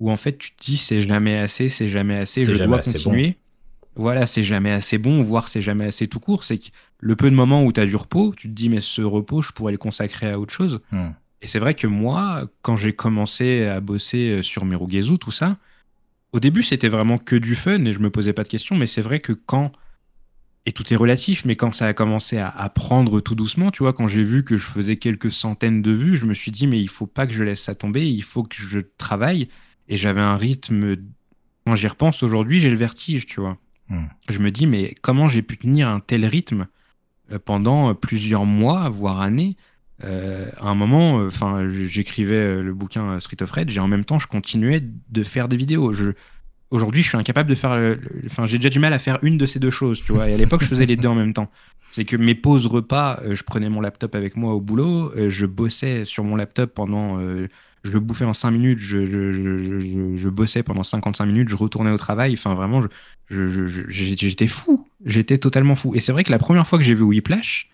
[0.00, 3.36] où en fait tu te dis c'est jamais assez, c'est jamais assez, je dois continuer.
[3.94, 6.44] Voilà, c'est jamais assez bon, voire c'est jamais assez tout court.
[6.44, 6.68] C'est que
[6.98, 9.42] le peu de moments où tu as du repos, tu te dis mais ce repos,
[9.42, 10.80] je pourrais le consacrer à autre chose.
[10.90, 11.10] Hmm.
[11.40, 15.56] Et c'est vrai que moi, quand j'ai commencé à bosser euh, sur Mirugezu, tout ça,
[16.32, 18.86] au début c'était vraiment que du fun et je me posais pas de questions, mais
[18.86, 19.72] c'est vrai que quand
[20.64, 23.92] et tout est relatif, mais quand ça a commencé à, prendre tout doucement, tu vois,
[23.92, 26.80] quand j'ai vu que je faisais quelques centaines de vues, je me suis dit, mais
[26.80, 29.48] il faut pas que je laisse ça tomber, il faut que je travaille.
[29.88, 30.96] Et j'avais un rythme.
[31.66, 33.58] Quand j'y repense aujourd'hui, j'ai le vertige, tu vois.
[33.88, 34.04] Hmm.
[34.28, 36.68] Je me dis, mais comment j'ai pu tenir un tel rythme
[37.32, 39.56] euh, pendant plusieurs mois, voire années?
[40.04, 44.04] Euh, à un moment, euh, enfin, j'écrivais le bouquin Street of Rage et en même
[44.04, 45.92] temps, je continuais de faire des vidéos.
[45.92, 46.12] Je,
[46.72, 47.96] Aujourd'hui, je suis incapable de faire.
[48.26, 50.28] Enfin, j'ai déjà du mal à faire une de ces deux choses, tu vois.
[50.28, 51.50] Et à l'époque, je faisais les deux en même temps.
[51.92, 55.28] C'est que mes pauses repas, euh, je prenais mon laptop avec moi au boulot, euh,
[55.28, 57.20] je bossais sur mon laptop pendant.
[57.20, 57.48] Euh,
[57.84, 61.98] je le bouffais en 5 minutes, je, je, bossais pendant 55 minutes, je retournais au
[61.98, 62.32] travail.
[62.32, 62.80] Enfin, vraiment,
[63.28, 64.86] j'étais fou.
[65.04, 65.92] J'étais totalement fou.
[65.94, 67.68] Et c'est vrai que la première fois que j'ai vu Whiplash,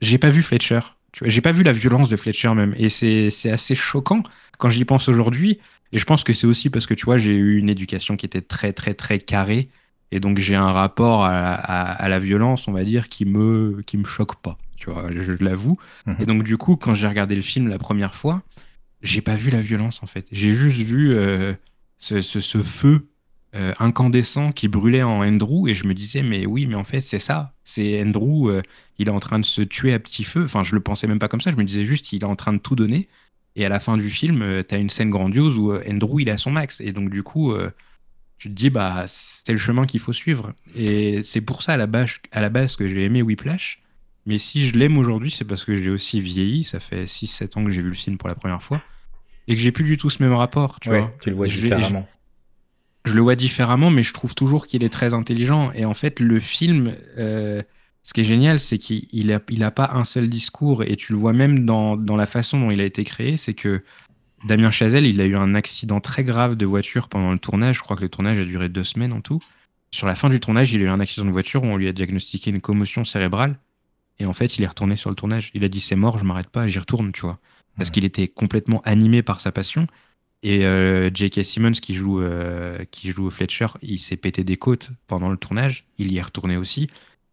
[0.00, 0.80] j'ai pas vu Fletcher.
[1.22, 2.74] J'ai pas vu la violence de Fletcher même.
[2.76, 4.24] Et c'est assez choquant
[4.58, 5.60] quand j'y pense aujourd'hui.
[5.92, 8.26] Et je pense que c'est aussi parce que tu vois, j'ai eu une éducation qui
[8.26, 9.68] était très, très, très carrée.
[10.12, 14.04] Et donc, j'ai un rapport à, la violence, on va dire, qui me, qui me
[14.04, 14.58] choque pas.
[14.76, 15.76] Tu vois, je, l'avoue.
[16.06, 16.16] Mhm.
[16.20, 18.42] Et donc, du coup, quand j'ai regardé le film la première fois,
[19.02, 20.26] j'ai pas vu la violence, en fait.
[20.32, 21.54] J'ai juste vu euh,
[21.98, 23.08] ce, ce, feu
[23.54, 25.68] euh, incandescent qui brûlait en Andrew.
[25.68, 27.54] Et je me disais, mais oui, mais en fait, c'est ça.
[27.64, 28.62] C'est Andrew, euh,
[28.98, 30.44] il est en train de se tuer à petit feu.
[30.44, 31.50] Enfin, je le pensais même pas comme ça.
[31.50, 33.08] Je me disais juste, il est en train de tout donner.
[33.56, 36.20] Et à la fin du film, euh, tu as une scène grandiose où euh, Andrew,
[36.20, 36.80] il est à son max.
[36.80, 37.70] Et donc, du coup, euh,
[38.38, 40.52] tu te dis, bah, c'est le chemin qu'il faut suivre.
[40.76, 43.82] Et c'est pour ça, à la base, à la base que j'ai aimé Whiplash.
[44.26, 46.62] Mais si je l'aime aujourd'hui, c'est parce que j'ai aussi vieilli.
[46.64, 48.82] Ça fait 6-7 ans que j'ai vu le film pour la première fois.
[49.48, 51.12] Et que j'ai plus du tout ce même rapport, tu vois.
[51.20, 52.06] Tu le vois différemment.
[53.06, 55.72] Je, le vois différemment, mais je trouve toujours qu'il est très intelligent.
[55.72, 56.94] Et en fait, le film
[58.02, 61.12] ce qui est génial, c'est qu'il n'a il a pas un seul discours, et tu
[61.12, 63.82] le vois même dans, dans la façon dont il a été créé, c'est que
[64.46, 67.82] Damien Chazelle, il a eu un accident très grave de voiture pendant le tournage, je
[67.82, 69.40] crois que le tournage a duré deux semaines en tout.
[69.90, 71.88] Sur la fin du tournage, il a eu un accident de voiture où on lui
[71.88, 73.58] a diagnostiqué une commotion cérébrale,
[74.20, 75.50] et en fait, il est retourné sur le tournage.
[75.54, 77.40] Il a dit c'est mort, je m'arrête pas, j'y retourne, tu vois.
[77.76, 79.86] Parce qu'il était complètement animé par sa passion.
[80.42, 81.42] Et euh, J.K.
[81.42, 85.86] Simmons, qui joue, euh, qui joue Fletcher, il s'est pété des côtes pendant le tournage.
[85.98, 86.88] Il y est retourné aussi.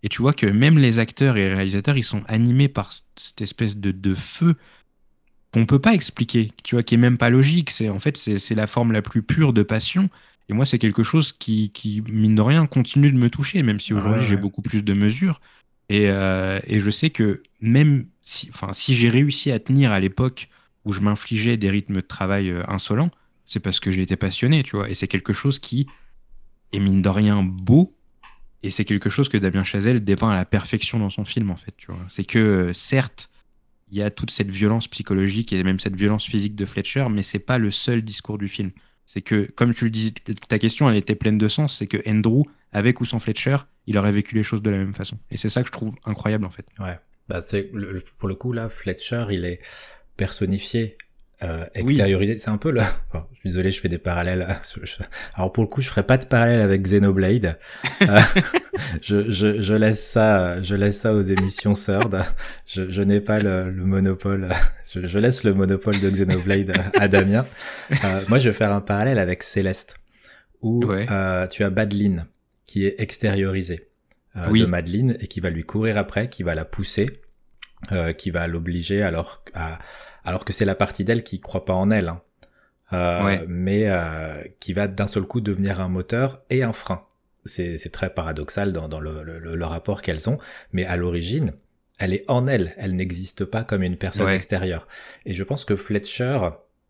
[0.08, 3.42] Et tu vois que même les acteurs et les réalisateurs, ils sont animés par cette
[3.42, 4.56] espèce de, de feu
[5.52, 7.72] qu'on peut pas expliquer, tu vois, qui est même pas logique.
[7.72, 10.10] C'est en fait c'est la forme la plus pure de passion.
[10.48, 13.82] Et moi, c'est quelque chose qui, qui, mine de rien, continue de me toucher, même
[13.82, 15.42] si aujourd'hui j'ai beaucoup plus de mesures.
[15.90, 20.00] Et, euh, et, je sais que même si, enfin, si j'ai réussi à tenir à
[20.00, 20.48] l'époque
[20.86, 23.12] où je m'infligeais des rythmes de travail euh, insolents,
[23.46, 24.90] c'est parce que j'étais passionné, tu vois.
[24.90, 25.86] Et c'est quelque chose qui
[26.72, 27.97] est mine de rien beau
[28.64, 31.56] et c'est quelque chose que Damien Chazelle dépeint à la perfection dans son film, en
[31.56, 31.74] fait.
[31.78, 32.04] Tu vois.
[32.10, 33.30] C'est que, euh, certes,
[33.92, 37.24] il y a toute cette violence psychologique et même cette violence physique de Fletcher, mais
[37.24, 38.72] c'est pas le seul discours du film.
[39.06, 41.78] C'est que, comme tu le dis, ta question, elle était pleine de sens.
[41.78, 42.44] C'est que Andrew,
[42.74, 45.18] avec ou sans Fletcher, il aurait vécu les choses de la même façon.
[45.32, 46.66] Et c'est ça que je trouve incroyable en fait.
[46.80, 47.00] Ouais.
[47.30, 47.72] Bah c'est
[48.18, 49.62] pour le coup là, Fletcher, il est
[50.18, 50.98] personnifié
[51.44, 52.38] euh, extériorisé.
[52.38, 52.86] C'est un peu là.
[53.14, 54.48] je suis désolé, je fais des parallèles.
[55.36, 57.58] Alors pour le coup, je ferai pas de parallèle avec Xenoblade.
[58.04, 58.22] Euh,
[59.02, 62.24] je, je, je, laisse ça, je laisse ça aux émissions Third.
[62.68, 64.50] Je, je n'ai pas le, le monopole.
[64.92, 67.46] Je, je, laisse le monopole de Xenoblade à Damien.
[67.92, 69.98] Euh, moi, je vais faire un parallèle avec Céleste,
[70.62, 72.28] où euh, tu as Badeline
[72.66, 73.90] qui est extériorisée
[74.36, 77.22] euh, de Madeline et qui va lui courir après, qui va la pousser,
[78.18, 79.80] qui va l'obliger alors à
[80.28, 82.22] alors que c'est la partie d'elle qui croit pas en elle, hein.
[82.92, 87.06] euh, mais euh, qui va d'un seul coup devenir un moteur et un frein.
[87.46, 90.38] C'est très paradoxal dans, le, rapport qu'elles ont,
[90.74, 91.54] mais à l'origine,
[91.98, 94.86] elle est en elle, elle n'existe pas comme une personne extérieure.
[95.26, 96.40] Et je pense que Fletcher,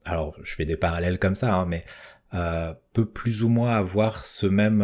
[0.04, 1.86] alors je fais des parallèles comme ça, hein, mais
[2.34, 4.82] euh, peut plus ou moins avoir ce même,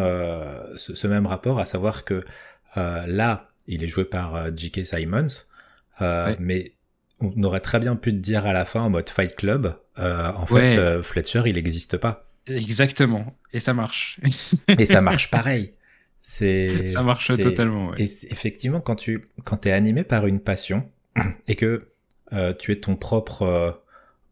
[0.78, 2.24] ce, même rapport, à savoir que
[2.76, 4.86] là, il est joué par J.K.
[4.86, 5.48] Simons,
[6.38, 6.74] mais
[7.20, 10.32] on aurait très bien pu te dire à la fin en mode Fight Club, euh,
[10.36, 12.28] en fait, euh, Fletcher, il n'existe pas.
[12.48, 13.38] Exactement.
[13.54, 14.20] Et ça marche.
[14.68, 15.70] et ça marche pareil.
[16.22, 16.88] C'est.
[16.88, 17.90] Ça marche totalement.
[17.90, 18.02] Ouais.
[18.02, 20.90] Et effectivement, quand tu quand es animé par une passion
[21.48, 21.88] et que
[22.32, 23.82] euh, tu es ton propre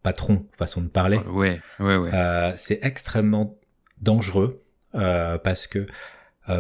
[0.04, 1.18] patron, façon de parler.
[1.30, 2.12] Ouais, ouais, ouais.
[2.56, 3.58] c'est extrêmement
[4.02, 4.62] dangereux
[4.94, 5.86] parce que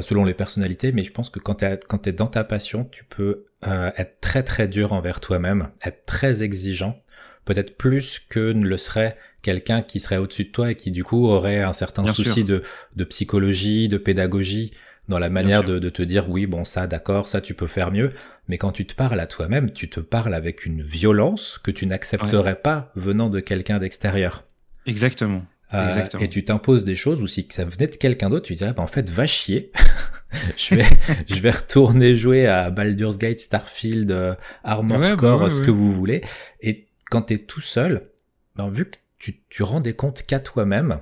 [0.01, 3.45] selon les personnalités, mais je pense que quand tu es dans ta passion, tu peux
[3.67, 6.99] euh, être très très dur envers toi-même, être très exigeant,
[7.45, 11.03] peut-être plus que ne le serait quelqu'un qui serait au-dessus de toi et qui du
[11.03, 12.63] coup aurait un certain souci de,
[12.95, 14.71] de, psychologie, de pédagogie
[15.09, 17.91] dans la manière de, de, te dire oui bon ça d'accord ça tu peux faire
[17.91, 18.09] mieux.
[18.47, 21.85] Mais quand tu te parles à toi-même tu te parles avec une violence que tu
[21.85, 24.45] n'accepterais pas venant de quelqu'un d'extérieur.
[24.87, 28.55] Exactement euh, et tu t'imposes des choses ou si ça venait de quelqu'un d'autre, tu
[28.55, 29.71] dirais bah, en fait va chier.
[30.57, 30.85] je vais
[31.27, 35.93] je vais retourner jouer à Baldur's Gate, Starfield, euh, Armored Core, bah ce que vous
[35.93, 36.21] voulez.
[36.59, 38.09] Et quand tu es tout seul,
[38.55, 40.99] ben, vu que tu, tu rends des comptes qu'à toi-même,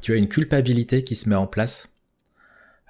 [0.00, 1.91] tu as une culpabilité qui se met en place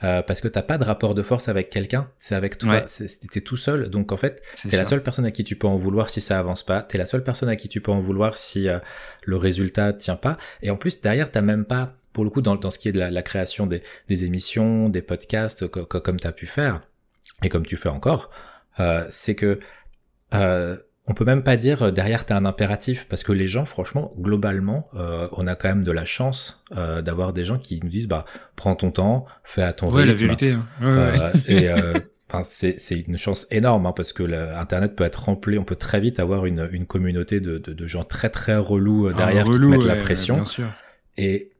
[0.05, 3.07] euh, parce que t'as pas de rapport de force avec quelqu'un, c'est avec toi, ouais.
[3.31, 5.77] t'es tout seul, donc en fait, t'es la seule personne à qui tu peux en
[5.77, 8.39] vouloir si ça avance pas, t'es la seule personne à qui tu peux en vouloir
[8.39, 8.79] si euh,
[9.24, 12.57] le résultat tient pas, et en plus derrière t'as même pas, pour le coup dans,
[12.57, 16.47] dans ce qui est de la, création des, des, émissions, des podcasts, comme t'as pu
[16.47, 16.83] faire,
[17.43, 18.31] et comme tu fais encore,
[18.81, 19.61] euh, c'est que
[20.35, 20.77] euh,
[21.07, 24.12] on peut même pas dire euh, derrière t'as un impératif parce que les gens franchement
[24.19, 27.89] globalement euh, on a quand même de la chance euh, d'avoir des gens qui nous
[27.89, 28.24] disent bah
[28.57, 30.65] prends ton temps fais à ton ouais, la vérité hein.
[30.81, 31.69] ouais, et
[32.29, 34.23] enfin c'est c'est une chance énorme hein, parce que
[34.55, 37.87] internet peut être rempli on peut très vite avoir une une communauté de de, de
[37.87, 40.69] gens très très relous ah, derrière qui mettent la pression bien sûr.
[41.16, 41.53] et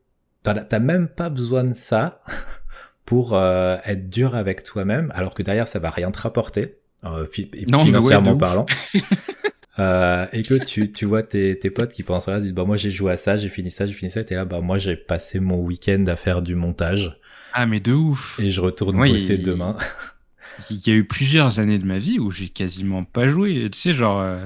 [0.45, 2.23] t'as même pas besoin de ça
[3.05, 8.37] pour être dur avec toi-même alors que derrière ça va rien te rapporter euh, financièrement
[8.37, 8.67] parlant.
[9.79, 12.91] euh, et que tu, tu vois tes, tes potes qui pensent, disent, bah, moi j'ai
[12.91, 15.41] joué à ça, j'ai fini ça, j'ai fini ça, et là, bah, moi j'ai passé
[15.41, 17.19] mon week-end à faire du montage.
[17.53, 18.39] Ah, mais de ouf.
[18.41, 19.77] Et je retourne bosser demain.
[20.71, 23.69] Il y a eu plusieurs années de ma vie où j'ai quasiment pas joué.
[23.71, 24.45] Tu sais, genre, euh,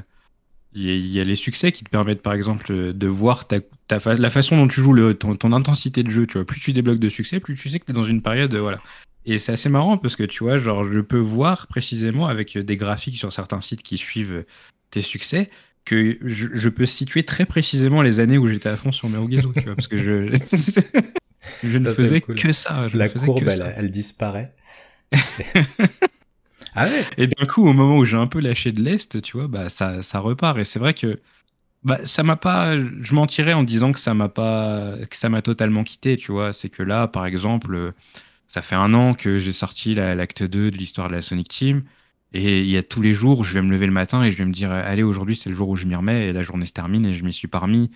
[0.73, 3.57] il y, a les succès qui te permettent, par exemple, de voir ta,
[3.89, 6.27] ta la façon dont tu joues, le, ton, ton, intensité de jeu.
[6.27, 8.23] Tu vois, plus tu débloques de succès, plus tu sais que tu es dans une
[8.23, 8.79] période, voilà.
[9.27, 12.77] Et c'est assez marrant parce que tu vois, genre, je peux voir précisément avec des
[12.77, 14.45] graphiques sur certains sites qui suivent
[14.91, 15.51] tes succès
[15.85, 19.65] que je, peux situer très précisément les années où j'étais à fond sur Merugizu, tu
[19.65, 20.37] vois, parce que je,
[21.65, 22.89] je ne faisais que ça.
[22.93, 24.53] La courbe, elle, disparaît.
[26.75, 27.05] ah ouais.
[27.17, 29.69] Et d'un coup, au moment où j'ai un peu lâché de l'est, tu vois, bah
[29.69, 30.59] ça, ça repart.
[30.59, 31.21] Et c'est vrai que
[31.85, 32.77] bah, ça m'a pas.
[32.77, 36.53] Je mentirais en disant que ça m'a pas, que ça m'a totalement quitté, tu vois.
[36.53, 37.93] C'est que là, par exemple
[38.49, 41.83] ça fait un an que j'ai sorti l'acte 2 de l'histoire de la Sonic Team.
[42.33, 44.37] Et il y a tous les jours, je vais me lever le matin et je
[44.37, 46.67] vais me dire, allez, aujourd'hui, c'est le jour où je m'y remets et la journée
[46.67, 47.91] se termine et je m'y suis pas remis.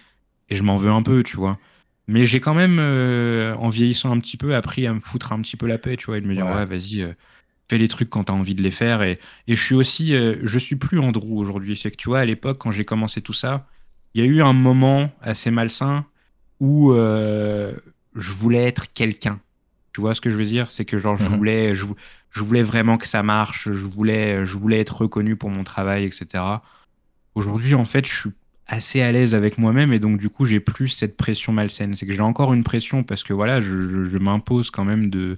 [0.48, 1.58] Et je m'en veux un peu, tu vois.
[2.10, 5.40] Mais j'ai quand même, euh, en vieillissant un petit peu, appris à me foutre un
[5.42, 7.12] petit peu la paix, tu vois, et de me dire, ouais, vas-y, euh,
[7.68, 9.02] fais les trucs quand t'as envie de les faire.
[9.02, 11.76] Et, et je suis aussi, euh, je suis plus Andrew aujourd'hui.
[11.76, 13.68] C'est que, tu vois, à l'époque, quand j'ai commencé tout ça,
[14.14, 16.04] il y a eu un moment assez malsain
[16.58, 19.40] où je voulais être quelqu'un.
[20.00, 20.70] Tu vois ce que je veux dire?
[20.70, 21.36] C'est que genre je mhm.
[21.36, 21.84] voulais, je,
[22.36, 26.42] voulais vraiment que ça marche, je voulais, je voulais être reconnu pour mon travail, etc.
[27.34, 28.30] Aujourd'hui, en fait, je suis
[28.66, 31.96] assez à l'aise avec moi-même et donc du coup, j'ai plus cette pression malsaine.
[31.96, 35.36] C'est que j'ai encore une pression parce que voilà, je, m'impose quand même de,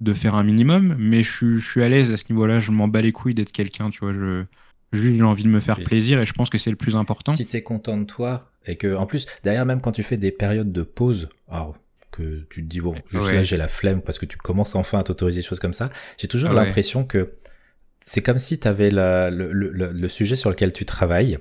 [0.00, 2.60] de faire un minimum, mais je, suis à l'aise à ce niveau-là.
[2.60, 4.12] Je m'en bats les couilles d'être quelqu'un, tu vois.
[4.12, 4.44] Je,
[4.92, 7.32] j'ai envie de me faire plaisir et je pense que c'est le plus important.
[7.32, 10.16] Si tu es content de toi et que, en plus, derrière, même quand tu fais
[10.16, 11.74] des périodes de pause, alors
[12.14, 15.00] que tu te dis bon, juste là j'ai la flemme parce que tu commences enfin
[15.00, 15.90] à t'autoriser des choses comme ça.
[16.18, 17.26] J'ai toujours l'impression que
[18.04, 21.38] c'est comme si tu avais le, le, le, sujet sur lequel tu travailles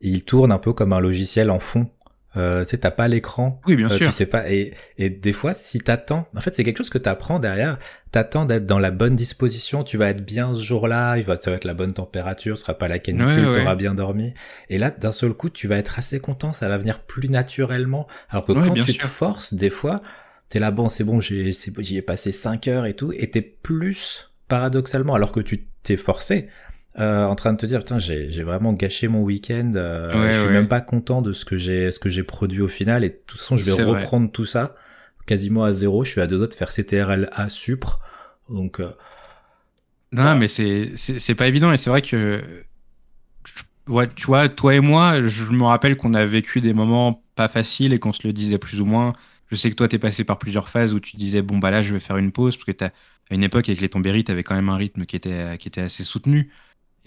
[0.00, 1.90] et il tourne un peu comme un logiciel en fond
[2.36, 3.60] euh, tu sais, t'as pas l'écran.
[3.66, 4.06] Oui, bien euh, sûr.
[4.06, 4.50] Tu sais pas.
[4.50, 7.78] Et, et des fois, si t'attends, en fait, c'est quelque chose que t'apprends derrière.
[8.10, 9.82] T'attends d'être dans la bonne disposition.
[9.82, 11.16] Tu vas être bien ce jour-là.
[11.16, 12.56] Il va, ça va être la bonne température.
[12.56, 13.52] Ce sera pas la canicule.
[13.52, 14.34] tu T'auras bien dormi.
[14.68, 16.52] Et là, d'un seul coup, tu vas être assez content.
[16.52, 18.06] Ça va venir plus naturellement.
[18.28, 20.02] Alors que quand tu te forces, des fois,
[20.48, 23.12] t'es là, bon, c'est bon, j'ai, j'y ai passé 5 heures et tout.
[23.12, 26.48] Et t'es plus paradoxalement, alors que tu t'es forcé,
[26.98, 30.48] euh, en train de te dire putain j'ai vraiment gâché mon week-end euh, je suis
[30.48, 33.04] même pas content de ce que j'ai ce que j'ai produit au final.
[33.04, 34.74] Et de toute façon je vais reprendre tout ça
[35.24, 36.02] quasiment à zéro.
[36.04, 38.00] Je suis à deux doigts de faire CTRL à Supre.
[38.48, 38.90] Donc euh,
[40.10, 41.72] non mais c'est c'est pas évident.
[41.72, 42.42] Et c'est vrai que
[43.86, 47.46] ouais, tu vois toi et moi je me rappelle qu'on a vécu des moments pas
[47.46, 49.12] faciles et qu'on se le disait plus ou moins.
[49.46, 51.80] Je sais que toi t'es passé par plusieurs phases où tu disais bon bah là
[51.80, 52.90] je vais faire une pause parce que t'as
[53.30, 55.82] à une époque avec les Tombéry t'avais quand même un rythme qui était qui était
[55.82, 56.50] assez soutenu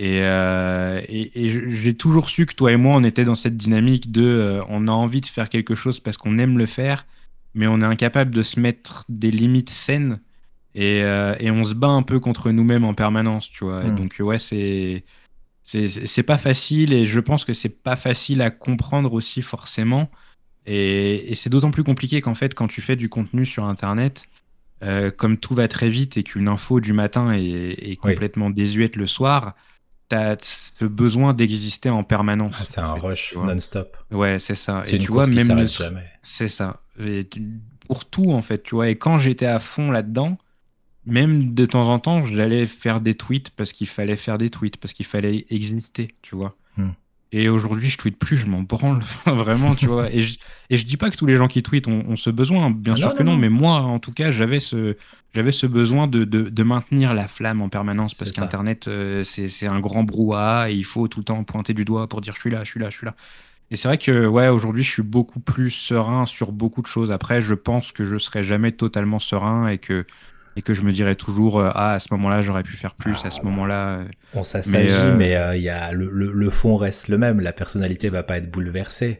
[0.03, 1.29] et, euh, et,
[1.69, 4.87] j'ai toujours su que toi et moi, on était dans cette dynamique de euh, on
[4.87, 7.05] a envie de faire quelque chose parce qu'on aime le faire,
[7.53, 10.19] mais on est incapable de se mettre des limites saines
[10.73, 13.83] et, euh, et on se bat un peu contre nous-mêmes en permanence, tu vois.
[13.85, 13.95] Et hmm.
[13.95, 15.03] donc, ouais, c'est.
[15.63, 20.09] C'est pas facile et je pense que c'est pas facile à comprendre aussi forcément.
[20.65, 24.25] Et, c'est d'autant plus compliqué qu'en fait, quand tu fais du contenu sur Internet,
[25.15, 29.07] comme tout va très vite et qu'une info du matin est, est complètement désuète le
[29.07, 29.55] soir,
[30.11, 32.53] t'as ce besoin d'exister en permanence.
[32.59, 33.95] Ah, c'est un rush non-stop.
[34.11, 34.83] Ouais, c'est ça.
[34.87, 35.65] Et tu vois, même
[36.21, 36.81] C'est ça.
[37.87, 38.89] pour tout, en fait, tu vois.
[38.89, 40.37] Et quand j'étais à fond là-dedans,
[41.05, 44.75] même de temps en temps, j'allais faire des tweets parce qu'il fallait faire des tweets,
[44.75, 46.57] parce qu'il fallait exister, tu vois.
[47.33, 50.11] Et aujourd'hui, je tweete plus, je m'en branle, vraiment, tu vois.
[50.11, 50.37] Et je,
[50.69, 52.97] et je dis pas que tous les gens qui tweetent ont, ce besoin, bien ah
[52.97, 54.97] sûr que non, mais moi, en tout cas, j'avais ce,
[55.33, 59.67] j'avais ce besoin de, de, de, maintenir la flamme en permanence parce qu'Internet, euh, c'est
[59.67, 62.41] un grand brouhaha et il faut tout le temps pointer du doigt pour dire je
[62.41, 63.15] suis là, je suis là, je suis là.
[63.71, 67.09] Et c'est vrai que, ouais, aujourd'hui, je suis beaucoup plus serein sur beaucoup de choses.
[67.09, 70.05] Après, je pense que je serai jamais totalement serein et que
[70.55, 73.15] et que je me dirais toujours euh, ah à ce moment-là j'aurais pu faire plus
[73.23, 74.03] à ce moment-là euh,
[74.33, 77.39] on s'assagit mais euh, y a le, le, fond reste le même.
[77.39, 79.19] La personnalité va pas être bouleversée.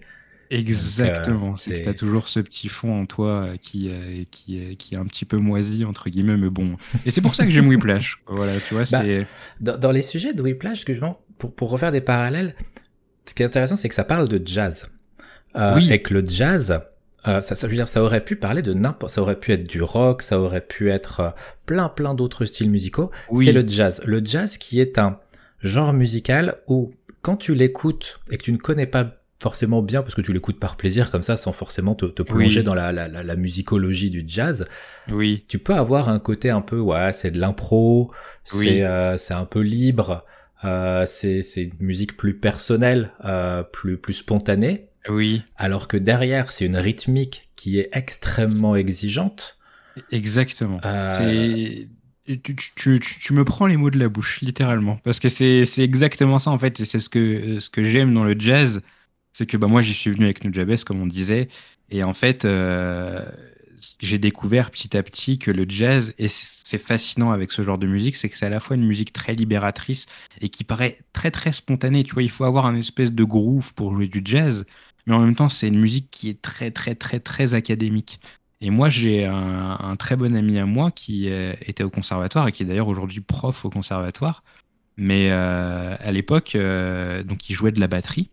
[0.50, 1.56] Exactement.
[1.56, 3.90] C'est que t'as toujours ce petit fond en toi qui
[4.32, 6.76] qui qui est un petit peu moisi entre guillemets mais bon.
[7.06, 8.20] Et c'est pour ça que j'aime Whiplash.
[8.28, 9.26] Voilà tu vois bah, c'est
[9.62, 11.00] dans, dans, les sujets de Whiplash que je
[11.38, 12.56] pour pour refaire des parallèles
[13.26, 14.92] ce qui est intéressant c'est que ça parle de jazz.
[15.54, 15.92] Oui.
[15.92, 16.82] et que le jazz
[17.28, 19.68] euh, ça, ça, veut dire, ça aurait pu parler de n'importe, ça aurait pu être
[19.68, 21.30] du rock, ça aurait pu être euh,
[21.66, 23.12] plein plein d'autres styles musicaux.
[23.30, 23.46] Oui.
[23.46, 24.02] C'est le jazz.
[24.06, 25.20] Le jazz qui est un
[25.62, 30.14] genre musical où quand tu l'écoutes et que tu ne connais pas forcément bien parce
[30.14, 33.08] que tu l'écoutes par plaisir comme ça sans forcément te, te plonger dans la, la,
[33.08, 34.68] la, musicologie du jazz.
[35.10, 35.46] Oui.
[35.48, 38.12] Tu peux avoir un côté un peu ouais c'est de l'impro,
[38.44, 40.26] c'est euh, c'est un peu libre,
[40.64, 44.90] euh, c'est c'est une musique plus personnelle, euh, plus plus spontanée.
[45.10, 45.44] Oui.
[45.56, 49.58] Alors que derrière, c'est une rythmique qui est extrêmement exigeante.
[50.12, 50.80] Exactement.
[50.86, 51.86] Euh,
[52.26, 54.98] tu, tu, tu, me prends les mots de la bouche, littéralement.
[55.04, 56.80] Parce que c'est exactement ça, en fait.
[56.80, 58.82] Et c'est ce que, ce que j'aime dans le jazz.
[59.34, 61.48] C'est que bah, moi, j'y suis venu avec Nujabes, comme on disait.
[61.90, 63.26] Et en fait, euh,
[64.00, 67.88] j'ai découvert petit à petit que le jazz, et c'est fascinant avec ce genre de
[67.88, 70.06] musique, c'est que c'est à la fois une musique très libératrice
[70.40, 72.04] et qui paraît très très spontanée.
[72.04, 74.66] Tu vois, il faut avoir un espèce de groove pour jouer du jazz
[75.06, 78.20] mais en même temps, c'est une musique qui est très, très, très, très académique.
[78.62, 82.52] Et moi, j'ai un, très bon ami à moi qui euh, était au conservatoire et
[82.52, 84.44] qui est d'ailleurs aujourd'hui prof au conservatoire.
[84.98, 88.30] Mais euh, à l'époque, euh, donc il jouait de la batterie.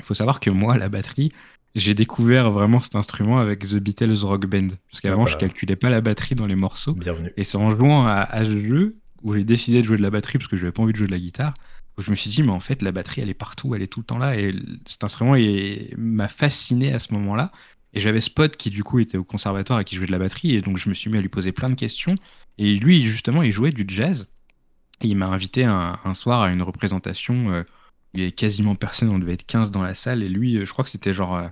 [0.00, 1.30] Il faut savoir que moi, la batterie,
[1.76, 4.68] j'ai découvert vraiment cet instrument avec The Beatles Rock Band.
[4.90, 5.40] Parce qu'avant, je ah bah.
[5.46, 6.94] calculais pas la batterie dans les morceaux.
[6.94, 7.32] Bienvenue.
[7.36, 10.10] Et c'est en jouant à, à ce jeu où j'ai décidé de jouer de la
[10.10, 11.54] batterie parce que je n'avais pas envie de jouer de la guitare
[12.02, 14.00] je me suis dit, mais en fait, la batterie, elle est partout, elle est tout
[14.00, 14.36] le temps là.
[14.36, 14.54] Et
[14.86, 15.36] cet instrument
[15.96, 17.52] m'a fasciné à ce moment-là.
[17.94, 20.54] Et j'avais Spot qui, du coup, était au conservatoire et qui jouait de la batterie.
[20.54, 22.14] Et donc, je me suis mis à lui poser plein de questions.
[22.58, 24.28] Et lui, justement, il jouait du jazz.
[25.02, 27.50] Et il m'a invité un, soir à une représentation.
[27.52, 27.62] Euh,
[28.14, 30.22] il y avait quasiment personne, on devait être 15 dans la salle.
[30.22, 31.48] Et lui, euh, je crois que c'était genre euh,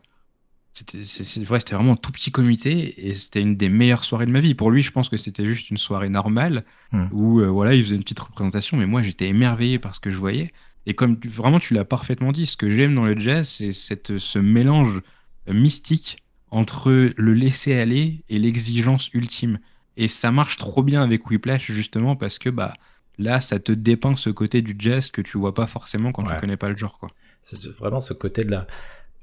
[0.72, 1.02] c'était
[1.44, 4.40] vrai, c'était vraiment un tout petit comité et c'était une des meilleures soirées de ma
[4.40, 4.54] vie.
[4.54, 7.06] Pour lui, je pense que c'était juste une soirée normale hmm.
[7.12, 10.10] où euh, voilà, il faisait une petite représentation, mais moi j'étais émerveillé par ce que
[10.10, 10.52] je voyais.
[10.86, 14.18] Et comme vraiment tu l'as parfaitement dit, ce que j'aime dans le jazz, c'est cette
[14.18, 15.00] ce mélange
[15.48, 19.58] mystique entre le laisser aller et l'exigence ultime.
[19.96, 22.74] Et ça marche trop bien avec Whiplash justement parce que bah
[23.18, 26.34] là, ça te dépeint ce côté du jazz que tu vois pas forcément quand tu
[26.36, 27.10] connais pas le genre quoi.
[27.42, 28.66] C'est vraiment ce côté de la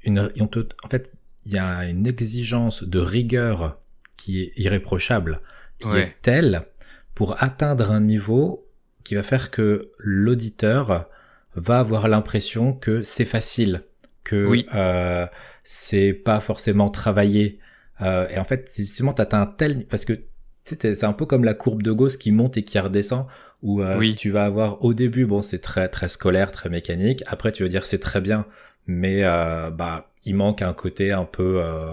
[0.04, 1.12] une, en fait,
[1.48, 3.80] il y a une exigence de rigueur
[4.18, 5.40] qui est irréprochable,
[5.78, 6.66] qui est tel
[7.14, 8.68] pour atteindre un niveau
[9.02, 11.08] qui va faire que l'auditeur
[11.54, 13.82] va avoir l'impression que c'est facile,
[14.24, 15.26] que euh,
[15.64, 17.60] c'est pas forcément travaillé.
[18.02, 20.20] Euh, et en fait, justement, t'atteins un tel parce que
[20.64, 23.24] c'est un peu comme la courbe de Gauss qui monte et qui redescend,
[23.62, 27.24] où euh, tu vas avoir au début, bon, c'est très très scolaire, très mécanique.
[27.26, 28.44] Après, tu vas dire c'est très bien,
[28.88, 31.92] mais euh, bah il manque un côté un peu euh,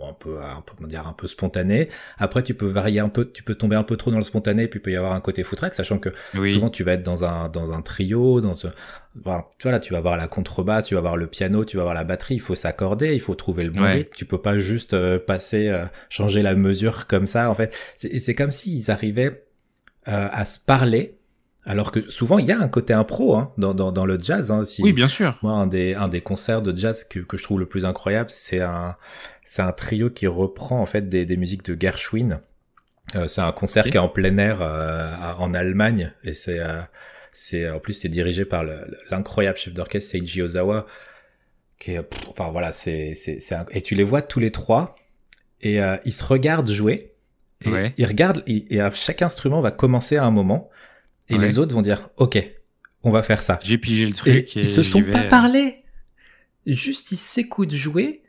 [0.00, 1.88] un peu un peu dire un peu spontané.
[2.18, 4.68] Après tu peux varier un peu tu peux tomber un peu trop dans le spontané
[4.68, 7.24] puis il peut y avoir un côté footrack sachant que souvent tu vas être dans
[7.24, 8.68] un dans un trio dans ce...
[9.24, 11.76] Enfin, tu vois là tu vas avoir la contrebasse tu vas avoir le piano tu
[11.76, 14.10] vas avoir la batterie il faut s'accorder il faut trouver le bon rythme.
[14.16, 17.74] Tu peux pas juste euh, passer euh, changer la mesure comme ça en fait.
[17.96, 19.44] C'est comme s'ils arrivaient
[20.04, 21.15] à se parler
[21.66, 24.52] alors que souvent, il y a un côté impro hein, dans, dans, dans, le jazz.
[24.52, 25.36] Hein, oui, bien sûr.
[25.42, 28.30] Moi, un des, un des concerts de jazz que, que je trouve le plus incroyable,
[28.30, 28.94] c'est un,
[29.44, 32.40] c'est un trio qui reprend en fait des, des musiques de Gershwin.
[33.16, 36.82] Euh, c'est un concert qui est en plein air euh, en Allemagne et c'est, euh,
[37.32, 38.64] c'est en plus c'est dirigé par
[39.10, 40.86] l'incroyable chef d'orchestre Seiji Ozawa.
[41.78, 44.94] Qui est, enfin voilà, c'est, c'est, c'est et tu les vois tous les trois
[45.60, 47.12] et euh, ils se regardent jouer.
[47.64, 47.94] Et ouais.
[47.96, 50.70] Ils regardent et, et chaque instrument va commencer à un moment
[51.28, 52.42] et les autres vont dire, OK,
[53.02, 53.58] on va faire ça.
[53.62, 54.56] J'ai pigé le truc.
[54.56, 55.84] Et, ils se sont pas parlé.
[56.66, 58.22] Juste, ils s'écoutent jouer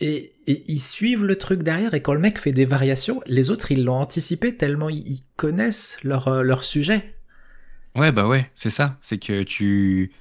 [0.00, 1.94] et, ils suivent le truc derrière.
[1.94, 5.98] Et quand le mec fait des variations, les autres, ils l'ont anticipé tellement ils, connaissent
[6.02, 7.14] leur, euh, leur sujet.
[7.94, 8.98] Ouais, bah ouais, c'est ça.
[9.00, 10.12] C'est que tu,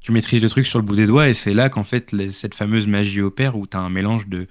[0.00, 2.54] tu maîtrises le truc sur le bout des doigts et c'est là qu'en fait, cette
[2.54, 4.46] fameuse magie opère où tu as un mélange de,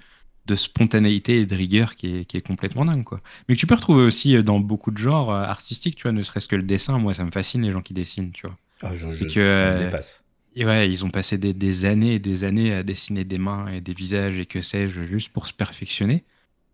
[0.48, 3.20] de spontanéité et de rigueur qui est, qui est, complètement dingue quoi.
[3.48, 6.12] Mais que tu peux retrouver aussi euh, dans beaucoup de genres euh, artistiques, tu vois,
[6.12, 8.56] ne serait-ce que le dessin, moi ça me fascine les gens qui dessinent, tu vois.
[8.82, 10.24] Ah, je, je, que, euh, dépasse.
[10.56, 13.68] Et ouais, ils ont passé des, des, années et des années à dessiner des mains
[13.68, 16.24] et des visages et que sais-je, juste pour se perfectionner.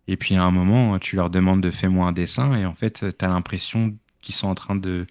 [0.07, 2.73] Et puis à un moment, tu leur demandes de faire moi un dessin et en
[2.73, 5.05] fait, tu as l'impression qu'ils sont en train de,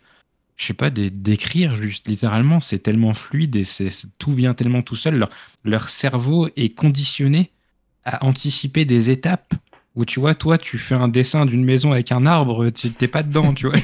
[0.56, 2.60] je sais pas, d'écrire juste littéralement.
[2.60, 5.16] C'est tellement fluide et c'est tout vient tellement tout seul.
[5.16, 5.30] Leur,
[5.64, 7.50] leur cerveau est conditionné
[8.04, 9.54] à anticiper des étapes
[9.94, 13.08] où tu vois, toi, tu fais un dessin d'une maison avec un arbre, tu t'es
[13.08, 13.78] pas dedans, tu vois.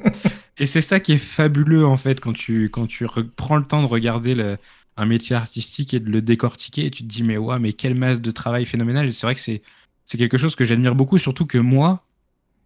[0.58, 3.06] et c'est ça qui est fabuleux en fait quand tu quand tu
[3.36, 4.58] prends le temps de regarder le,
[4.96, 7.94] un métier artistique et de le décortiquer et tu te dis mais ouais mais quelle
[7.94, 9.12] masse de travail phénoménal.
[9.12, 9.62] C'est vrai que c'est
[10.04, 12.04] c'est quelque chose que j'admire beaucoup, surtout que moi,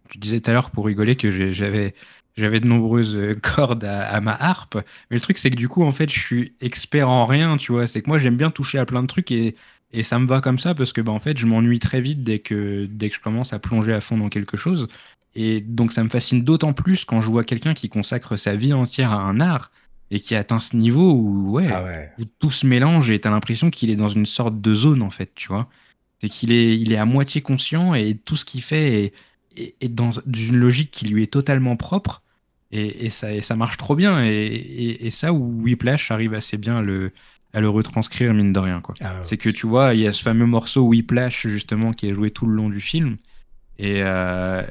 [0.09, 1.95] tu disais tout à l'heure pour rigoler que j'avais
[2.37, 4.75] j'avais de nombreuses cordes à, à, ma harpe,
[5.09, 7.71] mais le truc c'est que du coup en fait je suis expert en rien, tu
[7.71, 7.87] vois.
[7.87, 9.55] C'est que moi j'aime bien toucher à plein de trucs et
[9.93, 12.23] et ça me va comme ça parce que bah, en fait, je m'ennuie très vite
[12.23, 14.87] dès que, dès que je commence à plonger à fond dans quelque chose.
[15.35, 18.73] Et donc ça me fascine d'autant plus quand je vois quelqu'un qui consacre sa vie
[18.73, 19.71] entière à un art
[20.09, 22.11] et qui atteint ce niveau où, ouais, ah ouais.
[22.19, 25.09] où tout se mélange et t'as l'impression qu'il est dans une sorte de zone en
[25.09, 25.69] fait, tu vois.
[26.19, 29.13] C'est qu'il est, il est à moitié conscient et tout ce qu'il fait
[29.55, 32.21] est, est, dans une logique qui lui est totalement propre
[32.71, 34.23] et, et, ça, et ça marche trop bien.
[34.23, 37.11] Et, et, ça où Whiplash arrive assez bien le,
[37.53, 38.81] à le retranscrire, mine de rien.
[38.81, 38.95] Quoi.
[39.01, 42.13] Ah c'est que tu vois, il y a ce fameux morceau Whiplash, justement, qui est
[42.13, 43.17] joué tout le long du film.
[43.77, 44.63] Et, euh,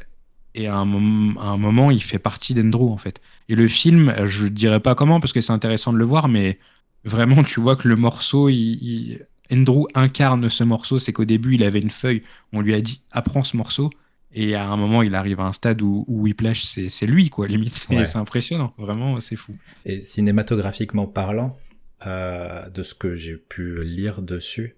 [0.54, 3.20] et à, un moment, un moment, il fait partie d'Endrew, en fait.
[3.48, 6.58] Et le film, je dirais pas comment, parce que c'est intéressant de le voir, mais
[7.04, 10.98] vraiment, tu vois que le morceau, il, Andrew incarne ce morceau.
[10.98, 13.90] C'est qu'au début, il avait une feuille, on lui a dit apprends ce morceau.
[14.32, 17.48] Et à un moment, il arrive à un stade où, où Whiplash, c'est lui, quoi.
[17.48, 18.72] Limite, c'est impressionnant.
[18.78, 19.56] Vraiment, c'est fou.
[19.84, 21.56] Et cinématographiquement parlant,
[22.04, 24.76] de ce que j'ai pu lire dessus.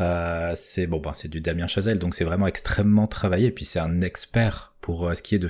[0.00, 3.50] Euh, c'est bon, ben, c'est du Damien Chazelle, donc c'est vraiment extrêmement travaillé.
[3.50, 5.48] Puis c'est un expert pour euh, ce qui est de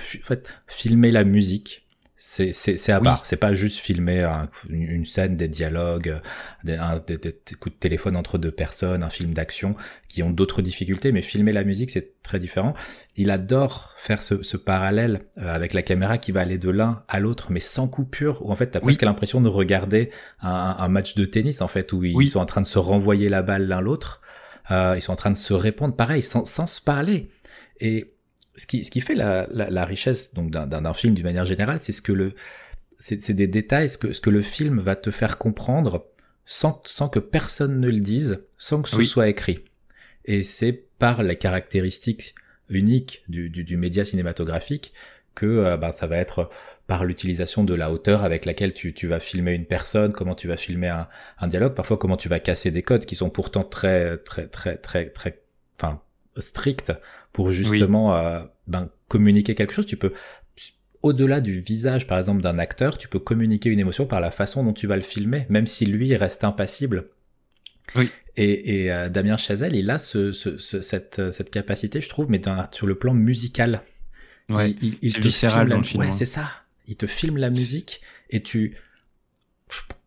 [0.66, 1.85] filmer la musique
[2.18, 3.26] c'est c'est à part.
[3.26, 4.26] C'est pas juste filmer
[4.70, 6.20] une, scène, des dialogues,
[6.64, 7.18] des, un, des,
[7.60, 9.72] coups de téléphone entre deux personnes, un film d'action
[10.08, 12.74] qui ont d'autres difficultés, mais filmer la musique c'est très différent.
[13.16, 17.04] Il adore faire ce, ce parallèle euh, avec la caméra qui va aller de l'un
[17.08, 18.44] à l'autre, mais sans coupure.
[18.44, 20.10] Où en fait t'as presque l'impression de regarder
[20.40, 23.28] un, un, match de tennis en fait où ils sont en train de se renvoyer
[23.28, 24.22] la balle l'un l'autre.
[24.70, 27.28] Euh, ils sont en train de se répondre, pareil, sans, sans se parler.
[27.80, 28.15] Et
[28.56, 31.78] ce qui, ce qui fait la, la, la richesse donc d'un film d'une manière générale,
[31.78, 32.34] c'est ce que le,
[32.98, 36.06] c'est des détails, ce que, ce que le film va te faire comprendre
[36.44, 39.60] sans, sans que personne ne le dise, sans que ce soit écrit.
[40.24, 42.34] Et c'est par les caractéristiques
[42.68, 44.92] uniques du, du, du média cinématographique
[45.34, 46.50] que euh, bah, ça va être
[46.86, 50.48] par l'utilisation de la hauteur avec laquelle tu, tu, vas filmer une personne, comment tu
[50.48, 51.08] vas filmer un,
[51.38, 54.76] un, dialogue, parfois comment tu vas casser des codes qui sont pourtant très très très
[54.76, 55.42] très très
[55.78, 56.00] enfin
[56.38, 56.92] stricts
[57.36, 59.84] pour justement euh, ben, communiquer quelque chose.
[59.84, 60.14] Tu peux,
[61.02, 64.64] au-delà du visage par exemple d'un acteur, tu peux communiquer une émotion par la façon
[64.64, 67.10] dont tu vas le filmer, même si lui reste impassible.
[67.94, 68.08] Oui.
[68.38, 72.40] Et, et Damien Chazelle, il a ce, ce, cette, cette capacité, je trouve, mais
[72.72, 73.82] sur le plan musical.
[74.48, 76.00] Ouais, il, il, viscéral dans le film.
[76.00, 76.12] Ouais, hein.
[76.12, 76.50] c'est ça.
[76.86, 78.00] Il te filme la musique
[78.30, 78.76] et tu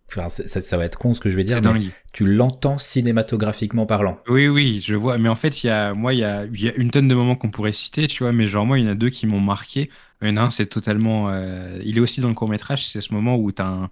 [0.10, 3.86] Enfin, ça, ça, va être con ce que je vais dire, mais tu l'entends cinématographiquement
[3.86, 4.20] parlant.
[4.28, 5.18] Oui, oui, je vois.
[5.18, 7.08] Mais en fait, il y a, moi, il y a, il y a une tonne
[7.08, 8.32] de moments qu'on pourrait citer, tu vois.
[8.32, 9.90] Mais genre, moi, il y en a deux qui m'ont marqué.
[10.22, 11.30] Un, c'est totalement.
[11.30, 12.88] Euh, il est aussi dans le court métrage.
[12.88, 13.90] C'est ce moment où tu as un,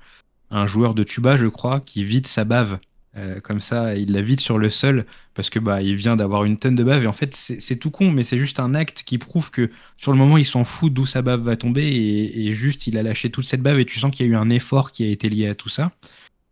[0.49, 2.79] un, joueur de tuba, je crois, qui vide sa bave
[3.17, 6.43] euh, comme ça, il la vide sur le sol parce que bah il vient d'avoir
[6.43, 7.03] une tonne de bave.
[7.03, 10.11] Et en fait c'est tout con mais c'est juste un acte qui prouve que sur
[10.11, 13.29] le moment il s'en fout d'où sa bave va tomber et, juste il a lâché
[13.31, 15.29] toute cette bave et tu sens qu'il y a eu un effort qui a été
[15.29, 15.91] lié à tout ça.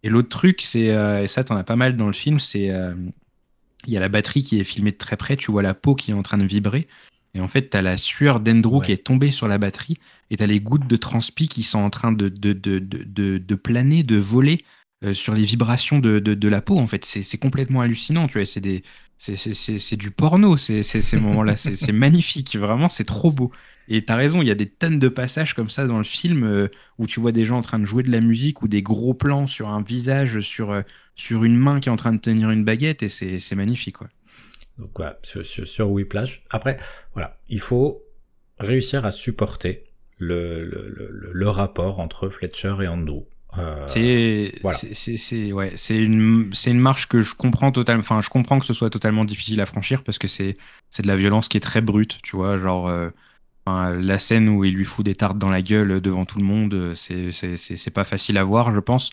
[0.04, 2.70] Et l'autre truc c'est euh, et ça t'en as pas mal dans le film c'est
[2.72, 2.94] euh,
[3.86, 5.94] il y a la batterie qui est filmée de très près, tu vois la peau
[5.94, 6.88] qui est en train de vibrer.
[7.36, 9.98] Et en fait t'as la sueur d'Andrew qui est tombée sur la batterie
[10.32, 14.04] et t'as les gouttes de transpi qui sont en train de, de, de, de planer,
[14.04, 14.64] de voler
[15.06, 16.80] euh, sur les vibrations de, de, la peau.
[16.80, 18.28] En fait, c'est complètement hallucinant.
[18.28, 18.84] Tu vois, c'est des,
[19.18, 20.58] c'est du porno.
[20.58, 21.56] C'est ces moments-là.
[21.58, 22.56] c'est magnifique.
[22.56, 23.52] Vraiment, c'est trop beau.
[23.88, 26.44] Et t'as raison, il y a des tonnes de passages comme ça dans le film
[26.44, 28.82] euh, où tu vois des gens en train de jouer de la musique ou des
[28.82, 30.82] gros plans sur un visage, sur, euh,
[31.16, 33.98] sur une main qui est en train de tenir une baguette et c'est magnifique.
[33.98, 34.10] Quoi.
[34.80, 36.44] Donc voilà, sur, sur, Whiplash.
[36.50, 36.78] Après,
[37.14, 38.04] voilà, il faut
[38.60, 39.84] réussir à supporter
[40.18, 43.26] le, le, le, le rapport entre Fletcher et Andrew.
[43.60, 48.02] Euh, c'est ouais, une une marche que je comprends totalement.
[48.02, 50.56] Enfin, je comprends que ce soit totalement difficile à franchir parce que c'est
[51.00, 53.10] de la violence qui est très brute, tu vois, genre euh,
[53.66, 56.94] la scène où il lui fout des tartes dans la gueule devant tout le monde,
[56.96, 59.12] c'est c'est pas facile à voir, je pense.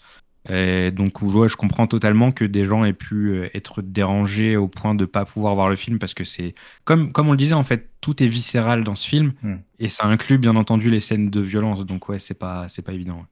[0.48, 4.94] Et donc, je comprends totalement que des gens aient pu euh, être dérangés au point
[4.97, 6.55] de pas pouvoir voir le film parce que c'est
[6.85, 9.56] comme comme on le disait en fait, tout est viscéral dans ce film hmm.
[9.78, 11.86] et ça inclut bien entendu les scènes de violence.
[11.86, 13.24] Donc ouais, c'est pas c'est pas évident.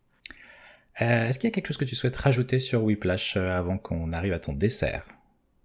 [1.02, 3.78] Euh, est-ce qu'il y a quelque chose que tu souhaites rajouter sur Whiplash euh, avant
[3.78, 5.04] qu'on arrive à ton dessert?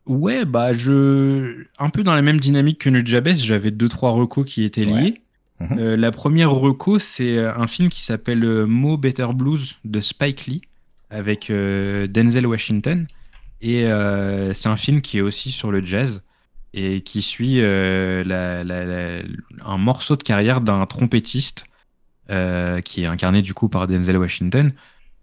[0.06, 1.66] Ouais, bah je.
[1.80, 5.22] Un peu dans la même dynamique que Nujabes, j'avais deux, trois recos qui étaient liés.
[5.60, 5.80] Mhm.
[5.80, 10.62] Euh, la première reco, c'est un film qui s'appelle Mo Better Blues de Spike Lee
[11.10, 13.08] avec Denzel Washington.
[13.62, 13.86] Et
[14.54, 16.24] c'est un film qui est aussi sur le jazz
[16.74, 18.24] et qui suit un
[19.78, 21.66] morceau de carrière d'un trompettiste
[22.28, 24.74] qui est incarné du coup par Denzel Washington.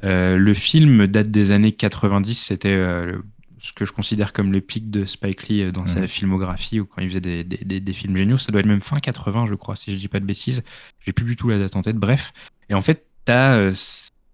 [0.04, 3.18] Euh, le film date des années 90, c'était euh,
[3.58, 6.86] ce que je considère comme le pic de Spike Lee euh, dans sa filmographie ou
[6.86, 8.38] quand il faisait des, films géniaux.
[8.38, 10.62] Ça doit être même fin 80, je crois, si je dis pas de bêtises.
[11.00, 11.96] J'ai plus du tout la date en tête.
[11.96, 12.32] Bref.
[12.68, 13.70] Et en fait, tu as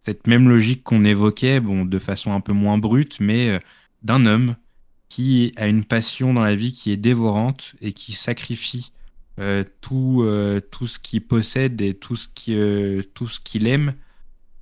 [0.04, 3.60] cette même logique qu'on évoquait, bon, de façon un peu moins brute, mais
[4.02, 4.56] d'un homme
[5.10, 8.92] qui a une passion dans la vie qui est dévorante et qui sacrifie
[9.82, 10.26] tout,
[10.70, 13.92] tout ce qu'il possède et tout ce qu'il aime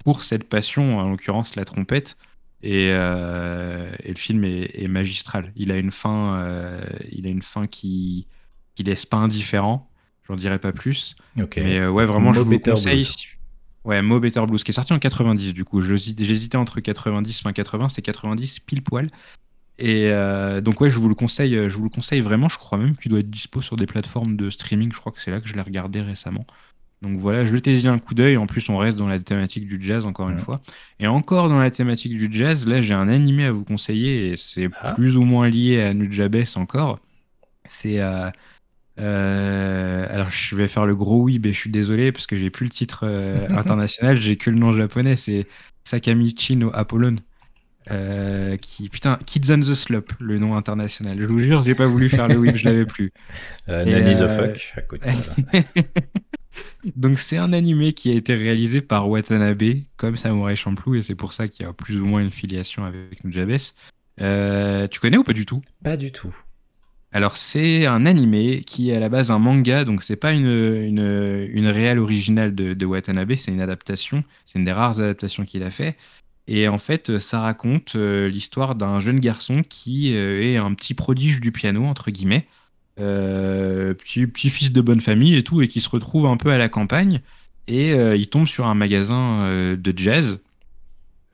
[0.07, 2.17] pour cette passion, en l'occurrence la trompette.
[2.63, 5.51] Et, euh, le film est, magistral.
[5.57, 6.81] Il a une fin, euh,
[7.11, 8.29] il a une fin qui
[8.77, 9.91] qui laisse pas indifférent.
[10.29, 11.17] J'en dirai pas plus.
[11.35, 13.05] Mais euh, ouais, vraiment, je vous conseille.
[13.83, 15.81] Ouais, Mo Better Blues, qui est sorti en 90 du coup.
[15.81, 19.11] J'hésitais entre 90 fin 80, c'est 90 pile poil.
[19.81, 20.13] Et
[20.63, 22.49] donc ouais, je vous le conseille, je vous le conseille vraiment.
[22.49, 24.93] Je crois même qu'il doit être dispo sur des plateformes de streaming.
[24.93, 26.47] Je crois que c'est là que je l'ai regardé récemment.
[27.03, 28.37] Donc voilà, jetez-y un coup d'œil.
[28.37, 30.61] En plus, on reste dans la thématique du jazz, encore une fois.
[30.99, 34.37] Et encore dans la thématique du jazz, là, j'ai un animé à vous conseiller et
[34.37, 34.93] c'est ah.
[34.95, 36.99] plus ou moins lié à Nujabes encore.
[37.69, 38.01] C'est.
[38.01, 38.31] Euh,
[38.99, 42.49] euh, alors, je vais faire le gros oui, mais je suis désolé parce que j'ai
[42.49, 45.17] plus le titre euh, international, j'ai que le nom japonais.
[45.17, 45.45] C'est
[45.85, 47.17] Sakamichi no Apollon.
[48.63, 52.09] qui putain Kids on the Slope le nom international je vous jure j'ai pas voulu
[52.09, 53.13] faire le whip je l'avais plus
[53.69, 55.09] Nanny the fuck à côté
[56.97, 61.15] Donc c'est un animé qui a été réalisé par Watanabe, comme Samurai Champloo, et c'est
[61.15, 63.57] pour ça qu'il y a plus ou moins une filiation avec Nujabes.
[64.21, 65.61] Euh, tu connais ou pas du tout?
[65.83, 66.35] Pas du tout.
[67.13, 70.47] Alors c'est un animé qui est à la base un manga, donc c'est pas une,
[70.47, 75.63] une, une, réelle originale de, Watanabe, c'est une adaptation, c'est une des rares adaptations qu'il
[75.63, 75.97] a fait.
[76.49, 80.95] Et en fait, ça raconte euh, l'histoire d'un jeune garçon qui euh, est un petit
[80.95, 82.47] prodige du piano, entre guillemets,
[82.97, 86.59] petit, petit fils de bonne famille et tout, et qui se retrouve un peu à
[86.59, 87.21] la campagne.
[87.69, 90.39] Et euh, il tombe sur un magasin euh, de jazz.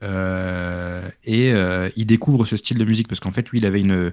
[0.01, 1.53] et
[1.95, 4.11] il découvre ce style de musique parce qu'en fait, lui, il avait une,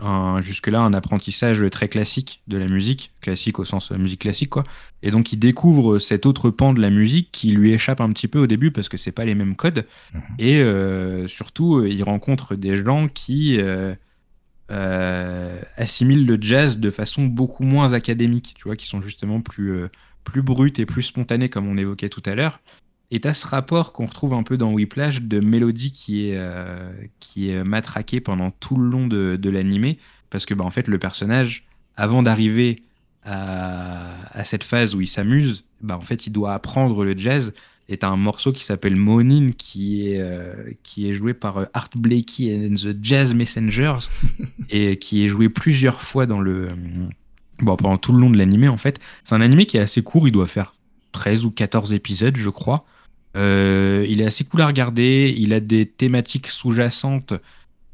[0.00, 4.64] un, jusque-là un apprentissage très classique de la musique, classique au sens musique classique quoi.
[5.02, 8.28] Et donc il découvre cet autre pan de la musique qui lui échappe un petit
[8.28, 9.86] peu au début parce que c'est pas les mêmes codes.
[10.14, 10.20] Mhm.
[10.38, 13.58] Et surtout il rencontre des gens qui
[14.74, 19.72] euh, assimilent le jazz de façon beaucoup moins académique, tu vois, qui sont justement plus,
[19.72, 19.88] euh,
[20.24, 22.60] plus brutes et plus spontanées, comme on évoquait tout à l'heure.
[23.10, 26.40] Et tu as ce rapport qu'on retrouve un peu dans Whiplash de mélodie qui est,
[27.20, 29.98] qui est matraquée pendant tout le long de, de l'animé.
[30.30, 32.82] Parce que bah, en fait, le personnage, avant d'arriver
[33.22, 37.52] à, à, cette phase où il s'amuse, bah, en fait, il doit apprendre le jazz
[37.88, 41.90] est un morceau qui s'appelle Monin, qui est, euh, qui est joué par euh, Art
[41.94, 44.08] Blakey and the Jazz Messengers,
[44.70, 46.74] et qui est joué plusieurs fois dans le, euh,
[47.60, 49.00] bon, pendant tout le long de l'animé, en fait.
[49.24, 50.74] C'est un animé qui est assez court, il doit faire
[51.12, 52.84] 13 ou 14 épisodes, je crois.
[53.34, 57.34] il est assez cool à regarder, il a des thématiques sous-jacentes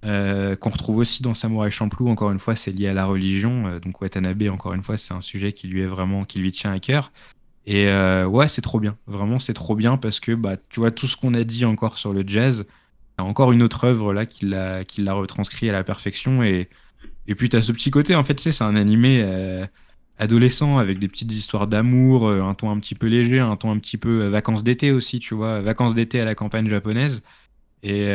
[0.03, 3.79] qu'on retrouve aussi dans Samurai Champloo, encore une fois, c'est lié à la religion.
[3.81, 6.73] donc Watanabe, encore une fois, c'est un sujet qui lui est vraiment, qui lui tient
[6.73, 7.13] à cœur.
[7.67, 8.97] Et euh, ouais, c'est trop bien.
[9.07, 11.99] Vraiment, c'est trop bien parce que bah, tu vois, tout ce qu'on a dit encore
[11.99, 12.65] sur le jazz,
[13.19, 16.43] y a encore une autre œuvre là qui l'a, qui l'a retranscrit à la perfection.
[16.43, 16.69] Et,
[17.27, 19.67] et puis, tu as ce petit côté, en fait, tu sais, c'est un animé euh,
[20.19, 23.71] adolescent avec des petites histoires d'amour, euh, un ton un petit peu léger, un ton
[23.71, 27.23] un petit peu vacances d'été aussi, tu vois, vacances d'été à la campagne japonaise.
[27.83, 28.07] Et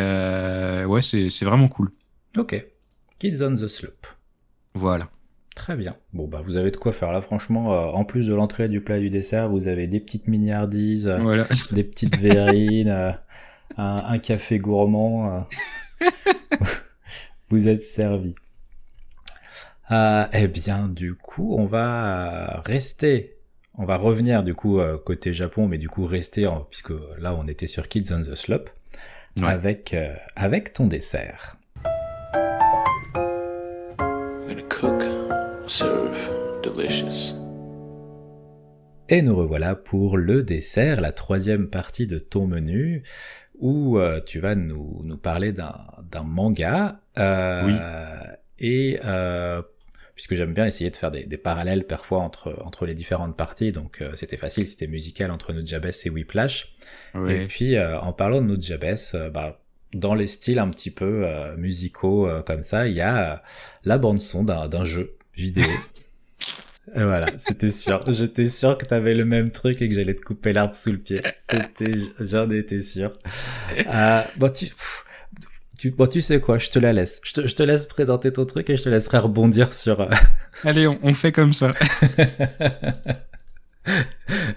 [0.85, 1.91] ouais, c'est, c'est vraiment cool.
[2.37, 2.63] Ok.
[3.17, 4.05] Kids on the Slope.
[4.73, 5.09] Voilà.
[5.55, 5.95] Très bien.
[6.11, 7.73] Bon bah vous avez de quoi faire là franchement.
[7.73, 11.07] Euh, en plus de l'entrée du plat et du dessert, vous avez des petites miniardises,
[11.07, 13.11] euh, des petites verrines, euh,
[13.77, 15.47] un, café gourmand.
[17.49, 18.35] vous êtes servi.
[19.89, 23.37] eh bien du coup on va rester,
[23.77, 27.67] on va revenir du coup côté Japon, mais du coup rester puisque là on était
[27.67, 28.69] sur Kids on the Slope
[29.41, 29.95] avec
[30.35, 31.55] avec ton dessert.
[36.63, 37.35] Delicious.
[39.09, 43.03] Et nous revoilà pour le dessert, la troisième partie de ton menu,
[43.57, 46.99] où euh, tu vas nous, nous parler d'un manga.
[47.17, 47.73] Euh, oui.
[48.59, 49.61] Et euh,
[50.15, 53.71] puisque j'aime bien essayer de faire des, des, parallèles parfois entre, entre les différentes parties,
[53.71, 56.75] donc c'était facile, c'était musical entre Nujabes et Whiplash.
[57.15, 57.33] Oui.
[57.33, 59.61] Et puis en parlant de Nujabes, bah,
[59.93, 61.27] dans les styles un petit peu
[61.57, 63.43] musicaux comme ça, il y a
[63.83, 65.65] la bande son d'un jeu vidéo.
[66.93, 68.03] voilà, c'était sûr.
[68.07, 70.97] J'étais sûr que t'avais le même truc et que j'allais te couper l'arbre sous le
[70.97, 71.21] pied.
[71.33, 73.17] C'était, j'en étais sûr.
[73.87, 74.67] Euh, bon, tu,
[75.77, 77.21] tu, bon, tu sais quoi, je te la laisse.
[77.23, 80.01] Je te, je te, laisse présenter ton truc et je te laisserai rebondir sur.
[80.01, 80.09] Euh,
[80.63, 81.71] Allez, on, on, fait comme ça.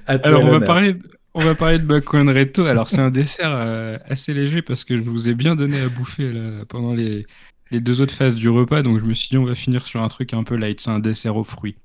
[0.06, 0.96] Alors, on va parler.
[1.34, 2.66] On va parler de Reto.
[2.66, 5.88] Alors, c'est un dessert euh, assez léger parce que je vous ai bien donné à
[5.88, 7.26] bouffer là, pendant les,
[7.70, 10.02] les deux autres phases du repas, donc je me suis dit on va finir sur
[10.02, 11.76] un truc un peu light, c'est un dessert aux fruits.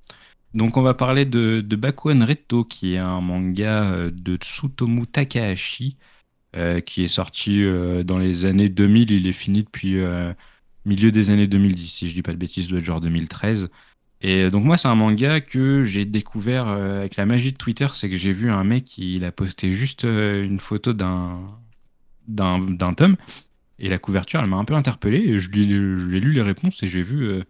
[0.53, 5.07] Donc on va parler de, de Bakuan Reto, qui est un manga euh, de Tsutomu
[5.07, 5.97] Takahashi,
[6.55, 9.97] euh, qui est sorti euh, dans les années 2000, il est fini depuis
[10.85, 13.69] milieu des années 2010, si je dis pas de bêtises, doit être genre 2013.
[14.21, 18.09] Et donc moi c'est un manga que j'ai découvert avec la magie de Twitter, c'est
[18.09, 21.45] que j'ai vu un mec, il a posté juste une photo d'un
[22.95, 23.17] tome,
[23.79, 25.17] et la couverture, elle m'a un peu interpellé.
[25.17, 25.65] Et je l'ai
[26.19, 27.43] lu les réponses et j'ai vu euh,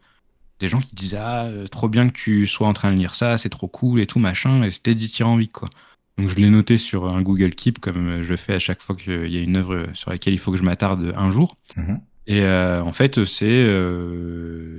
[0.60, 3.16] des gens qui disaient Ah, euh, trop bien que tu sois en train de lire
[3.16, 4.64] ça, c'est trop cool et tout, machin.
[4.64, 5.70] Et c'était dithyrambique, quoi.
[6.18, 9.34] Donc je l'ai noté sur un Google Keep, comme je fais à chaque fois qu'il
[9.34, 11.58] y a une œuvre sur laquelle il faut que je m'attarde un jour.
[11.76, 12.02] Mhm.
[12.28, 13.66] Et euh, en fait, c'est.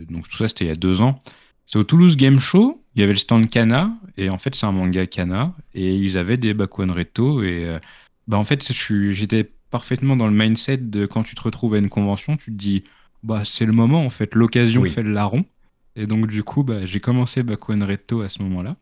[0.09, 1.19] donc tout ça, c'était il y a deux ans.
[1.66, 2.81] C'est au Toulouse Game Show.
[2.95, 3.91] Il y avait le stand Kana.
[4.16, 5.55] Et en fait, c'est un manga Kana.
[5.75, 7.43] Et ils avaient des Bakuan Reto.
[7.43, 7.66] Et
[8.29, 11.88] bah, en fait, j'étais parfaitement dans le mindset de quand tu te retrouves à une
[11.88, 12.84] convention, tu te dis,
[13.24, 15.44] bah, c'est le moment, en fait, l'occasion fait le larron.
[15.96, 18.76] Et donc, du coup, bah, j'ai commencé Bakuan Reto à ce moment-là,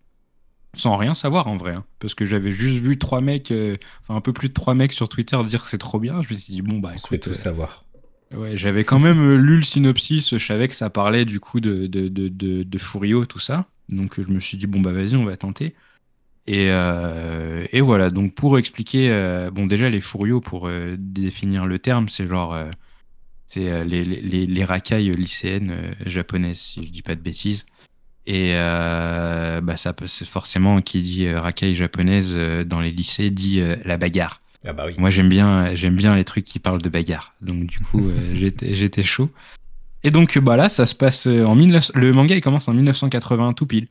[0.75, 1.85] sans rien savoir en vrai, hein.
[1.99, 4.93] parce que j'avais juste vu trois mecs, euh, enfin un peu plus de trois mecs
[4.93, 6.21] sur Twitter dire que c'est trop bien.
[6.21, 7.21] Je me suis dit, bon, bah, écoute.
[7.21, 7.87] tout euh, savoir.
[8.35, 11.61] Ouais, j'avais quand même euh, lu le synopsis, je savais que ça parlait du coup
[11.61, 13.65] de, de, de, de, de Furio, tout ça.
[13.89, 15.75] Donc, je me suis dit, bon, bah, vas-y, on va tenter.
[16.47, 21.67] Et, euh, et, voilà, donc pour expliquer, euh, bon déjà les furios, pour euh, définir
[21.67, 22.59] le terme, c'est genre,
[23.47, 27.65] c'est les, les, les, racailles lycéennes japonaises, si je dis pas de bêtises.
[28.27, 32.35] Et bah ça peut, forcément, qui dit racaille japonaise
[32.67, 34.41] dans les lycées dit la bagarre.
[34.65, 34.95] Ah bah oui.
[34.97, 37.35] Moi j'aime bien, j'aime bien les trucs qui parlent de bagarre.
[37.41, 39.29] Donc du coup, j'étais chaud.
[40.05, 41.93] Et donc bah là, ça se passe en 19...
[41.95, 43.89] le manga il commence en 1980 tout pile.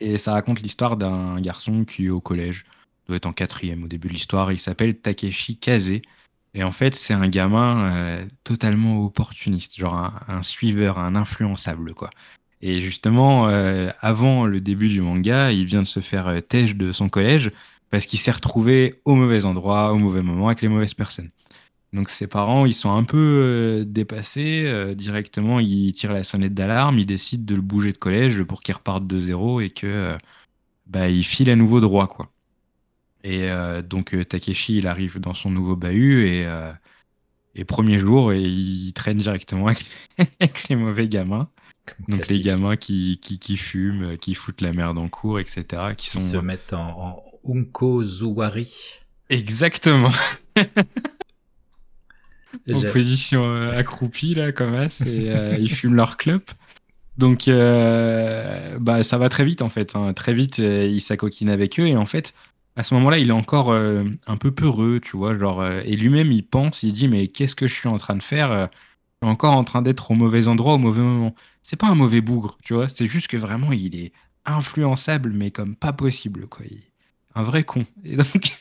[0.00, 2.64] Et ça raconte l'histoire d'un garçon qui au collège,
[3.06, 4.52] doit être en quatrième au début de l'histoire.
[4.52, 6.00] Il s'appelle Takeshi Kaze.
[6.54, 12.10] Et en fait, c'est un gamin euh, totalement opportuniste, genre un, suiveur, un influençable, quoi.
[12.60, 16.74] Et justement, euh, avant le début du manga, il vient de se faire euh, têche
[16.74, 17.52] de son collège
[17.90, 21.30] parce qu'il s'est retrouvé au mauvais endroit, au mauvais moment, avec les mauvaises personnes.
[21.92, 24.64] Donc ses parents, ils sont un peu euh, dépassés.
[24.66, 28.62] Euh, directement, ils tirent la sonnette d'alarme, ils décident de le bouger de collège pour
[28.62, 30.18] qu'il reparte de zéro et que euh,
[30.86, 32.30] bah, il file à nouveau droit, quoi.
[33.24, 33.48] Et
[33.82, 36.48] donc Takeshi, il arrive dans son nouveau bahut et,
[37.56, 39.84] et premier jour, il traîne directement avec,
[40.70, 41.50] les mauvais gamins.
[42.06, 45.94] Donc les gamins qui, qui, qui, fument, qui foutent la merde en cours, etc.
[45.96, 46.20] Qui, sont...
[46.20, 48.72] se mettent en, en Unko Zuwari.
[49.28, 50.12] Exactement.
[52.72, 56.42] en position euh, accroupie, là, comme ça, et euh, ils fument leur club.
[57.16, 59.96] Donc, euh, bah, ça va très vite, en fait.
[59.96, 60.12] Hein.
[60.14, 62.32] Très vite, il s'acoquine avec eux, et en fait,
[62.76, 65.36] à ce moment-là, il est encore un peu peureux, tu vois.
[65.36, 68.22] Genre, et lui-même, il pense, il dit, mais qu'est-ce que je suis en train de
[68.22, 71.34] faire Je suis encore en train d'être au mauvais endroit, au mauvais moment.
[71.64, 72.88] C'est pas un mauvais bougre, tu vois.
[72.88, 74.12] C'est juste que vraiment, il est
[74.46, 76.64] influençable, mais comme pas possible, quoi.
[77.34, 77.84] Un vrai con.
[78.04, 78.58] Et donc,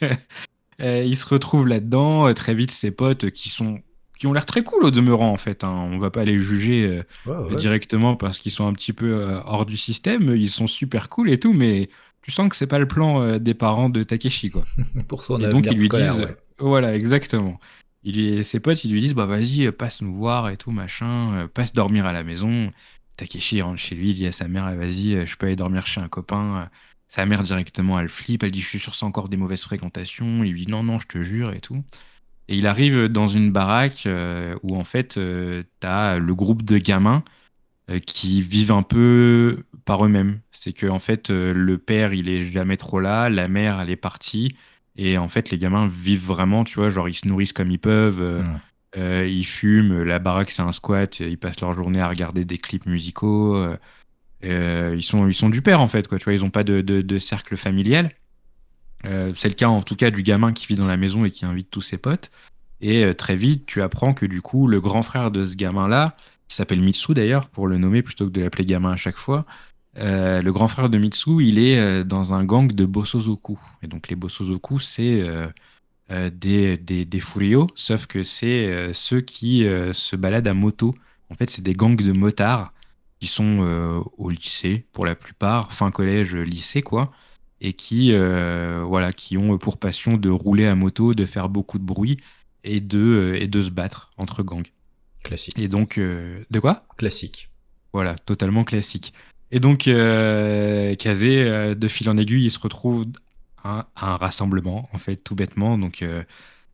[0.79, 2.33] il se retrouve là-dedans.
[2.33, 3.81] Très vite, ses potes qui sont
[4.17, 5.63] qui ont l'air très cool au demeurant en fait.
[5.63, 5.89] Hein.
[5.91, 9.65] On va pas les juger euh, directement parce qu'ils sont un petit peu euh, hors
[9.65, 10.35] du système.
[10.35, 11.89] Ils sont super cool et tout, mais
[12.21, 14.65] tu sens que c'est pas le plan euh, des parents de Takeshi quoi.
[15.07, 17.59] Pour son et donc ils lui disent, voilà exactement.
[18.03, 21.73] Il ses potes ils lui disent bah vas-y passe nous voir et tout machin, passe
[21.73, 22.71] dormir à la maison.
[23.17, 26.01] Takeshi rentre chez lui, il dit à sa mère vas-y je peux aller dormir chez
[26.01, 26.69] un copain.
[27.07, 30.43] Sa mère directement elle flippe, elle dit je suis sûr c'est encore des mauvaises fréquentations.
[30.43, 31.83] Il lui dit non non je te jure et tout.
[32.47, 36.63] Et il arrive dans une baraque euh, où en fait, euh, tu as le groupe
[36.63, 37.23] de gamins
[37.91, 40.41] euh, qui vivent un peu par eux-mêmes.
[40.51, 43.95] C'est que en fait, le père, il est jamais trop là, la mère, elle est
[43.97, 44.55] partie.
[44.97, 47.79] Et en fait, les gamins vivent vraiment, tu vois, genre ils se nourrissent comme ils
[47.79, 48.45] peuvent,
[48.95, 52.85] ils fument, la baraque c'est un squat, ils passent leur journée à regarder des clips
[52.87, 53.55] musicaux.
[54.43, 56.81] Ils, sont, ils sont du père en fait, quoi, tu vois, ils n'ont pas de,
[56.81, 58.11] de, cercle familial.
[59.05, 61.31] Euh, c'est le cas en tout cas du gamin qui vit dans la maison et
[61.31, 62.31] qui invite tous ses potes.
[62.81, 66.15] Et euh, très vite, tu apprends que du coup, le grand frère de ce gamin-là,
[66.47, 69.45] qui s'appelle Mitsu d'ailleurs, pour le nommer plutôt que de l'appeler gamin à chaque fois,
[69.97, 73.59] euh, le grand frère de Mitsu, il est dans un gang de Bosozoku.
[73.81, 75.23] Et donc les Bosozoku, c'est
[76.09, 77.21] des, des, des
[77.75, 80.95] sauf que c'est ceux qui se baladent à moto.
[81.29, 82.71] En fait, c'est des gangs de motards
[83.19, 87.11] qui sont au lycée pour la plupart, fin collège, lycée quoi
[87.61, 91.79] et qui, euh, voilà, qui ont pour passion de rouler à moto, de faire beaucoup
[91.79, 92.17] de bruit
[92.63, 94.67] et de, euh, et de se battre entre gangs.
[95.23, 95.57] Classique.
[95.59, 96.85] Et donc, euh, de quoi?
[96.97, 97.49] Classique.
[97.93, 99.13] Voilà, totalement classique.
[99.51, 103.05] Et donc, Kazé, de fil en aiguille, il se retrouve
[103.63, 105.77] à, un rassemblement, en fait, tout bêtement.
[105.77, 106.03] Donc,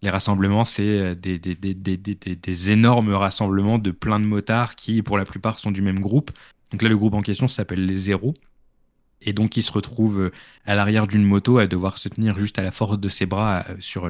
[0.04, 5.18] les rassemblements, c'est des des, des, des, énormes rassemblements de plein de motards qui, pour
[5.18, 6.32] la plupart, sont du même groupe.
[6.72, 8.36] Donc là, le groupe en question s'appelle les Zéros.
[9.26, 10.32] Et donc, il se retrouve euh,
[10.66, 13.66] à l'arrière d'une moto à devoir se tenir juste à la force de ses bras
[13.70, 14.10] euh, sur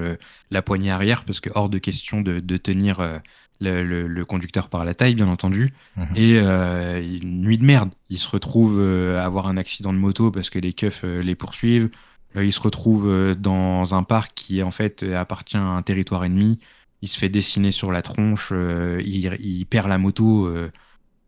[0.51, 3.17] la poignée arrière, parce que hors de question de, tenir euh,
[3.59, 5.73] le, conducteur par la taille, bien entendu.
[5.95, 6.07] Mhm.
[6.15, 7.91] Et une nuit de merde.
[8.09, 11.89] Il se retrouve à avoir un accident de moto parce que les keufs les poursuivent.
[12.35, 16.59] Il se retrouve dans un parc qui, en fait, appartient à un territoire ennemi.
[17.01, 18.51] Il se fait dessiner sur la tronche.
[18.51, 20.49] il, il, perd la moto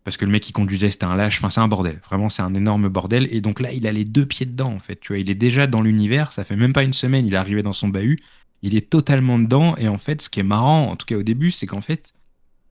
[0.06, 2.44] parce que le mec qui conduisait c'était un lâche, enfin c'est un bordel, vraiment c'est
[2.44, 5.10] un énorme bordel, et donc là il a les deux pieds dedans en fait, tu
[5.10, 7.64] vois, il est déjà dans l'univers, ça fait même pas une semaine, il est arrivé
[7.64, 8.22] dans son bahut,
[8.62, 11.24] il est totalement dedans, et en fait ce qui est marrant, en tout cas au
[11.24, 12.14] début, c'est qu'en fait,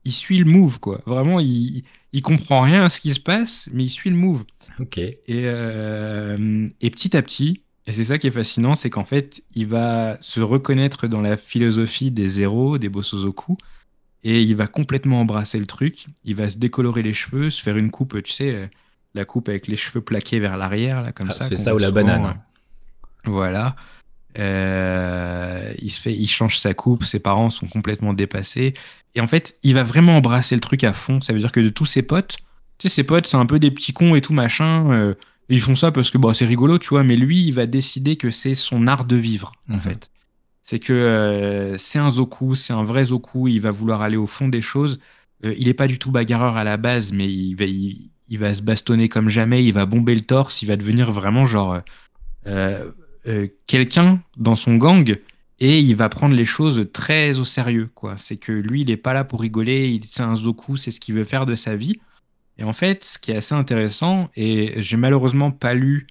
[0.05, 1.83] il suit le move quoi, vraiment il,
[2.13, 4.45] il comprend rien à ce qui se passe, mais il suit le move.
[4.79, 4.97] Ok.
[4.97, 9.43] Et, euh, et petit à petit, et c'est ça qui est fascinant, c'est qu'en fait
[9.53, 13.57] il va se reconnaître dans la philosophie des zéros, des Bosozoku,
[14.25, 16.07] et il va complètement embrasser le truc.
[16.25, 18.67] Il va se décolorer les cheveux, se faire une coupe, tu sais, euh,
[19.13, 21.47] la coupe avec les cheveux plaqués vers l'arrière, là, comme ah, ça.
[21.47, 22.25] C'est ça ou la banane.
[22.25, 23.75] Euh, voilà.
[24.39, 27.03] Euh, il se fait, il change sa coupe.
[27.03, 28.73] Ses parents sont complètement dépassés.
[29.13, 31.21] Et en fait, il va vraiment embrasser le truc à fond.
[31.21, 32.37] Ça veut dire que de tous ses potes,
[32.79, 35.13] tu sais, ses potes, c'est un peu des petits cons et tout machin.
[35.49, 37.03] Ils font ça parce que bon, c'est rigolo, tu vois.
[37.03, 39.79] Mais lui, il va décider que c'est son art de vivre, en mhm.
[39.79, 40.09] fait
[40.65, 44.25] c'est que euh, c'est un Zoku, c'est un vrai Zoku, il va vouloir aller au
[44.25, 44.99] fond des choses.
[45.45, 48.51] Euh, il n'est pas du tout bagarreur à la base, mais il va, il, va
[48.51, 51.81] se bastonner comme jamais, il va bomber le torse, il va devenir vraiment genre
[52.47, 52.91] euh,
[53.67, 55.19] quelqu'un dans son gang
[55.59, 57.91] et il va prendre les choses très au sérieux.
[57.93, 58.17] quoi.
[58.17, 61.13] C'est que lui, il n'est pas là pour rigoler, c'est un Zoku, c'est ce qu'il
[61.13, 61.99] veut faire de sa vie.
[62.57, 66.07] Et en fait, ce qui est assez intéressant, et j'ai malheureusement pas lu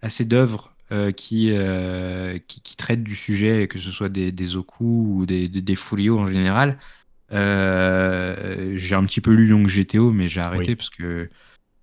[0.00, 4.56] assez d'œuvres euh, qui, euh, qui, qui, traitent du sujet, que ce soit des, des
[4.56, 5.76] oku ou des, des,
[6.10, 6.78] en général.
[7.32, 11.28] Euh, j'ai un petit peu lu Young GTO, mais j'ai arrêté parce que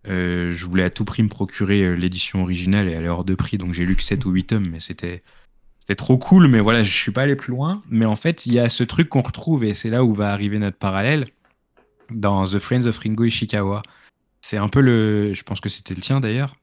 [0.06, 3.58] je voulais à tout prix me procurer l'édition originale et elle est hors de prix,
[3.58, 5.24] donc j'ai lu que 7 ou 8 tomes, mais c'était
[5.86, 7.84] c'était trop cool, mais voilà, je suis pas allé plus loin.
[7.92, 10.32] Mais en fait, il y a ce truc qu'on retrouve, et c'est là où va
[10.32, 11.28] arriver notre parallèle,
[12.10, 13.84] dans The Friends of Ringo Ishikawa.
[14.48, 15.34] C'est un peu le.
[15.34, 16.56] Je pense que c'était le tien d'ailleurs.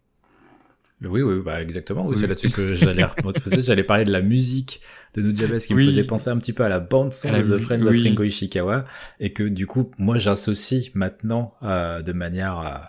[1.01, 2.09] Oui, oui, bah exactement.
[2.15, 3.05] C'est là-dessus que j'allais
[3.59, 4.81] j'allais parler de la musique
[5.15, 7.61] de Nujabes qui me faisait penser un petit peu à la bande son de The
[7.61, 8.85] Friends of Ringo Ishikawa
[9.19, 12.89] et que du coup, moi, j'associe maintenant euh, de manière,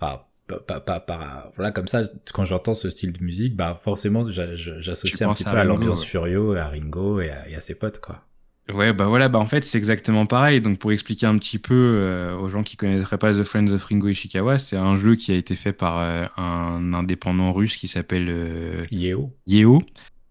[0.00, 0.16] euh,
[0.48, 2.02] pas, pas, pas, voilà, comme ça,
[2.32, 6.54] quand j'entends ce style de musique, bah forcément, j'associe un petit peu à, l'ambiance Furio,
[6.54, 8.24] à Ringo et à, et à ses potes, quoi.
[8.72, 10.62] Ouais, bah voilà, bah en fait, c'est exactement pareil.
[10.62, 13.84] Donc, pour expliquer un petit peu euh, aux gens qui connaîtraient pas The Friends of
[13.84, 17.88] Ringo Ishikawa, c'est un jeu qui a été fait par euh, un indépendant russe qui
[17.88, 19.34] s'appelle euh, Yeo.
[19.46, 19.82] Yeo.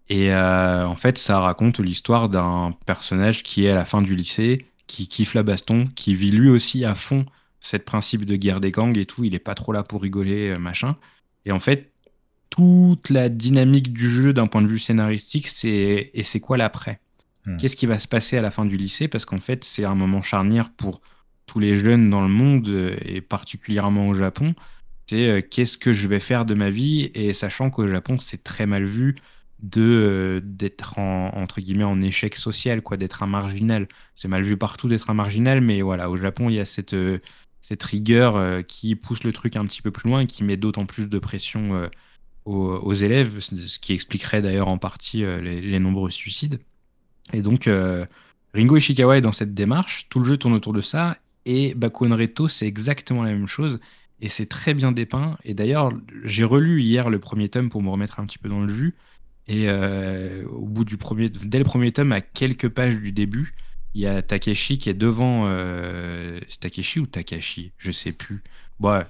[0.08, 4.66] Et en fait, ça raconte l'histoire d'un personnage qui est à la fin du lycée,
[4.86, 7.24] qui kiffe la baston, qui vit lui aussi à fond
[7.60, 9.24] cette principe de guerre des gangs et tout.
[9.24, 10.96] Il est pas trop là pour rigoler, machin.
[11.46, 11.92] Et en fait,
[12.50, 17.00] toute la dynamique du jeu d'un point de vue scénaristique, c'est et c'est quoi l'après?
[17.46, 17.56] Hmm.
[17.56, 19.94] Qu'est-ce qui va se passer à la fin du lycée Parce qu'en fait, c'est un
[19.94, 21.00] moment charnière pour
[21.46, 24.54] tous les jeunes dans le monde euh, et particulièrement au Japon.
[25.06, 27.10] C'est euh, qu'est-ce que je vais faire de ma vie?
[27.14, 29.16] Et sachant qu'au Japon, c'est très mal vu
[29.62, 33.88] de euh, d'être en, entre guillemets en échec social, quoi, d'être un marginal.
[34.14, 36.96] C'est mal vu partout d'être un marginal, mais voilà, au Japon, il y a cette
[37.62, 40.84] cette rigueur qui pousse le truc un petit peu plus loin et qui met d'autant
[40.84, 41.88] plus de pression
[42.44, 46.58] aux, élèves, ce qui expliquerait d'ailleurs en partie les nombreux suicides.
[47.32, 48.06] Et donc, euh,
[48.54, 52.14] Ringo Ishikawa est dans cette démarche, tout le jeu tourne autour de ça, et Bakuon
[52.16, 53.80] Reto, c'est exactement la même chose,
[54.20, 55.36] et c'est très bien dépeint.
[55.44, 55.90] Et d'ailleurs,
[56.24, 58.94] j'ai relu hier le premier tome pour me remettre un petit peu dans le jus,
[59.46, 63.54] et euh, au bout du premier, dès le premier tome, à quelques pages du début,
[63.94, 65.44] il y a Takeshi qui est devant.
[65.46, 68.42] Euh, Takeshi ou Takashi Je sais plus.
[68.80, 69.04] Bon,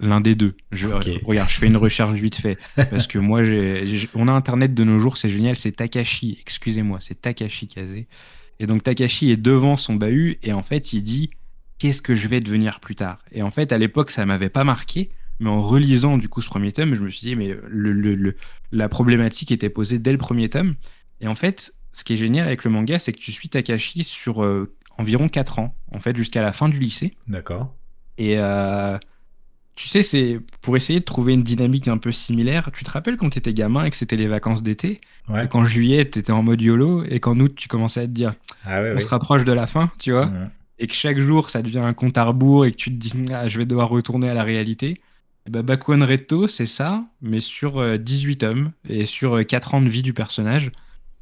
[0.00, 0.56] L'un des deux.
[0.72, 2.58] Je, Regarde, je fais une recherche vite fait.
[2.74, 3.42] Parce que moi,
[4.14, 5.56] on a Internet de nos jours, c'est génial.
[5.56, 8.04] C'est Takashi, excusez-moi, c'est Takashi Kaze.
[8.58, 11.30] Et donc Takashi est devant son bahut et en fait, il dit
[11.78, 13.18] Qu'est-ce que je vais devenir plus tard?
[13.32, 15.10] Et en fait, à l'époque, ça m'avait pas marqué.
[15.38, 18.36] Mais en relisant du coup ce premier tome, je me suis dit Mais le,
[18.72, 20.76] la problématique était posée dès le premier tome.
[21.20, 24.04] Et en fait, ce qui est génial avec le manga, c'est que tu suis Takashi
[24.04, 27.16] sur euh, environ 4 ans, en fait, jusqu'à la fin du lycée.
[27.28, 27.74] D'accord.
[28.16, 28.38] Et.
[28.38, 28.98] Euh,
[29.80, 32.70] tu sais, c'est pour essayer de trouver une dynamique un peu similaire.
[32.74, 35.00] Tu te rappelles quand tu étais gamin et que c'était les vacances d'été
[35.30, 35.48] ouais.
[35.48, 38.28] Qu'en juillet, tu étais en mode YOLO et qu'en août, tu commençais à te dire
[38.66, 40.30] ah on se rapproche de la fin, tu vois
[40.78, 43.12] Et que chaque jour, ça devient un compte à rebours et que tu te dis
[43.32, 45.00] ah, je vais devoir retourner à la réalité.
[45.46, 49.78] Et bah, Bakuan Reto, c'est ça, mais sur 18 euh, tomes et sur 4 euh,
[49.78, 50.72] ans de vie du personnage,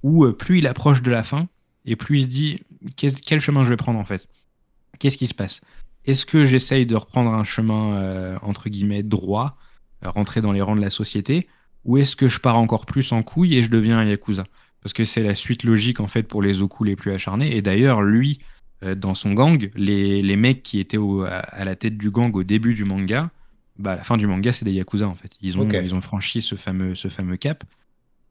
[0.02, 1.47] où euh, plus il approche de la fin
[1.85, 2.62] et plus il se dit
[2.97, 4.26] quel chemin je vais prendre en fait?
[4.98, 5.60] Qu'est-ce qui se passe?
[6.09, 9.59] Est-ce que j'essaye de reprendre un chemin, euh, entre guillemets, droit,
[10.05, 11.48] euh, rentrer dans les rangs de la société,
[11.85, 14.44] ou est-ce que je pars encore plus en couille et je deviens un Yakuza?
[14.82, 17.55] Parce que c'est la suite logique, en fait, pour les Oku les plus acharnés.
[17.55, 18.39] Et d'ailleurs, lui,
[18.82, 22.43] euh, dans son gang, les, les mecs qui étaient à, la tête du gang au
[22.43, 23.30] début du manga,
[23.78, 25.32] bah, à la fin du manga, c'est des Yakuza, en fait.
[25.43, 27.64] Ils ont, ils ont franchi ce fameux, ce fameux cap.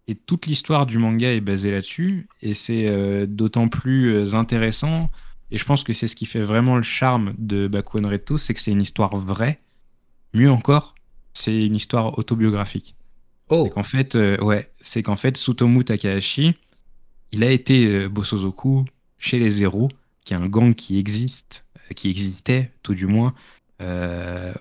[0.08, 5.12] Et toute l'histoire du manga est basée là-dessus, et c'est d'autant plus intéressant
[5.52, 8.54] et je pense que c'est ce qui fait vraiment le charme de Bakuan Reto, c'est
[8.54, 9.60] que c'est une histoire vraie.
[10.34, 10.96] Mieux encore,
[11.34, 12.96] c'est une histoire autobiographique.
[13.50, 13.66] Oh.
[13.68, 16.56] C'est qu'en fait, euh, ouais, c'est qu'en fait, Sutomu Takahashi,
[17.32, 18.86] il a été euh, Bosozoku
[19.18, 19.90] chez les Zéros,
[20.26, 23.34] qui est un gang qui existe, euh, qui existait tout du moins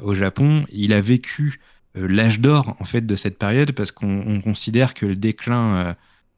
[0.03, 0.67] au Japon.
[0.71, 1.59] Il a vécu
[1.97, 5.95] l'âge d'or en fait de cette période parce qu'on considère que le déclin euh,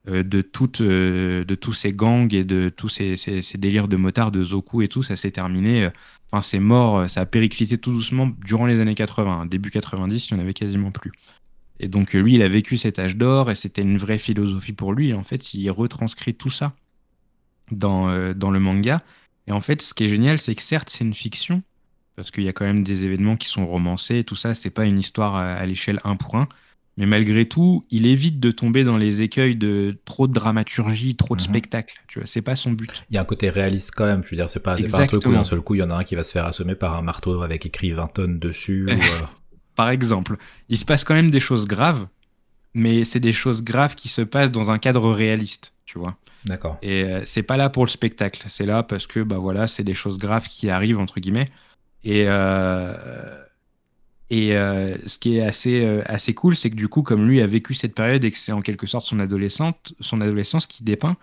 [0.07, 3.15] de, toute, euh, de tous ces gangs et de tous ces,
[3.59, 5.85] délires de motards, de Zoku et tout, ça s'est terminé.
[5.85, 5.91] Euh,
[6.31, 9.47] enfin, c'est mort, ça a périclité tout doucement durant les années 80.
[9.47, 11.12] Début 90, il n'y en avait quasiment plus.
[11.81, 14.93] Et donc, lui, il a vécu cet âge d'or et c'était une vraie philosophie pour
[14.93, 15.12] lui.
[15.15, 16.75] En fait, il retranscrit tout ça
[17.70, 19.03] dans, dans le manga.
[19.47, 21.62] Et en fait, ce qui est génial, c'est que certes, c'est une fiction,
[22.16, 24.85] parce qu'il y a quand même des événements qui sont romancés, tout ça, c'est pas
[24.85, 26.49] une histoire à, à l'échelle 1 pour 1.
[26.99, 31.37] Mais malgré tout, il évite de tomber dans les écueils de trop de dramaturgie, trop
[31.37, 31.49] de mhm.
[31.49, 31.95] spectacle.
[32.09, 33.05] Tu vois, c'est pas son but.
[33.09, 34.25] Il y a un côté réaliste quand même.
[34.25, 35.91] Je veux dire, c'est pas, pas un truc où d'un seul coup, il y en
[35.91, 38.87] a un qui va se faire assommer par un marteau avec écrit 20 tonnes dessus.
[38.87, 39.27] ou, euh,
[39.77, 40.39] Par exemple,
[40.69, 42.09] il se passe quand même des choses graves,
[42.75, 45.75] mais c'est des choses graves qui se passent dans un cadre réaliste.
[45.85, 46.16] Tu vois.
[46.47, 46.79] D'accord.
[46.83, 48.43] Et euh, c'est pas là pour le spectacle.
[48.49, 51.47] C'est là parce que, bah voilà, c'est des choses graves qui arrivent entre guillemets.
[52.03, 52.93] Et euh,
[54.30, 57.40] et euh, ce qui est assez, euh, assez cool, c'est que du coup, comme lui
[57.40, 60.84] a vécu cette période et que c'est en quelque sorte son, adolescente, son adolescence qui
[60.84, 61.16] dépeint,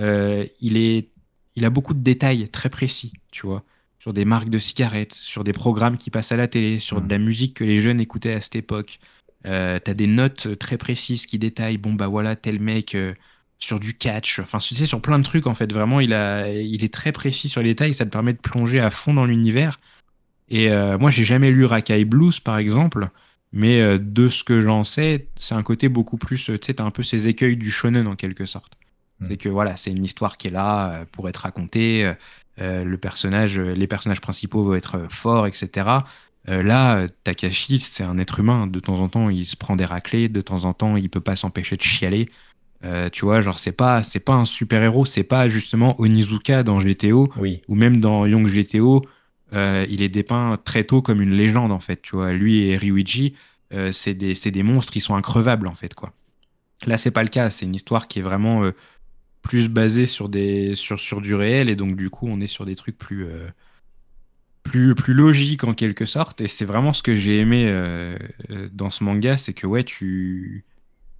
[0.00, 1.08] euh, il, est,
[1.56, 3.64] il a beaucoup de détails très précis, tu vois,
[3.98, 7.10] sur des marques de cigarettes, sur des programmes qui passent à la télé, sur de
[7.10, 8.98] la musique que les jeunes écoutaient à cette époque.
[9.44, 12.96] T'as des notes très précises qui détaillent, bon bah voilà, tel mec
[13.58, 16.50] sur du catch, enfin tu sais, sur plein de trucs en fait, vraiment, il, a,
[16.52, 19.24] il est très précis sur les détails, ça te permet de plonger à fond dans
[19.24, 19.80] l'univers
[20.52, 23.08] et euh, moi, j'ai jamais lu Rakai Blues, par exemple.
[23.54, 26.44] Mais de ce que j'en sais, c'est un côté beaucoup plus.
[26.44, 28.78] Tu sais, t'as un peu ces écueils du shonen en quelque sorte.
[29.20, 29.26] Hmm.
[29.28, 32.10] C'est que voilà, c'est une histoire qui est là pour être racontée.
[32.56, 35.86] le personnage, les personnages principaux vont être forts, etc.
[36.46, 38.66] là, Takashi, c'est un être humain.
[38.68, 40.30] De temps en temps, il se prend des raclés.
[40.30, 42.30] De temps en temps, il peut pas s'empêcher de chialer.
[42.84, 46.78] Euh, tu vois, genre, c'est pas, c'est pas un super-héros, c'est pas justement Onizuka dans
[46.78, 47.62] GTO, oui.
[47.68, 49.06] ou même dans Young GTO,
[49.52, 52.32] euh, il est dépeint très tôt comme une légende, en fait, tu vois.
[52.32, 53.34] Lui et Ryuichi,
[53.72, 56.12] euh, c'est des, monstres qui sont increvables, en fait, quoi.
[56.86, 58.68] Là, c'est pas le cas, c'est une histoire qui est vraiment
[59.42, 60.74] plus basée sur, des,
[61.20, 63.24] du réel, et donc, du coup, on est sur des trucs plus,
[65.06, 67.72] logiques, en quelque sorte, et c'est vraiment ce que j'ai aimé
[68.72, 70.64] dans ce manga, c'est que, ouais, tu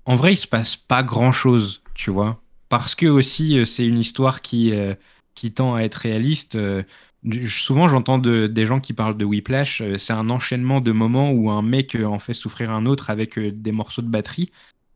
[0.04, 2.42] en vrai, il se passe pas grand chose, tu vois.
[2.68, 4.94] Parce que aussi, euh, c'est une histoire euh,
[5.34, 6.58] qui tend à être réaliste.
[7.26, 9.82] Euh, souvent, j'entends des gens qui parlent de Whiplash.
[9.96, 13.72] c'est un enchaînement de moments où un mec en fait souffrir un autre avec des
[13.72, 14.50] morceaux de batterie.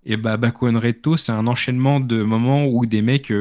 [0.09, 3.33] Et bah, Baku Reto, c'est un enchaînement de moments où des mecs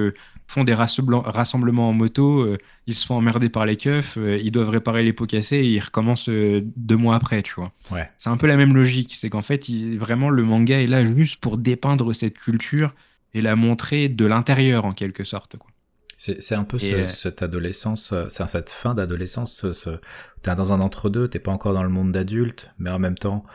[0.48, 2.58] font des rassemblements en moto, euh,
[2.88, 5.68] ils se font emmerder par les keufs, euh, ils doivent réparer les pots cassés et
[5.68, 7.72] ils recommencent euh, deux mois après, tu vois.
[7.92, 8.10] Ouais.
[8.18, 9.68] C'est un peu la même logique, c'est qu'en fait,
[9.98, 12.94] vraiment, le manga est là juste pour dépeindre cette culture
[13.34, 15.58] et la montrer de l'intérieur, en quelque sorte.
[15.58, 15.72] Quoi.
[16.18, 19.72] C'est un peu cette adolescence, cette fin d'adolescence.
[19.72, 20.00] Ce,
[20.42, 23.46] T'es dans un entre-deux, t'es pas encore dans le monde d'adulte, mais en même temps,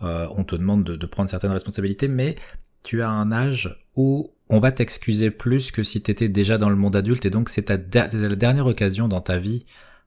[0.00, 2.36] on te demande de, de, prendre certaines responsabilités, mais
[2.82, 6.68] tu as un âge où on va t'excuser plus que si tu étais déjà dans
[6.68, 7.76] le monde adulte et donc c'est ta,
[8.12, 9.64] la dernière occasion dans ta vie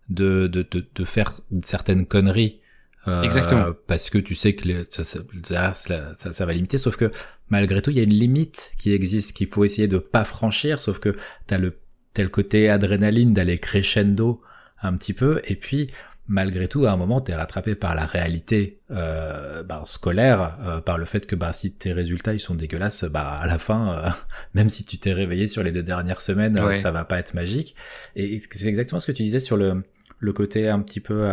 [0.09, 2.61] de, de, de, faire certaines conneries.
[3.07, 3.71] Euh, Exactement.
[3.87, 7.11] Parce que tu sais que ça, ça, ça, va limiter, sauf que
[7.49, 10.81] malgré tout, il y a une limite qui existe, qu'il faut essayer de pas franchir,
[10.81, 11.15] sauf que
[11.47, 11.77] tu as le
[12.17, 14.41] tel côté adrénaline d'aller crescendo
[14.81, 15.91] un petit peu, et puis
[16.27, 20.81] malgré tout, à un moment, tu es rattrapé par la réalité euh, bah, scolaire, euh,
[20.81, 23.91] par le fait que bah, si tes résultats ils sont dégueulasses, bah, à la fin,
[23.91, 24.09] euh,
[24.55, 27.75] même si tu t'es réveillé sur les deux dernières semaines, ça va pas être magique.
[28.15, 29.83] Et c'est exactement ce que tu disais sur le,
[30.17, 31.23] le côté un petit peu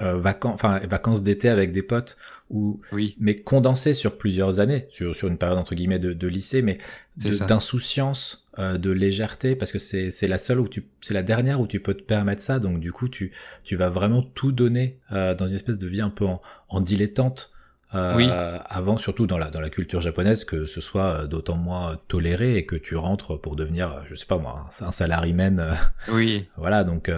[0.00, 2.16] vacances, enfin vacances d'été avec des potes,
[2.50, 3.16] ou oui.
[3.20, 6.78] mais condensé sur plusieurs années, sur, sur une période entre guillemets de, de lycée, mais
[7.16, 11.66] d'insouciance de légèreté parce que c'est c'est la seule où tu c'est la dernière où
[11.66, 13.32] tu peux te permettre ça donc du coup tu
[13.64, 16.38] tu vas vraiment tout donner euh, dans une espèce de vie un peu en,
[16.68, 17.50] en dilettante
[17.94, 18.28] euh, oui.
[18.30, 22.66] avant surtout dans la dans la culture japonaise que ce soit d'autant moins toléré et
[22.66, 25.74] que tu rentres pour devenir je sais pas moi un, un salaryman
[26.08, 27.10] oui voilà donc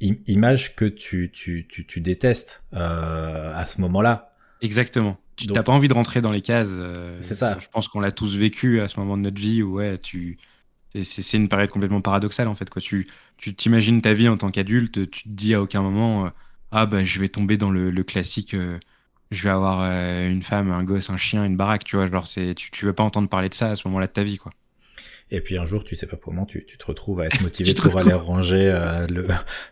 [0.00, 5.86] image que tu tu tu, tu détestes à ce moment-là exactement tu n'as pas envie
[5.86, 6.72] de rentrer dans les cases.
[7.20, 7.58] c'est ça.
[7.60, 10.36] Je pense qu'on l'a tous vécu à ce moment de notre vie où ouais, tu,
[11.02, 12.70] c'est une période complètement paradoxale en fait.
[12.70, 12.80] Quoi.
[12.82, 13.06] Tu
[13.54, 16.30] t'imagines ta vie en tant qu'adulte, tu te dis à aucun moment euh,
[16.70, 18.78] Ah bah je vais tomber dans le, classique, euh,
[19.30, 22.06] je vais avoir euh, une femme, un gosse, un chien, une baraque, tu vois.
[22.06, 24.38] Genre, tu, tu veux pas entendre parler de ça à ce moment-là de ta vie,
[24.38, 24.52] quoi.
[25.30, 27.74] Et puis un jour, tu sais pas comment, tu, tu te retrouves à être motivé
[27.74, 28.72] pour aller ranger
[29.10, 29.28] le,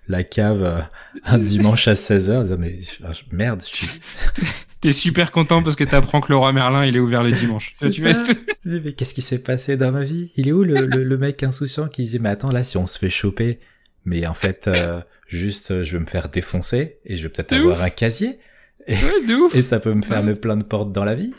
[0.06, 0.86] la cave
[1.24, 2.56] un dimanche à 16h.
[2.56, 2.76] Mais
[3.32, 3.88] merde, je suis...
[4.86, 7.72] T'es super content parce que t'apprends que le roi Merlin, il est ouvert le dimanche.
[7.72, 10.30] Tu mais qu'est-ce qui s'est passé dans ma vie?
[10.36, 12.96] Il est où le, le, mec insouciant qui disait, mais attends, là, si on se
[12.96, 13.58] fait choper,
[14.04, 17.82] mais en fait, euh, juste, je vais me faire défoncer et je vais peut-être avoir
[17.82, 18.38] un casier.
[18.86, 19.56] Et, ouais, de ouf.
[19.56, 21.34] et ça peut me fermer plein de portes dans la vie.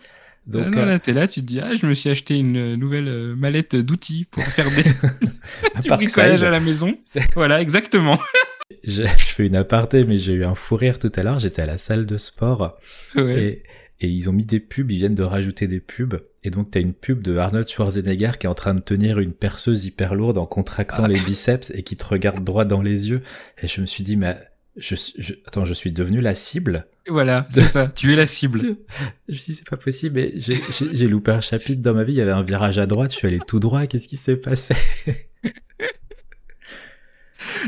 [0.45, 2.75] Donc, ah non, là, t'es là, tu te dis, ah, je me suis acheté une
[2.75, 4.83] nouvelle euh, mallette d'outils pour faire des...
[5.81, 6.97] du bricolage à la maison.
[7.33, 8.19] Voilà, exactement
[8.83, 11.39] je, fais une aparté, mais j'ai eu un fou rire tout à l'heure.
[11.39, 12.77] J'étais à la salle de sport
[13.15, 13.63] et,
[14.01, 14.91] et, ils ont mis des pubs.
[14.91, 16.21] Ils viennent de rajouter des pubs.
[16.43, 19.33] Et donc, t'as une pub de Arnold Schwarzenegger qui est en train de tenir une
[19.33, 21.07] perceuse hyper lourde en contractant ah.
[21.07, 23.21] les biceps et qui te regarde droit dans les yeux.
[23.61, 24.37] Et je me suis dit, mais
[24.75, 26.87] je, je, attends, je suis devenu la cible.
[27.09, 27.87] Voilà, c'est ça.
[27.87, 28.59] Tu es la cible.
[28.59, 28.67] Je,
[29.29, 30.15] je me suis dit, c'est pas possible.
[30.15, 32.13] Mais j'ai loupé un chapitre dans ma vie.
[32.13, 33.11] Il y avait un virage à droite.
[33.11, 33.87] Je suis allé tout droit.
[33.87, 34.75] Qu'est-ce qui s'est passé?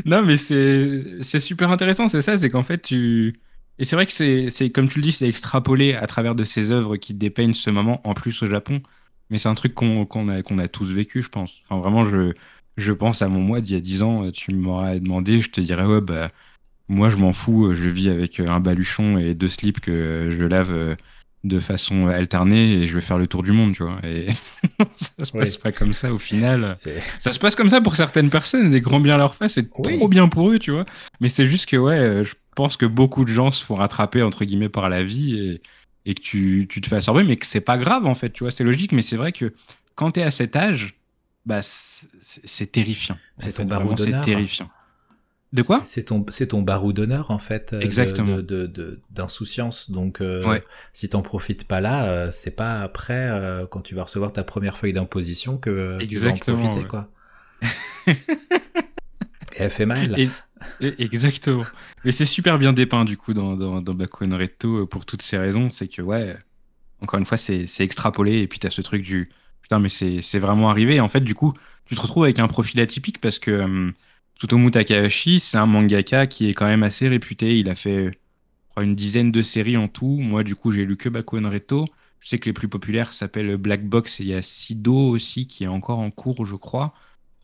[0.04, 3.34] non, mais c'est super intéressant, c'est ça, c'est qu'en fait, tu.
[3.78, 6.70] Et c'est vrai que c'est, comme tu le dis, c'est extrapolé à travers de ces
[6.70, 8.82] œuvres qui dépeignent ce moment, en plus au Japon.
[9.30, 11.60] Mais c'est un truc qu'on a, a tous vécu, je pense.
[11.64, 12.34] Enfin, vraiment, je,
[12.76, 15.60] je pense à mon mois d'il y a 10 ans, tu m'aurais demandé, je te
[15.60, 16.30] dirais, ouais, bah,
[16.88, 20.96] moi, je m'en fous, je vis avec un baluchon et deux slips que je lave
[21.42, 23.98] de façon alternée et je vais faire le tour du monde, tu vois.
[24.04, 24.28] Et
[24.94, 26.74] ça se passe pas comme ça au final.
[27.18, 30.08] Ça se passe comme ça pour certaines personnes, des grands bien leur face, c'est trop
[30.08, 30.84] bien pour eux, tu vois.
[31.20, 34.22] Mais c'est juste que, ouais, euh, je pense que beaucoup de gens se font rattraper,
[34.22, 35.62] entre guillemets, par la vie et,
[36.04, 38.44] et que tu, tu, te fais absorber, mais que c'est pas grave, en fait, tu
[38.44, 38.50] vois.
[38.50, 39.54] C'est logique, mais c'est vrai que
[39.94, 40.94] quand t'es à cet âge,
[41.46, 43.16] bah, c'est terrifiant.
[43.38, 44.70] C'est ton barreau C'est terrifiant.
[45.52, 47.74] De quoi C'est ton, c'est ton barou d'honneur en fait.
[47.80, 48.38] Exactement.
[48.40, 49.90] De, d'insouciance.
[49.90, 50.60] Donc, euh,
[50.92, 54.44] si t'en profites pas là, euh, c'est pas après euh, quand tu vas recevoir ta
[54.44, 57.08] première feuille d'imposition que tu vas en profiter quoi.
[58.06, 60.16] Et elle fait mal.
[60.80, 61.64] exactement.
[62.04, 65.72] Mais c'est super bien dépeint du coup dans, dans, dans Recto pour toutes ces raisons.
[65.72, 66.36] C'est que ouais,
[67.02, 69.28] encore une fois, c'est, c'est extrapolé et puis t'as ce truc du
[69.62, 70.94] putain mais c'est, c'est vraiment arrivé.
[70.94, 71.54] Et en fait, du coup,
[71.86, 73.92] tu te retrouves avec un profil atypique parce que
[74.40, 77.58] Tsutomu Takahashi, c'est un mangaka qui est quand même assez réputé.
[77.58, 78.10] Il a fait
[78.78, 80.16] une dizaine de séries en tout.
[80.18, 81.84] Moi, du coup, j'ai lu que Baku Reto.
[82.20, 85.46] Je sais que les plus populaires s'appellent Black Box et il y a Sido aussi
[85.46, 86.94] qui est encore en cours, je crois.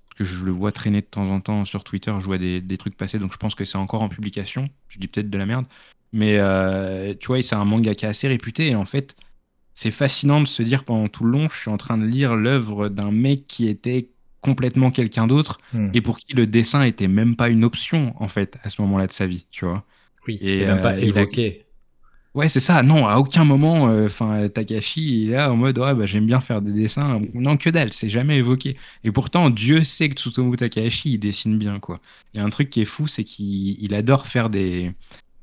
[0.08, 2.14] Parce que je le vois traîner de temps en temps sur Twitter.
[2.18, 4.66] Je vois des, trucs passer, donc je pense que c'est encore en publication.
[4.88, 5.66] Je dis peut-être de la merde.
[6.14, 8.68] Mais euh, tu vois, c'est un mangaka assez réputé.
[8.68, 9.16] Et en fait,
[9.74, 12.36] c'est fascinant de se dire pendant tout le long, je suis en train de lire
[12.36, 14.08] l'œuvre d'un mec qui était
[14.40, 15.90] complètement quelqu'un d'autre hmm.
[15.94, 19.06] et pour qui le dessin était même pas une option en fait à ce moment-là
[19.06, 19.84] de sa vie, tu vois.
[20.26, 21.66] Oui, c'est même pas euh, évoqué.
[22.34, 22.82] Ouais, c'est ça.
[22.82, 26.26] Non, à aucun moment, euh, enfin Takashi il est là en mode ouais, bah, j'aime
[26.26, 27.20] bien faire des dessins.
[27.32, 28.76] Non, que dalle, c'est jamais évoqué.
[29.04, 31.98] Et pourtant, Dieu sait que Tsutomu Takahashi il dessine bien quoi.
[32.34, 34.92] Il y a un truc qui est fou, c'est qu'il adore faire des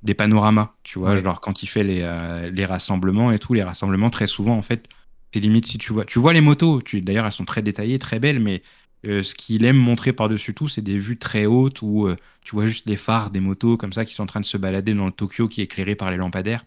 [0.03, 3.63] des panoramas, tu vois, genre quand il fait les, euh, les rassemblements et tout, les
[3.63, 4.87] rassemblements très souvent en fait,
[5.33, 7.99] c'est limite si tu vois, tu vois les motos, tu d'ailleurs elles sont très détaillées,
[7.99, 8.61] très belles, mais
[9.05, 12.55] euh, ce qu'il aime montrer par-dessus tout, c'est des vues très hautes où euh, tu
[12.55, 14.93] vois juste les phares des motos comme ça qui sont en train de se balader
[14.93, 16.65] dans le Tokyo qui est éclairé par les lampadaires.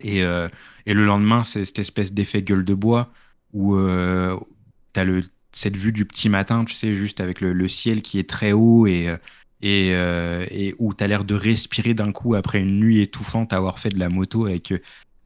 [0.00, 0.48] Et, euh,
[0.86, 3.10] et le lendemain, c'est cette espèce d'effet gueule de bois
[3.52, 5.22] où tu as le,
[5.52, 8.86] cette vue du petit matin, tu sais, juste avec le, ciel qui est très haut
[8.86, 9.16] et,
[9.62, 13.56] et, et où tu as l'air de respirer d'un coup après une nuit étouffante à
[13.56, 14.74] avoir fait de la moto avec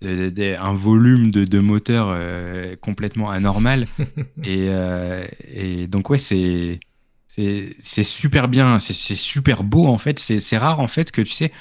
[0.02, 3.86] un volume de, de moteur euh, complètement anormal.
[4.46, 6.80] Euh, et, donc, ouais, c'est.
[7.78, 10.18] C'est super bien, c'est super beau en fait.
[10.18, 11.52] C'est rare en fait que tu sais,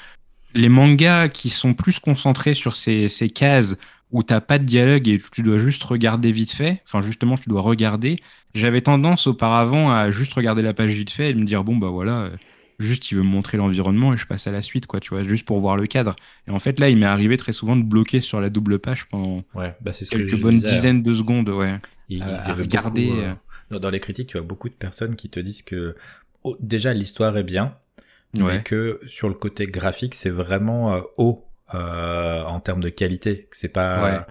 [0.52, 3.76] les mangas qui sont plus concentrés sur ces, ces cases
[4.10, 7.48] où t'as pas de dialogue et tu dois juste regarder vite fait, enfin justement tu
[7.48, 8.20] dois regarder,
[8.54, 11.88] j'avais tendance auparavant à juste regarder la page vite fait et me dire bon bah
[11.88, 12.28] voilà,
[12.80, 15.22] juste il veut me montrer l'environnement et je passe à la suite, quoi, tu vois,
[15.22, 16.16] juste pour voir le cadre.
[16.48, 19.06] Et en fait, là, il m'est arrivé très souvent de bloquer sur la double page
[19.06, 21.78] pendant ouais, bah ce quelques bonnes dizaines de secondes, ouais.
[22.08, 23.12] Il, à, regarder.
[23.70, 25.94] Euh, dans les critiques, tu as beaucoup de personnes qui te disent que
[26.42, 27.76] oh, déjà l'histoire est bien,
[28.34, 33.48] mais que sur le côté graphique, c'est vraiment euh, haut euh, en termes de qualité.
[33.52, 34.26] C'est pas,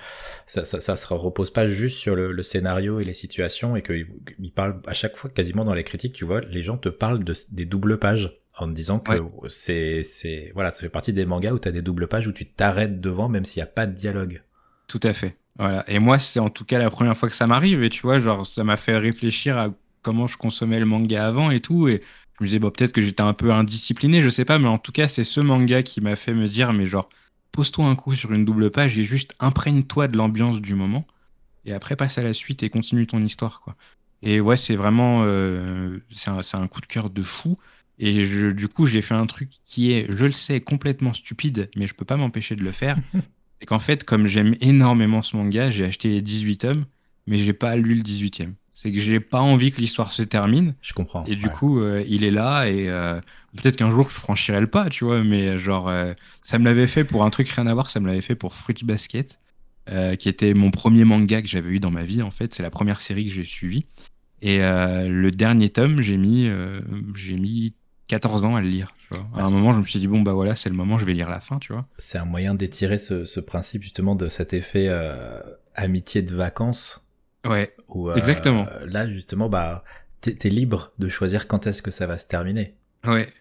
[0.45, 3.81] ça, ça, ça, se repose pas juste sur le, le scénario et les situations et
[3.81, 4.07] qu'il
[4.39, 7.23] il parle à chaque fois quasiment dans les critiques, tu vois, les gens te parlent
[7.23, 9.13] de, des doubles pages en te disant que
[9.47, 12.31] c'est, c'est, voilà, ça fait partie des mangas où tu as des doubles pages où
[12.31, 14.43] tu t'arrêtes devant même s'il n'y a pas de dialogue.
[14.87, 15.37] Tout à fait.
[15.57, 15.83] Voilà.
[15.89, 18.19] Et moi, c'est en tout cas la première fois que ça m'arrive et tu vois,
[18.19, 19.69] genre, ça m'a fait réfléchir à
[20.01, 22.01] comment je consommais le manga avant et tout et
[22.37, 24.77] je me disais, bon, peut-être que j'étais un peu indiscipliné, je sais pas, mais en
[24.77, 27.09] tout cas, c'est ce manga qui m'a fait me dire, mais genre,
[27.51, 31.05] pose-toi un coup sur une double page et juste imprègne-toi de l'ambiance du moment.
[31.65, 33.59] Et après, passe à la suite et continue ton histoire.
[33.61, 33.75] quoi.
[34.21, 35.23] Et ouais, c'est vraiment.
[35.23, 37.57] Euh, c'est un, coup de cœur de fou.
[37.99, 41.85] Et du coup, j'ai fait un truc qui est, je le sais, complètement stupide, mais
[41.85, 42.97] je peux pas m'empêcher de le faire.
[43.59, 46.85] c'est qu'en fait, comme j'aime énormément ce manga, j'ai acheté les 18 tomes,
[47.27, 48.53] mais j'ai pas lu le 18e.
[48.73, 50.73] C'est que j'ai pas envie que l'histoire se termine.
[50.81, 51.25] Je comprends.
[51.25, 53.19] Et du coup, euh, il est là et euh,
[53.57, 55.21] peut-être qu'un jour je franchirai le pas, tu vois.
[55.21, 56.13] Mais genre, euh,
[56.43, 57.89] ça me l'avait fait pour un truc rien à voir.
[57.89, 59.37] Ça me l'avait fait pour Fruit Basket,
[60.17, 62.21] qui était mon premier manga que j'avais eu dans ma vie.
[62.21, 63.85] En fait, c'est la première série que j'ai suivie.
[64.41, 66.49] Et le dernier tome, j'ai mis,
[67.15, 67.73] j'ai mis
[68.09, 68.93] 14 ans à le lire.
[69.09, 69.41] Tu vois.
[69.41, 71.13] À un moment, je me suis dit bon bah voilà, c'est le moment, je vais
[71.13, 71.85] lire la fin, tu vois.
[71.97, 74.89] C'est un moyen d'étirer ce, ce, principe justement de cet effet
[75.75, 77.09] amitié de vacances
[77.45, 77.73] Ouais.
[77.95, 78.67] Euh, exactement.
[78.85, 79.83] Là, justement, bah,
[80.21, 82.75] t'es es libre de choisir quand est-ce que ça va se terminer.
[83.05, 83.31] Ouais.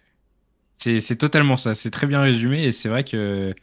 [0.76, 1.74] C'est totalement ça.
[1.74, 3.54] C'est très bien résumé et c'est vrai que.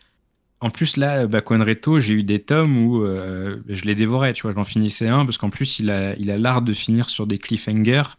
[0.61, 4.53] En plus, là, Reto, j'ai eu des tomes où euh, je les dévorais, tu vois,
[4.53, 7.37] j'en finissais un, parce qu'en plus, il a il a l'art de finir sur des
[7.37, 8.17] cliffhangers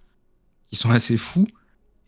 [0.69, 1.49] qui sont assez fous.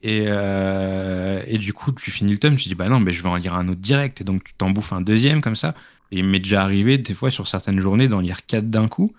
[0.03, 3.23] Et, euh, et du coup, tu finis le tome, tu dis, bah non, mais je
[3.23, 4.21] vais en lire un autre direct.
[4.21, 5.75] Et donc, tu t'en bouffes un deuxième comme ça.
[6.13, 9.13] Et il m'est déjà arrivé, des fois, sur certaines journées, d'en lire quatre d'un coup.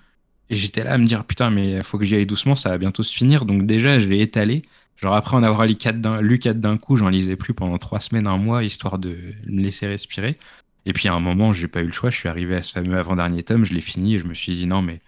[0.50, 2.78] Et j'étais là à me dire, putain, mais faut que j'y aille doucement, ça va
[2.78, 3.46] bientôt se finir.
[3.46, 4.64] Donc déjà, je l'ai étalé.
[4.98, 8.38] Genre après en avoir lu quatre d'un coup, j'en lisais plus pendant trois semaines, un
[8.38, 10.38] mois, histoire de me laisser respirer.
[10.86, 12.74] Et puis à un moment, j'ai pas eu le choix, je suis arrivé à ce
[12.74, 15.02] fameux avant-dernier tome, je l'ai fini et je me suis dit, non, mais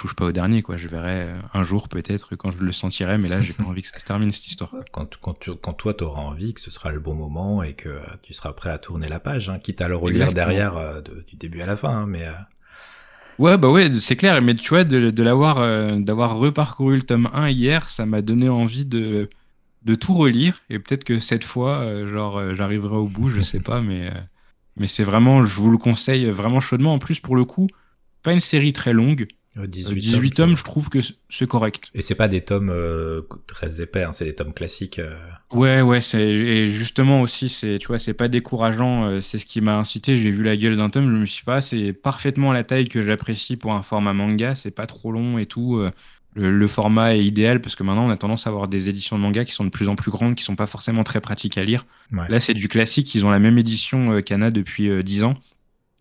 [0.00, 0.76] touche pas au dernier, quoi.
[0.76, 3.82] Je verrai euh, un jour peut-être quand je le sentirai, mais là, j'ai pas envie
[3.82, 4.74] que ça se termine cette histoire.
[4.92, 8.00] Quand, quand, tu, quand toi, t'auras envie, que ce sera le bon moment et que
[8.22, 11.36] tu seras prêt à tourner la page, hein, quitte à le relire derrière euh, du
[11.36, 12.26] début à la fin, hein, mais.
[12.26, 12.32] Euh,
[13.38, 14.42] Ouais, bah ouais, c'est clair.
[14.42, 18.50] Mais tu vois, de, l'avoir, euh, d'avoir reparcouru le tome 1 hier, ça m'a donné
[18.50, 19.30] envie de,
[19.82, 23.80] de tout relire et peut-être que cette fois, genre, j'arriverai au bout, je sais pas,
[23.80, 24.12] mais,
[24.76, 26.92] mais c'est vraiment, je vous le conseille vraiment chaudement.
[26.92, 27.68] En plus, pour le coup,
[28.22, 29.26] pas une série très longue.
[29.56, 31.90] 18, 18 tomes, je trouve que c'est correct.
[31.94, 35.00] Et c'est pas des tomes euh, très épais, hein, c'est des tomes classiques.
[35.00, 35.16] Euh.
[35.52, 39.06] Ouais, ouais, c'est et justement aussi, c'est tu vois, c'est pas décourageant.
[39.06, 40.16] Euh, c'est ce qui m'a incité.
[40.16, 42.88] J'ai vu la gueule d'un tome, je me suis dit, ah, c'est parfaitement la taille
[42.88, 44.54] que j'apprécie pour un format manga.
[44.54, 45.82] C'est pas trop long et tout.
[46.36, 49.22] Le, format est idéal parce que maintenant on a tendance à avoir des éditions de
[49.22, 51.64] manga qui sont de plus en plus grandes, qui sont pas forcément très pratiques à
[51.64, 51.86] lire.
[52.12, 53.12] Là, c'est du classique.
[53.16, 55.34] Ils ont la même édition qu'Anna depuis 10 ans.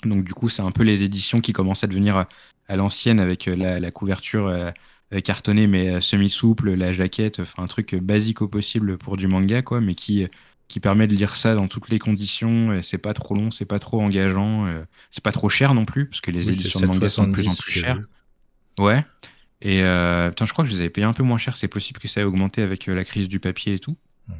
[0.05, 2.25] Donc du coup, c'est un peu les éditions qui commencent à devenir
[2.69, 4.69] à l'ancienne avec euh, la, couverture euh,
[5.13, 9.61] euh, cartonnée mais semi-souple, la jaquette, enfin un truc basique au possible pour du manga,
[9.63, 10.27] quoi, mais qui,
[10.67, 12.79] qui permet de lire ça dans toutes les conditions.
[12.83, 14.67] C'est pas trop long, c'est pas trop engageant,
[15.09, 17.47] c'est pas trop cher non plus, parce que les éditions de manga sont de plus
[17.47, 17.99] en plus chères.
[18.77, 19.03] Ouais.
[19.61, 21.57] Et putain, je crois que je les avais payés un peu moins cher.
[21.57, 23.97] C'est possible que ça ait augmenté avec la crise du papier et tout.
[24.27, 24.33] Hmm.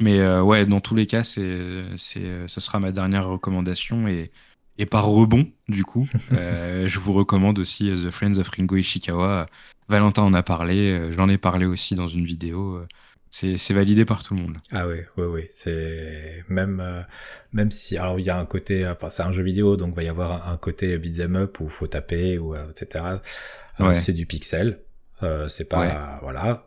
[0.00, 4.08] Mais ouais, dans tous les cas, c'est, c'est, ce sera ma dernière recommandation.
[4.08, 4.32] Et
[4.78, 8.76] et par rebond, du coup, euh, je vous recommande aussi euh, The Friends of Ringo
[8.76, 9.46] Ishikawa.
[9.88, 12.82] Valentin en a parlé, euh, j'en ai parlé aussi dans une vidéo.
[13.30, 14.56] C'est validé par tout le monde.
[14.72, 15.46] Ah oui, oui, oui.
[15.50, 16.82] C'est même
[17.52, 19.96] même si alors il y a un côté, enfin c'est un jeu vidéo, donc il
[19.96, 23.04] va y avoir un, côté beat'em up où faut taper ou etc.
[23.92, 24.80] C'est du pixel.
[25.48, 26.66] c'est pas voilà.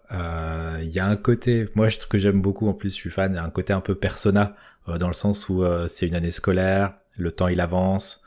[0.83, 3.31] Il y a un côté, moi ce que j'aime beaucoup en plus, je suis fan,
[3.31, 4.55] il y a un côté un peu persona
[4.85, 8.23] dans le sens où c'est une année scolaire le temps il avance,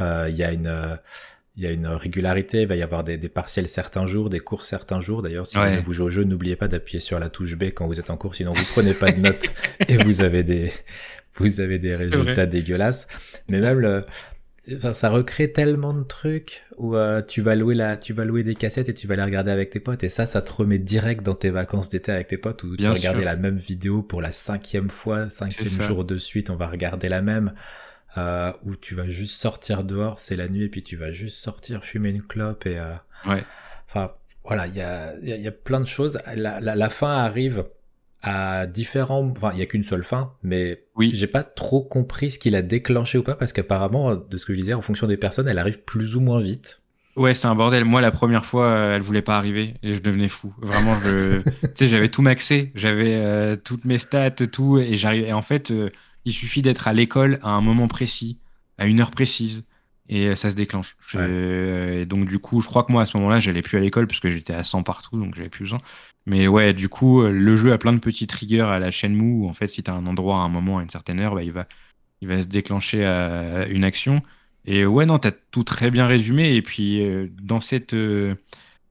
[0.00, 0.98] euh, il y a une
[1.56, 4.40] il y a une régularité, il va y avoir des, des partiels certains jours, des
[4.40, 5.22] cours certains jours.
[5.22, 7.98] D'ailleurs, si vous jouez au jeu, n'oubliez pas d'appuyer sur la touche B quand vous
[7.98, 9.54] êtes en cours, sinon vous prenez pas de notes
[9.88, 10.70] et vous avez des
[11.36, 13.08] vous avez des résultats dégueulasses.
[13.48, 14.04] Mais même le,
[14.78, 18.42] ça, ça, recrée tellement de trucs où euh, tu vas louer la, tu vas louer
[18.42, 20.78] des cassettes et tu vas les regarder avec tes potes et ça, ça te remet
[20.78, 24.02] direct dans tes vacances d'été avec tes potes où tu vas regarder la même vidéo
[24.02, 27.52] pour la cinquième fois, cinquième jour de suite, on va regarder la même.
[28.18, 31.36] Euh, où tu vas juste sortir dehors, c'est la nuit, et puis tu vas juste
[31.36, 32.94] sortir fumer une clope et euh,
[33.26, 33.44] ouais.
[33.88, 34.12] Enfin,
[34.44, 36.18] voilà, il y a, y a, plein de choses.
[36.34, 37.66] La, la, la fin arrive
[38.22, 39.30] à différents.
[39.36, 41.10] Enfin, il y a qu'une seule fin, mais oui.
[41.14, 44.54] j'ai pas trop compris ce qu'il a déclenché ou pas, parce qu'apparemment, de ce que
[44.54, 46.80] je disais, en fonction des personnes, elle arrive plus ou moins vite.
[47.16, 47.84] Ouais, c'est un bordel.
[47.84, 50.54] Moi, la première fois, elle voulait pas arriver et je devenais fou.
[50.60, 55.28] Vraiment, je, tu sais, j'avais tout maxé, j'avais euh, toutes mes stats, tout, et j'arrivais.
[55.28, 55.72] Et en fait,
[56.26, 58.38] il suffit d'être à l'école à un moment précis,
[58.76, 59.64] à une heure précise,
[60.08, 60.96] et ça se déclenche.
[61.14, 64.06] Et donc, du coup, je crois que moi, à ce moment-là, j'allais plus à l'école
[64.06, 65.80] parce que j'étais à 100 partout, donc j'avais plus besoin.
[66.26, 69.44] Mais ouais, du coup, le jeu a plein de petits triggers à la chaîne mou
[69.44, 71.34] où, en fait, si tu as un endroit à un moment, à une certaine heure,
[71.34, 71.66] bah, il, va,
[72.20, 74.22] il va se déclencher à une action.
[74.64, 76.54] Et ouais, non, tu as tout très bien résumé.
[76.54, 77.02] Et puis,
[77.40, 77.94] dans cette.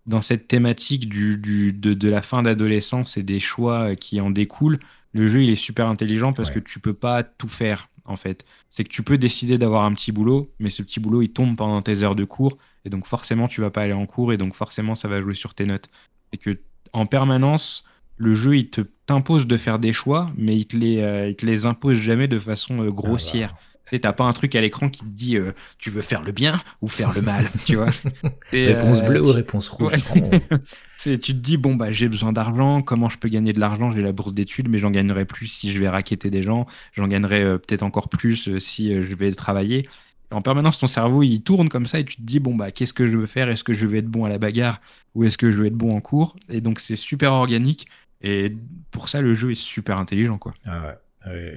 [0.05, 4.29] dans cette thématique du, du de, de, la fin d'adolescence et des choix qui en
[4.29, 4.79] découlent,
[5.15, 8.45] le jeu il est super intelligent parce que tu peux pas tout faire en fait.
[8.69, 11.55] C'est que tu peux décider d'avoir un petit boulot, mais ce petit boulot il tombe
[11.55, 14.37] pendant tes heures de cours et donc forcément tu vas pas aller en cours et
[14.37, 15.87] donc forcément ça va jouer sur tes notes.
[16.33, 16.59] Et que
[16.91, 17.85] en permanence
[18.17, 21.35] le jeu il te t'impose de faire des choix, mais il te les euh, il
[21.37, 23.51] te les impose jamais de façon euh, grossière.
[23.53, 23.74] Ah bah.
[23.89, 26.31] Tu t'as pas un truc à l'écran qui te dit euh, tu veux faire le
[26.31, 27.91] bien ou faire le mal, tu vois.
[28.51, 29.93] réponse bleue ou réponse rouge.
[31.13, 33.91] tu te dis, bon, bah, j'ai besoin d'argent, comment je peux gagner de l'argent?
[33.91, 37.07] J'ai la bourse d'études, mais j'en gagnerai plus si je vais raqueter des gens, j'en
[37.07, 39.87] gagnerai euh, peut-être encore plus euh, si euh, je vais travailler.
[40.31, 42.93] En permanence, ton cerveau, il tourne comme ça et tu te dis, bon, bah, qu'est-ce
[42.93, 43.49] que je veux faire?
[43.49, 44.81] Est-ce que je vais être bon à la bagarre
[45.13, 46.35] ou est-ce que je vais être bon en cours?
[46.49, 47.87] Et donc, c'est super organique.
[48.21, 48.55] Et
[48.89, 50.53] pour ça, le jeu est super intelligent, quoi.
[50.65, 50.95] Ah ouais.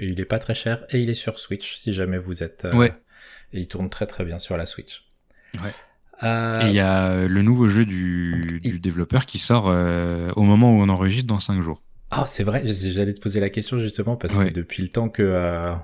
[0.00, 2.66] Il est pas très cher et il est sur Switch si jamais vous êtes.
[2.72, 2.92] Ouais.
[3.52, 5.04] Et il tourne très très bien sur la Switch.
[5.54, 5.70] Ouais.
[6.22, 10.42] Euh, et il y a euh, le nouveau jeu du, développeur qui sort euh, au
[10.42, 11.82] moment où on enregistre dans 5 jours.
[12.10, 15.74] Ah, c'est vrai, j'allais te poser la question justement parce que depuis le temps que.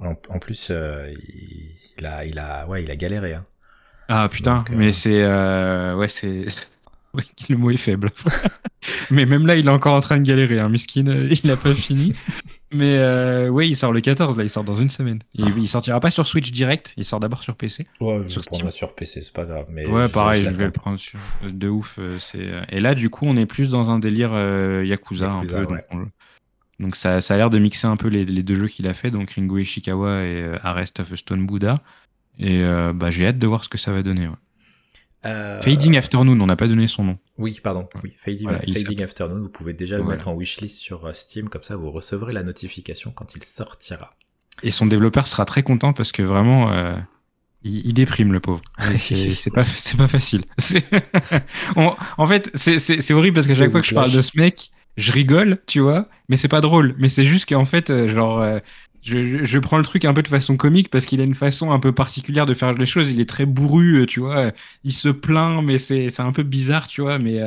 [0.00, 3.34] en, plus, il, a, il, a, ouais, il a galéré.
[3.34, 3.46] Hein.
[4.08, 5.24] Ah putain, mais c'est.
[5.94, 6.46] ouais, c'est.
[7.14, 8.10] Oui, le mot est faible.
[9.10, 10.58] mais même là, il est encore en train de galérer.
[10.58, 10.68] Hein.
[10.68, 12.12] Miskin, il n'a pas fini.
[12.72, 15.20] Mais euh, oui, il sort le 14, là, il sort dans une semaine.
[15.34, 17.86] Il, il sortira pas sur Switch direct, il sort d'abord sur PC.
[18.00, 18.70] Ouais, sur Steam.
[18.70, 19.66] sur PC, c'est pas grave.
[19.70, 21.20] Mais ouais, pareil, je, vais le prendre sur...
[21.44, 21.96] de ouf.
[21.98, 22.40] Euh, c'est...
[22.40, 24.32] Euh, et là, du coup, on est plus dans un délire
[24.84, 25.66] Yakuza, un peu.
[26.80, 28.94] Donc, ça, ça, a l'air de mixer un peu les, les deux jeux qu'il a
[28.94, 31.80] fait, donc Ringo Ishikawa et Arrest of a Stone Buddha.
[32.38, 32.62] Et
[32.94, 34.28] bah, j'ai hâte de voir ce que ça va donner.
[35.26, 35.60] Euh...
[35.60, 37.18] Fading Afternoon, on n'a pas donné son nom.
[37.38, 37.88] Oui, pardon.
[38.02, 41.76] Oui, Fading, Afternoon, vous pouvez déjà le mettre en wishlist sur euh, Steam, comme ça
[41.76, 44.14] vous recevrez la notification quand il sortira.
[44.62, 46.96] Et son développeur sera très content parce que vraiment, euh,
[47.62, 48.62] il, déprime le pauvre.
[48.96, 49.64] C'est pas,
[49.96, 50.44] pas facile.
[51.76, 55.12] en fait, c'est horrible parce que chaque fois que je parle de ce mec, je
[55.12, 56.94] rigole, tu vois, mais c'est pas drôle.
[56.98, 58.42] Mais c'est juste qu'en fait, genre,
[59.08, 61.70] euh, je, prends le truc un peu de façon comique parce qu'il a une façon
[61.70, 63.10] un peu particulière de faire les choses.
[63.10, 64.52] Il est très bourru, euh, tu vois.
[64.84, 67.18] Il se plaint, mais c'est un peu bizarre, tu vois.
[67.18, 67.40] Mais,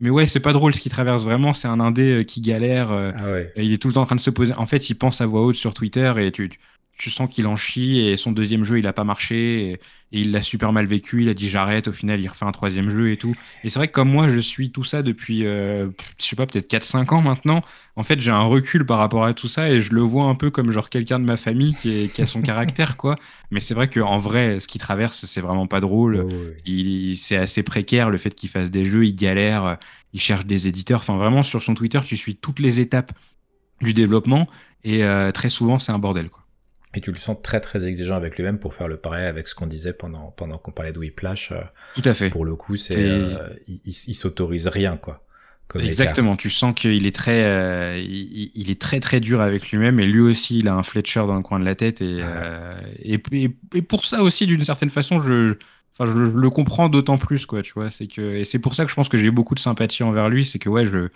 [0.00, 1.52] mais ouais, c'est pas drôle ce qu'il traverse vraiment.
[1.52, 2.90] C'est un indé qui galère.
[2.92, 4.54] Ah il est tout le temps en train de se poser.
[4.54, 6.50] En fait, il pense à voix haute sur Twitter et tu,
[6.96, 9.80] tu sens qu'il en chie et son deuxième jeu il a pas marché et,
[10.20, 12.90] il l'a super mal vécu il a dit j'arrête au final il refait un troisième
[12.90, 13.34] jeu et tout.
[13.62, 15.88] Et c'est vrai que comme moi je suis tout ça depuis euh,
[16.18, 17.62] je sais pas peut-être 4-5 ans maintenant
[17.96, 20.34] en fait j'ai un recul par rapport à tout ça et je le vois un
[20.34, 23.16] peu comme genre quelqu'un de ma famille qui, a son caractère quoi.
[23.50, 26.26] Mais c'est vrai qu'en vrai ce qu'il traverse c'est vraiment pas drôle.
[26.64, 29.78] Il, c'est assez précaire le fait qu'il fasse des jeux il galère
[30.12, 31.00] il cherche des éditeurs.
[31.00, 33.12] Enfin vraiment sur son Twitter tu suis toutes les étapes
[33.80, 34.48] du développement
[34.84, 36.43] et euh, très souvent c'est un bordel quoi
[36.94, 39.54] et tu le sens très très exigeant avec lui-même pour faire le pareil avec ce
[39.54, 41.52] qu'on disait pendant pendant qu'on parlait de Whiplash.
[41.52, 41.60] Euh,
[41.94, 42.30] Tout à fait.
[42.30, 45.22] Pour le coup, c'est euh, il, il, s'autorise rien quoi.
[45.76, 46.36] Exactement.
[46.36, 50.20] Tu sens qu'il est très euh, il, est très très dur avec lui-même et lui
[50.20, 53.20] aussi il a un Fletcher dans le coin de la tête et ah et,
[53.74, 55.56] et, pour ça aussi d'une certaine façon je
[55.96, 57.88] Enfin, je, le comprends d'autant plus, quoi, tu vois.
[57.88, 60.28] C'est que, et c'est pour ça que je pense que j'ai beaucoup de sympathie envers
[60.28, 60.44] lui.
[60.44, 61.06] C'est que, ouais, je,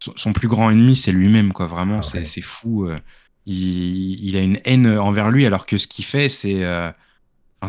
[0.00, 1.66] son plus grand ennemi, c'est lui-même, quoi.
[1.66, 2.88] Vraiment, ah c'est fou
[3.46, 6.64] il, a une haine envers lui, alors que ce qu'il fait, c'est.
[6.64, 6.90] Euh,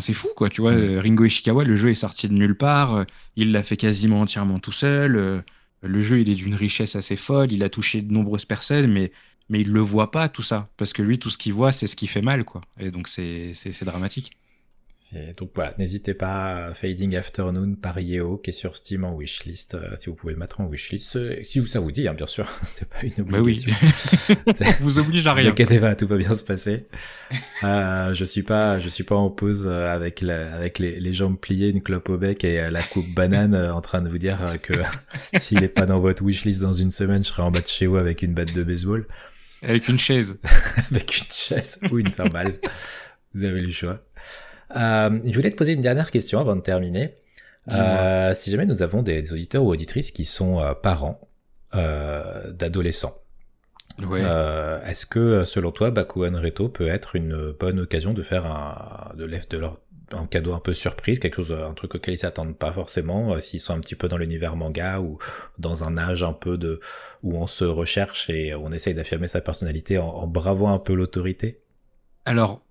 [0.00, 0.50] c'est fou, quoi.
[0.50, 0.98] Tu vois, mm.
[0.98, 2.96] Ringo Ishikawa, le jeu est sorti de nulle part.
[2.96, 3.04] Euh,
[3.36, 5.16] il l'a fait quasiment entièrement tout seul.
[5.16, 5.40] Euh,
[5.82, 7.50] le jeu, il est d'une richesse assez folle.
[7.52, 9.10] Il a touché de nombreuses personnes, mais,
[9.48, 10.68] mais il le voit pas, tout ça.
[10.76, 12.60] Parce que lui, tout ce qu'il voit, c'est ce qui fait mal, quoi.
[12.78, 13.54] Et donc, c'est
[13.84, 14.32] dramatique
[15.36, 19.94] donc voilà, n'hésitez pas, Fading Afternoon par Yeo, qui est sur Steam en wishlist, euh,
[19.96, 22.88] si vous pouvez le mettre en wishlist, si ça vous dit, hein, bien sûr, c'est
[22.88, 23.72] pas une obligation.
[24.28, 25.50] Bah oui, vous oblige à rien.
[25.50, 26.86] inquiétez pas, tout va bien se passer.
[27.62, 31.38] Euh, je suis pas, je suis pas en pause euh, avec avec les, les, jambes
[31.38, 34.74] pliées, une clope au bec et la coupe banane, en train de vous dire que
[35.38, 37.86] s'il est pas dans votre wishlist dans une semaine, je serai en bas de chez
[37.86, 39.06] vous avec une batte de baseball.
[39.62, 40.36] Avec une chaise.
[40.90, 42.58] avec une chaise ou une cymbale.
[43.34, 44.00] vous avez le choix.
[44.74, 47.14] Euh, je voulais te poser une dernière question avant de terminer.
[47.72, 51.20] Euh, si jamais nous avons des, auditeurs ou auditrices qui sont euh, parents
[51.72, 53.14] d'adolescents,
[53.98, 54.22] ouais.
[54.86, 59.26] Est-ce que selon toi, Bakuan Reto peut être une bonne occasion de faire un, de,
[59.26, 59.78] de leur
[60.12, 63.60] un cadeau un peu surprise, quelque chose, un truc auquel ils s'attendent pas forcément, s'ils
[63.60, 65.18] sont un petit peu dans l'univers manga ou
[65.58, 66.80] dans un âge un peu de
[67.24, 70.94] où on se recherche et on essaye d'affirmer sa personnalité en, en bravant un peu
[70.94, 71.60] l'autorité?
[72.24, 72.62] Alors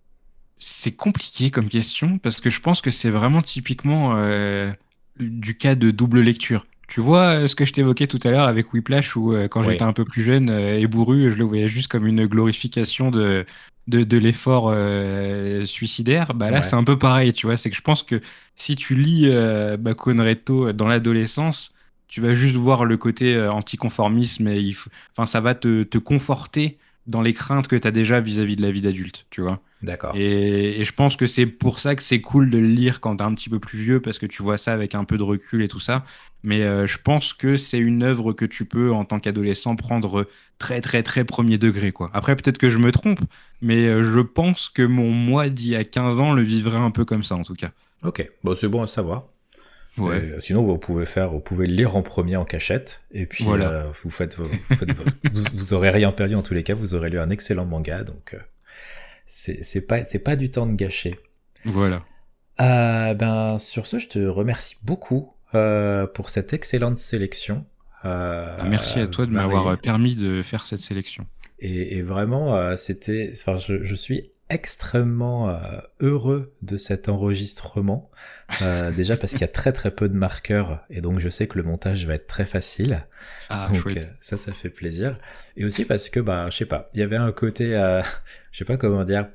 [0.60, 4.72] c'est compliqué comme question parce que je pense que c'est vraiment typiquement euh,
[5.20, 6.66] du cas de double lecture.
[6.88, 9.64] Tu vois euh, ce que je t'évoquais tout à l'heure avec Whiplash où euh, quand
[9.64, 13.46] j'étais un peu plus jeune et bourru, je le voyais juste comme une glorification de,
[13.88, 14.74] de, l'effort
[15.68, 16.34] suicidaire.
[16.34, 17.58] Bah là, c'est un peu pareil, tu vois.
[17.58, 18.22] C'est que je pense que
[18.56, 19.30] si tu lis
[19.80, 21.74] Bakon Reto dans l'adolescence,
[22.08, 24.78] tu vas juste voir le côté anticonformisme et il
[25.12, 26.78] enfin, ça va te, te conforter
[27.08, 29.60] dans les craintes que tu as déjà vis-à-vis de la vie d'adulte, tu vois.
[29.86, 30.16] D'accord.
[30.16, 33.24] Et, je pense que c'est pour ça que c'est cool de le lire quand t'es
[33.24, 35.62] un petit peu plus vieux, parce que tu vois ça avec un peu de recul
[35.62, 36.04] et tout ça.
[36.44, 40.28] Mais euh, je pense que c'est une œuvre que tu peux, en tant qu'adolescent, prendre
[40.58, 42.10] très, très, très premier degré, quoi.
[42.14, 43.20] Après, peut-être que je me trompe,
[43.62, 46.92] mais euh, je pense que mon moi d'il y a 15 ans le vivrait un
[46.92, 47.70] peu comme ça, en tout cas.
[48.04, 49.28] Ok, bon, c'est bon à savoir.
[50.00, 50.16] Ouais.
[50.16, 53.44] Euh, sinon, vous pouvez faire, vous pouvez le lire en premier en cachette, et puis
[53.44, 53.86] voilà.
[54.04, 54.50] vous faites, vous,
[55.54, 56.74] vous, aurez rien perdu en tous les cas.
[56.74, 58.36] Vous aurez lu un excellent manga, donc
[59.26, 61.20] c'est pas c'est pas du temps de gâcher.
[61.66, 62.04] Voilà.
[62.62, 67.66] Euh, ben sur ce, je te remercie beaucoup euh, pour cette excellente sélection.
[68.06, 71.26] Euh, ah, Merci à toi de m'avoir permis de faire cette sélection.
[71.60, 78.12] Et, et vraiment, euh, c'était, enfin, je, je, suis extrêmement euh, heureux de cet enregistrement.
[78.62, 81.48] Euh, déjà parce qu'il y a très très peu de marqueurs et donc je sais
[81.48, 83.06] que le montage va être très facile.
[83.50, 85.18] Ah, donc euh, ça, ça fait plaisir.
[85.58, 87.72] Et aussi parce que bah je sais pas, il y avait un côté,
[88.52, 89.28] je sais pas comment dire,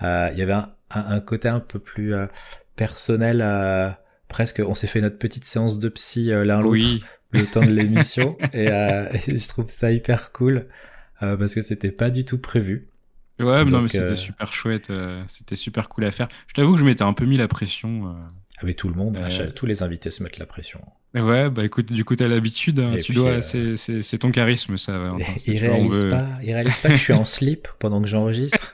[0.00, 2.14] il y avait un, un, côté un peu plus
[2.74, 3.96] personnel.
[4.26, 7.04] presque, on s'est fait notre petite séance de psy l'un l'autre oui.
[7.30, 10.66] le temps de l'émission et, et, je trouve ça hyper cool
[11.20, 12.87] parce que c'était pas du tout prévu.
[13.38, 14.90] Ouais, non, mais c'était euh, super chouette.
[14.90, 16.28] Euh, c'était super cool à faire.
[16.48, 18.16] Je t'avoue que je m'étais un peu mis la pression.
[18.60, 19.18] Avec tout le monde,
[19.54, 20.80] tous les invités se mettent la pression.
[21.14, 22.80] Ouais, bah écoute, du coup, t'as l'habitude.
[22.80, 25.10] Hein, tu dois, euh, c'est ton charisme, ça.
[25.46, 28.72] il, réalise pas, il réalise pas que je suis en slip pendant que j'enregistre.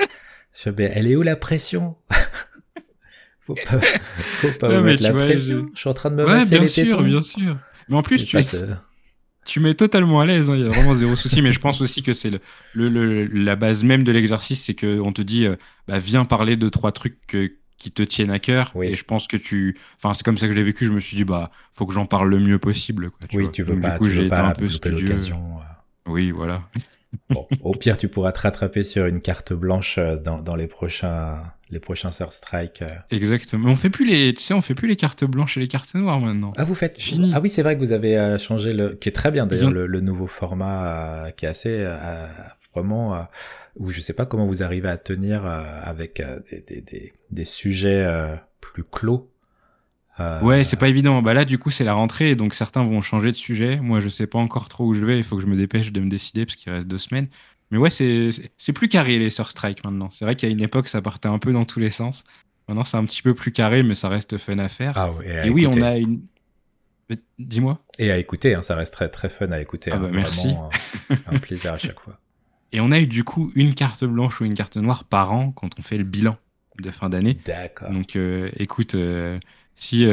[0.66, 1.96] elle est où la pression?
[3.46, 3.78] Faut pas,
[4.40, 5.68] faut pas mettre la pression.
[5.74, 5.78] Je...
[5.78, 7.58] suis en train de me ouais, masser bien les sûr, bien sûr.
[7.90, 8.38] Mais en plus, tu,
[9.44, 11.80] tu mets totalement à l'aise, hein, il y a vraiment zéro souci, mais je pense
[11.80, 15.56] aussi que c'est le, le, la base même de l'exercice, c'est qu'on te dit, euh,
[15.88, 17.18] bah, viens parler de trois trucs
[17.76, 20.52] qui te tiennent à cœur, et je pense que tu, enfin c'est comme ça que
[20.52, 23.10] je l'ai vécu, je me suis dit, bah faut que j'en parle le mieux possible.
[23.10, 23.98] Quoi, tu oui, tu veux pas,
[24.40, 25.16] un peu studieux.
[26.06, 26.62] Oui, voilà.
[27.30, 30.66] Bon, au pire, tu pourras te rattraper sur une carte blanche euh, dans, dans les
[30.66, 32.82] prochains les prochains Third Strike.
[32.82, 32.94] Euh.
[33.10, 33.70] Exactement.
[33.70, 35.94] On fait plus les, tu sais, on fait plus les cartes blanches et les cartes
[35.94, 36.52] noires maintenant.
[36.56, 37.32] Ah, vous faites fini.
[37.34, 39.70] Ah oui, c'est vrai que vous avez euh, changé le, qui est très bien d'ailleurs
[39.70, 41.86] le, nouveau format, qui est assez
[42.74, 43.26] vraiment
[43.76, 48.06] où je sais pas comment vous arrivez à tenir avec des, des, des, des, sujets
[48.60, 49.30] plus clos.
[50.18, 51.22] Ouais, c'est pas évident.
[51.22, 53.80] Bah là, du coup, c'est la rentrée, donc certains vont changer de sujet.
[53.80, 55.18] Moi, je sais pas encore trop où je vais.
[55.18, 57.28] Il faut que je me dépêche de me décider parce qu'il reste deux semaines.
[57.74, 60.08] Mais ouais, c'est plus carré les Strike maintenant.
[60.08, 62.22] C'est vrai qu'à une époque, ça partait un peu dans tous les sens.
[62.68, 64.92] Maintenant, c'est un petit peu plus carré, mais ça reste fun à faire.
[64.96, 66.20] Ah et, oui, on a une.
[67.40, 67.80] Dis-moi.
[67.98, 69.90] Et à écouter, hein, ça reste très, très fun à écouter.
[69.92, 70.02] Ah hein.
[70.02, 70.54] bah, merci.
[71.10, 72.20] Euh, un plaisir à chaque fois.
[72.72, 75.50] Et on a eu du coup une carte blanche ou une carte noire par an
[75.50, 76.36] quand on fait le bilan
[76.80, 77.36] de fin d'année.
[77.44, 77.90] D'accord.
[77.90, 79.40] Donc euh, écoute, euh,
[79.74, 80.06] si,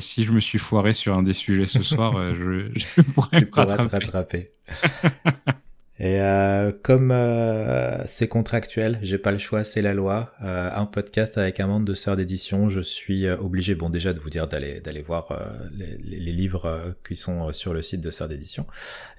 [0.00, 3.76] si je me suis foiré sur un des sujets ce soir, je, je, pourrais pourras
[3.76, 4.52] te rattraper.
[6.00, 10.32] Et euh, comme euh, c'est contractuel, j'ai pas le choix, c'est la loi.
[10.42, 14.12] Euh, un podcast avec un membre de sœur d'édition, je suis euh, obligé, bon déjà
[14.12, 15.36] de vous dire d'aller d'aller voir euh,
[15.72, 18.66] les, les, livres euh, qui sont sur le site de sœur d'édition,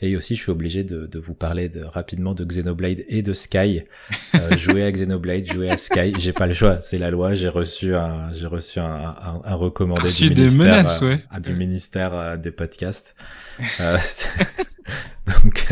[0.01, 3.33] et aussi je suis obligé de, de vous parler de, rapidement de Xenoblade et de
[3.33, 3.83] Sky.
[4.57, 7.35] jouer à Xenoblade, jouer à Sky, j'ai pas le choix, c'est la loi.
[7.35, 11.23] J'ai reçu un j'ai reçu un, un, un recommandé du ministère, menaces, ouais.
[11.41, 13.15] du ministère des podcasts.
[15.27, 15.67] donc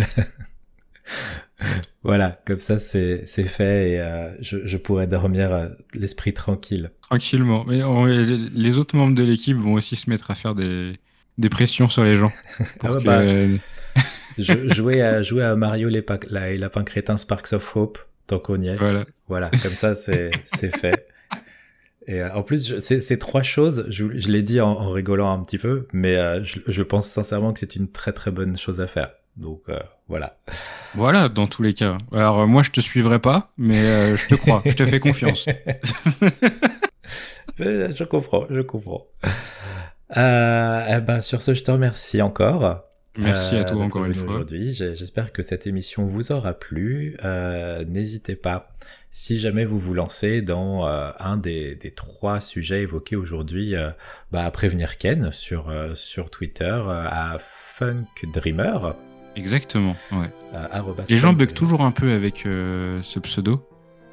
[2.04, 6.92] voilà, comme ça c'est fait et euh, je, je, pourrais dormir euh, l'esprit tranquille.
[7.02, 7.66] Tranquillement.
[7.66, 7.82] Mais
[8.54, 10.94] les autres membres de l'équipe vont aussi se mettre à faire des,
[11.38, 12.32] des pressions sur les gens.
[12.84, 13.22] ah ouais, bah,
[14.38, 18.68] jouer, à, jouer à Mario les, la, lapins crétins Sparks of Hope, tant qu'on y
[18.68, 18.76] est.
[18.76, 19.06] Voilà.
[19.28, 20.32] Voilà, comme ça c'est
[20.78, 21.08] fait.
[22.08, 25.42] Et euh, en plus, ces trois choses, je, je l'ai dit en, en, rigolant un
[25.42, 28.82] petit peu, mais euh, je, je pense sincèrement que c'est une très très bonne chose
[28.82, 29.12] à faire.
[29.38, 30.38] Donc euh, voilà.
[30.96, 31.98] Voilà, dans tous les cas.
[32.12, 35.00] Alors euh, moi, je te suivrai pas, mais euh, je te crois, je te fais
[35.00, 35.46] confiance.
[37.60, 39.08] je comprends, je comprends.
[40.16, 42.84] Eh ben, sur ce, je te remercie encore.
[43.18, 44.36] Merci à toi encore une fois.
[44.36, 47.18] Aujourd'hui, j'espère que cette émission vous aura plu.
[47.88, 48.72] N'hésitez pas,
[49.10, 53.76] si jamais vous vous lancez dans un des, des, trois sujets évoqués aujourd'hui,
[54.32, 58.96] bah, à prévenir Ken sur, sur Twitter à Funk Dreamer.
[59.36, 60.30] Exactement, ouais.
[61.10, 63.66] Les gens bug toujours un peu avec euh, ce pseudo,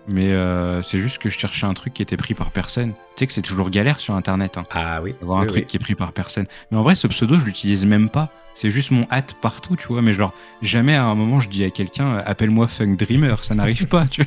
[0.09, 2.92] mais euh, c'est juste que je cherchais un truc qui était pris par personne.
[2.92, 4.56] Tu sais que c'est toujours galère sur Internet.
[4.56, 5.14] Hein, ah oui.
[5.22, 6.47] Avoir un truc qui est pris par personne.
[6.70, 8.30] Mais en vrai, ce pseudo, je l'utilise même pas.
[8.55, 10.02] C'est juste mon hâte partout, tu vois.
[10.02, 10.32] Mais genre,
[10.62, 13.44] jamais à un moment, je dis à quelqu'un, euh, appelle-moi Funk Dreamer.
[13.44, 14.22] Ça n'arrive pas, tu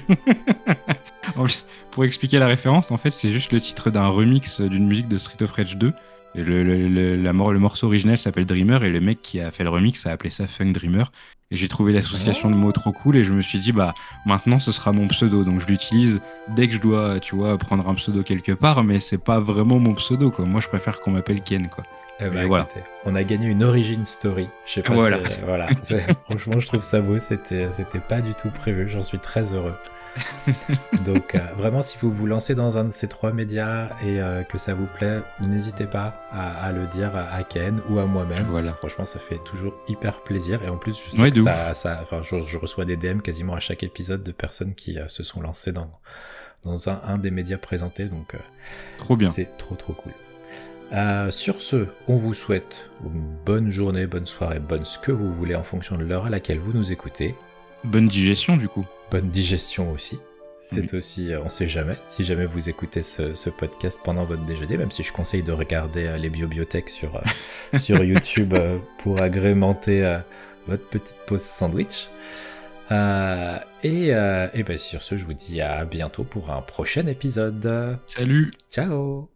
[1.36, 1.48] vois.
[1.92, 5.18] Pour expliquer la référence, en fait, c'est juste le titre d'un remix d'une musique de
[5.18, 5.94] Street of Rage 2
[6.36, 9.64] et le, le, la, le morceau original s'appelle Dreamer et le mec qui a fait
[9.64, 11.12] le remix a appelé ça Funk Dreamer.
[11.52, 13.94] Et j'ai trouvé l'association de mots trop cool et je me suis dit, bah
[14.26, 15.44] maintenant ce sera mon pseudo.
[15.44, 16.20] Donc je l'utilise
[16.56, 19.78] dès que je dois, tu vois, prendre un pseudo quelque part, mais c'est pas vraiment
[19.78, 20.46] mon pseudo, quoi.
[20.46, 21.84] Moi je préfère qu'on m'appelle Ken, quoi.
[22.20, 22.68] Eh ben, voilà.
[23.06, 24.48] on a gagné une origin story.
[24.66, 25.20] Je sais pas voilà.
[25.46, 25.68] voilà.
[26.26, 27.20] Franchement, je trouve ça beau.
[27.20, 28.88] C'était, c'était pas du tout prévu.
[28.90, 29.76] J'en suis très heureux.
[31.06, 34.44] Donc euh, vraiment, si vous vous lancez dans un de ces trois médias et euh,
[34.44, 38.46] que ça vous plaît, n'hésitez pas à, le dire à Ken ou à moi-même.
[38.50, 38.74] Voilà.
[38.74, 40.64] Franchement, ça fait toujours hyper plaisir.
[40.64, 44.24] Et en plus, je sais que ça, je, reçois des DM quasiment à chaque épisode
[44.24, 45.92] de personnes qui euh, se sont lancées dans
[46.64, 48.06] dans un, un, des médias présentés.
[48.06, 48.36] Donc
[48.98, 49.32] trop bien.
[49.32, 50.14] C'est trop trop cool.
[51.32, 55.56] sur ce, on vous souhaite une bonne journée, bonne soirée, bonne ce que vous voulez
[55.56, 57.36] en fonction de l'heure à laquelle vous nous écoutez.
[57.84, 60.20] Bonne digestion du coup bonne digestion aussi.
[60.60, 64.78] C'est aussi, euh, on sait jamais, si jamais vous écoutez ce, podcast pendant votre déjeuner,
[64.78, 68.56] même si je conseille de regarder euh, les bibliothèques sur, euh, sur YouTube
[69.00, 70.20] pour agrémenter
[70.68, 72.08] votre petite pause sandwich.
[72.90, 78.00] et, et ben sur ce, je vous dis à bientôt pour un prochain épisode.
[78.08, 79.33] Salut Ciao